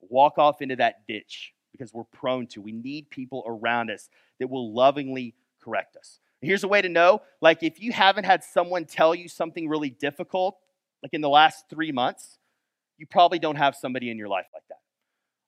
walk 0.01 0.39
off 0.39 0.63
into 0.63 0.77
that 0.77 1.07
ditch 1.07 1.53
because 1.73 1.93
we're 1.93 2.05
prone 2.05 2.47
to. 2.49 2.63
We 2.63 2.73
need 2.73 3.11
people 3.11 3.45
around 3.47 3.91
us 3.91 4.09
that 4.39 4.49
will 4.49 4.73
lovingly 4.73 5.35
correct 5.63 5.97
us. 5.97 6.21
Here's 6.41 6.65
a 6.65 6.69
way 6.69 6.81
to 6.81 6.89
know 6.89 7.23
like, 7.41 7.63
if 7.63 7.81
you 7.81 7.93
haven't 7.93 8.25
had 8.25 8.45
someone 8.45 8.85
tell 8.85 9.15
you 9.15 9.29
something 9.29 9.69
really 9.69 9.91
difficult, 9.91 10.57
like 11.03 11.13
in 11.13 11.21
the 11.21 11.29
last 11.29 11.65
three 11.69 11.93
months, 11.93 12.39
you 12.97 13.07
probably 13.07 13.39
don't 13.39 13.57
have 13.57 13.77
somebody 13.77 14.11
in 14.11 14.19
your 14.19 14.29
life 14.29 14.47
like 14.55 14.65
that. 14.69 14.78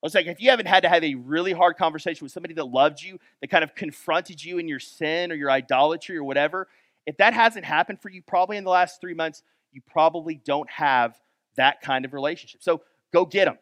I 0.02 0.06
was 0.06 0.14
like, 0.14 0.26
if 0.26 0.40
you 0.40 0.50
haven't 0.50 0.66
had 0.66 0.82
to 0.84 0.88
have 0.88 1.04
a 1.04 1.14
really 1.14 1.52
hard 1.52 1.76
conversation 1.76 2.24
with 2.24 2.32
somebody 2.32 2.54
that 2.54 2.64
loved 2.64 3.02
you, 3.02 3.18
that 3.40 3.48
kind 3.48 3.62
of 3.62 3.74
confronted 3.74 4.42
you 4.42 4.58
in 4.58 4.66
your 4.66 4.80
sin 4.80 5.30
or 5.30 5.34
your 5.34 5.50
idolatry 5.50 6.16
or 6.16 6.24
whatever, 6.24 6.68
if 7.06 7.16
that 7.18 7.34
hasn't 7.34 7.64
happened 7.64 8.00
for 8.00 8.08
you 8.08 8.22
probably 8.22 8.56
in 8.56 8.64
the 8.64 8.70
last 8.70 9.00
three 9.00 9.14
months, 9.14 9.42
you 9.72 9.82
probably 9.86 10.40
don't 10.44 10.70
have 10.70 11.20
that 11.56 11.82
kind 11.82 12.04
of 12.04 12.14
relationship. 12.14 12.62
So 12.62 12.82
go 13.12 13.26
get 13.26 13.44
them, 13.44 13.58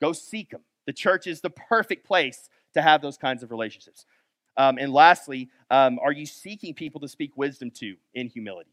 go 0.00 0.12
seek 0.12 0.50
them. 0.50 0.62
The 0.86 0.92
church 0.92 1.26
is 1.26 1.40
the 1.40 1.50
perfect 1.50 2.06
place 2.06 2.48
to 2.74 2.82
have 2.82 3.02
those 3.02 3.18
kinds 3.18 3.42
of 3.42 3.50
relationships. 3.50 4.06
Um, 4.56 4.78
and 4.78 4.92
lastly, 4.92 5.50
um, 5.70 5.98
are 6.02 6.12
you 6.12 6.26
seeking 6.26 6.74
people 6.74 7.00
to 7.00 7.08
speak 7.08 7.36
wisdom 7.36 7.70
to 7.72 7.96
in 8.14 8.28
humility? 8.28 8.70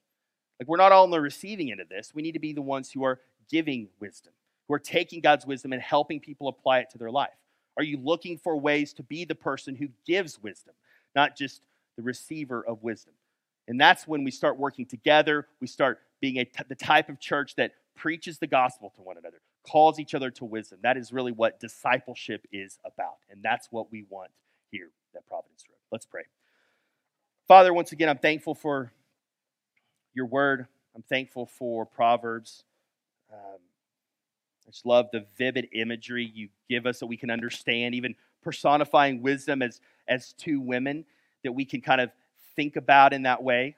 Like, 0.59 0.67
we're 0.67 0.77
not 0.77 0.91
all 0.91 1.03
on 1.03 1.11
the 1.11 1.21
receiving 1.21 1.71
end 1.71 1.79
of 1.79 1.89
this. 1.89 2.13
We 2.13 2.21
need 2.21 2.33
to 2.33 2.39
be 2.39 2.53
the 2.53 2.61
ones 2.61 2.91
who 2.91 3.03
are 3.03 3.19
giving 3.49 3.87
wisdom, 3.99 4.33
who 4.69 4.75
are 4.75 4.79
taking 4.79 5.19
God's 5.19 5.45
wisdom 5.45 5.73
and 5.73 5.81
helping 5.81 6.19
people 6.19 6.47
apply 6.47 6.79
it 6.79 6.91
to 6.91 6.99
their 6.99 7.11
life. 7.11 7.33
Are 7.75 7.83
you 7.83 7.97
looking 7.97 8.37
for 8.37 8.55
ways 8.55 8.93
to 8.93 9.03
be 9.03 9.25
the 9.25 9.35
person 9.35 9.75
who 9.75 9.87
gives 10.05 10.41
wisdom, 10.41 10.75
not 11.15 11.35
just 11.35 11.63
the 11.97 12.03
receiver 12.03 12.63
of 12.65 12.83
wisdom? 12.83 13.13
And 13.67 13.81
that's 13.81 14.07
when 14.07 14.23
we 14.23 14.31
start 14.31 14.57
working 14.57 14.85
together. 14.85 15.47
We 15.59 15.67
start 15.67 15.99
being 16.21 16.37
a 16.37 16.45
t- 16.45 16.63
the 16.67 16.75
type 16.75 17.09
of 17.09 17.19
church 17.19 17.55
that 17.55 17.71
preaches 17.95 18.37
the 18.37 18.47
gospel 18.47 18.91
to 18.95 19.01
one 19.01 19.17
another, 19.17 19.41
calls 19.67 19.99
each 19.99 20.13
other 20.13 20.29
to 20.31 20.45
wisdom. 20.45 20.79
That 20.83 20.97
is 20.97 21.11
really 21.11 21.31
what 21.31 21.59
discipleship 21.59 22.45
is 22.51 22.77
about. 22.85 23.17
And 23.29 23.41
that's 23.41 23.67
what 23.71 23.91
we 23.91 24.05
want 24.09 24.31
here 24.71 24.89
at 25.15 25.25
Providence 25.27 25.63
Road. 25.67 25.77
Let's 25.91 26.05
pray. 26.05 26.23
Father, 27.47 27.73
once 27.73 27.91
again, 27.91 28.09
I'm 28.09 28.17
thankful 28.19 28.53
for 28.53 28.91
your 30.13 30.27
word. 30.27 30.67
I'm 30.95 31.03
thankful 31.03 31.47
for 31.47 31.85
Proverbs. 31.85 32.63
Um, 33.33 33.59
I 34.69 34.71
just 34.71 34.85
love 34.85 35.07
the 35.11 35.25
vivid 35.35 35.69
imagery 35.73 36.31
you 36.31 36.49
give 36.69 36.85
us 36.85 36.99
that 36.99 37.07
we 37.07 37.17
can 37.17 37.31
understand, 37.31 37.95
even 37.95 38.13
personifying 38.43 39.23
wisdom 39.23 39.63
as, 39.63 39.81
as 40.07 40.33
two 40.33 40.61
women 40.61 41.05
that 41.43 41.51
we 41.53 41.65
can 41.65 41.81
kind 41.81 41.99
of 41.99 42.11
think 42.55 42.75
about 42.75 43.11
in 43.11 43.23
that 43.23 43.41
way. 43.41 43.75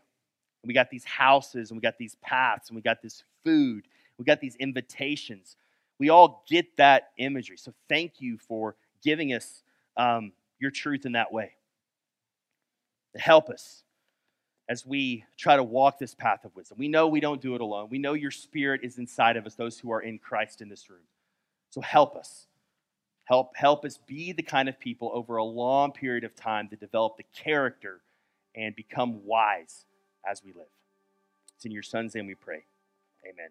We 0.66 0.74
got 0.74 0.90
these 0.90 1.06
houses 1.06 1.72
and 1.72 1.78
we 1.78 1.82
got 1.82 1.98
these 1.98 2.16
paths 2.16 2.68
and 2.68 2.76
we 2.76 2.82
got 2.82 3.02
this 3.02 3.24
food, 3.42 3.88
we 4.18 4.26
got 4.26 4.42
these 4.42 4.58
invitations. 4.58 5.56
We 5.98 6.10
all 6.10 6.44
get 6.50 6.76
that 6.76 7.12
imagery. 7.18 7.56
So 7.56 7.74
thank 7.88 8.20
you 8.20 8.38
for 8.38 8.76
giving 9.02 9.34
us 9.34 9.64
um, 9.96 10.34
your 10.60 10.72
truth 10.72 11.06
in 11.06 11.14
that 11.14 11.32
way. 11.32 11.54
Help 13.16 13.50
us 13.50 13.84
as 14.72 14.86
we 14.86 15.26
try 15.36 15.58
to 15.58 15.64
walk 15.64 16.00
this 16.00 16.16
path 16.16 16.46
of 16.46 16.56
wisdom. 16.56 16.78
We 16.80 16.88
know 16.88 17.10
we 17.10 17.20
don't 17.20 17.42
do 17.42 17.56
it 17.56 17.62
alone. 17.62 17.90
We 17.90 17.98
know 17.98 18.14
your 18.14 18.32
spirit 18.32 18.80
is 18.86 19.00
inside 19.00 19.36
of 19.36 19.46
us, 19.46 19.56
those 19.56 19.78
who 19.78 19.92
are 19.92 20.00
in 20.00 20.18
Christ 20.18 20.62
in 20.62 20.70
this 20.70 20.90
room. 20.90 21.02
So 21.72 21.82
help 21.82 22.16
us. 22.16 22.48
Help, 23.26 23.52
help 23.54 23.84
us 23.84 24.00
be 24.08 24.32
the 24.32 24.42
kind 24.42 24.70
of 24.70 24.80
people 24.80 25.12
over 25.14 25.36
a 25.36 25.44
long 25.44 25.92
period 25.92 26.24
of 26.24 26.38
time 26.38 26.70
to 26.70 26.78
develop 26.78 27.18
the 27.18 27.26
character 27.36 28.00
and 28.56 28.74
become 28.74 29.26
wise 29.26 29.84
as 30.26 30.42
we 30.42 30.54
live. 30.54 30.72
It's 31.58 31.66
in 31.66 31.74
your 31.74 31.84
son's 31.84 32.16
name 32.16 32.28
we 32.28 32.36
pray. 32.36 32.64
Amen. 33.26 33.50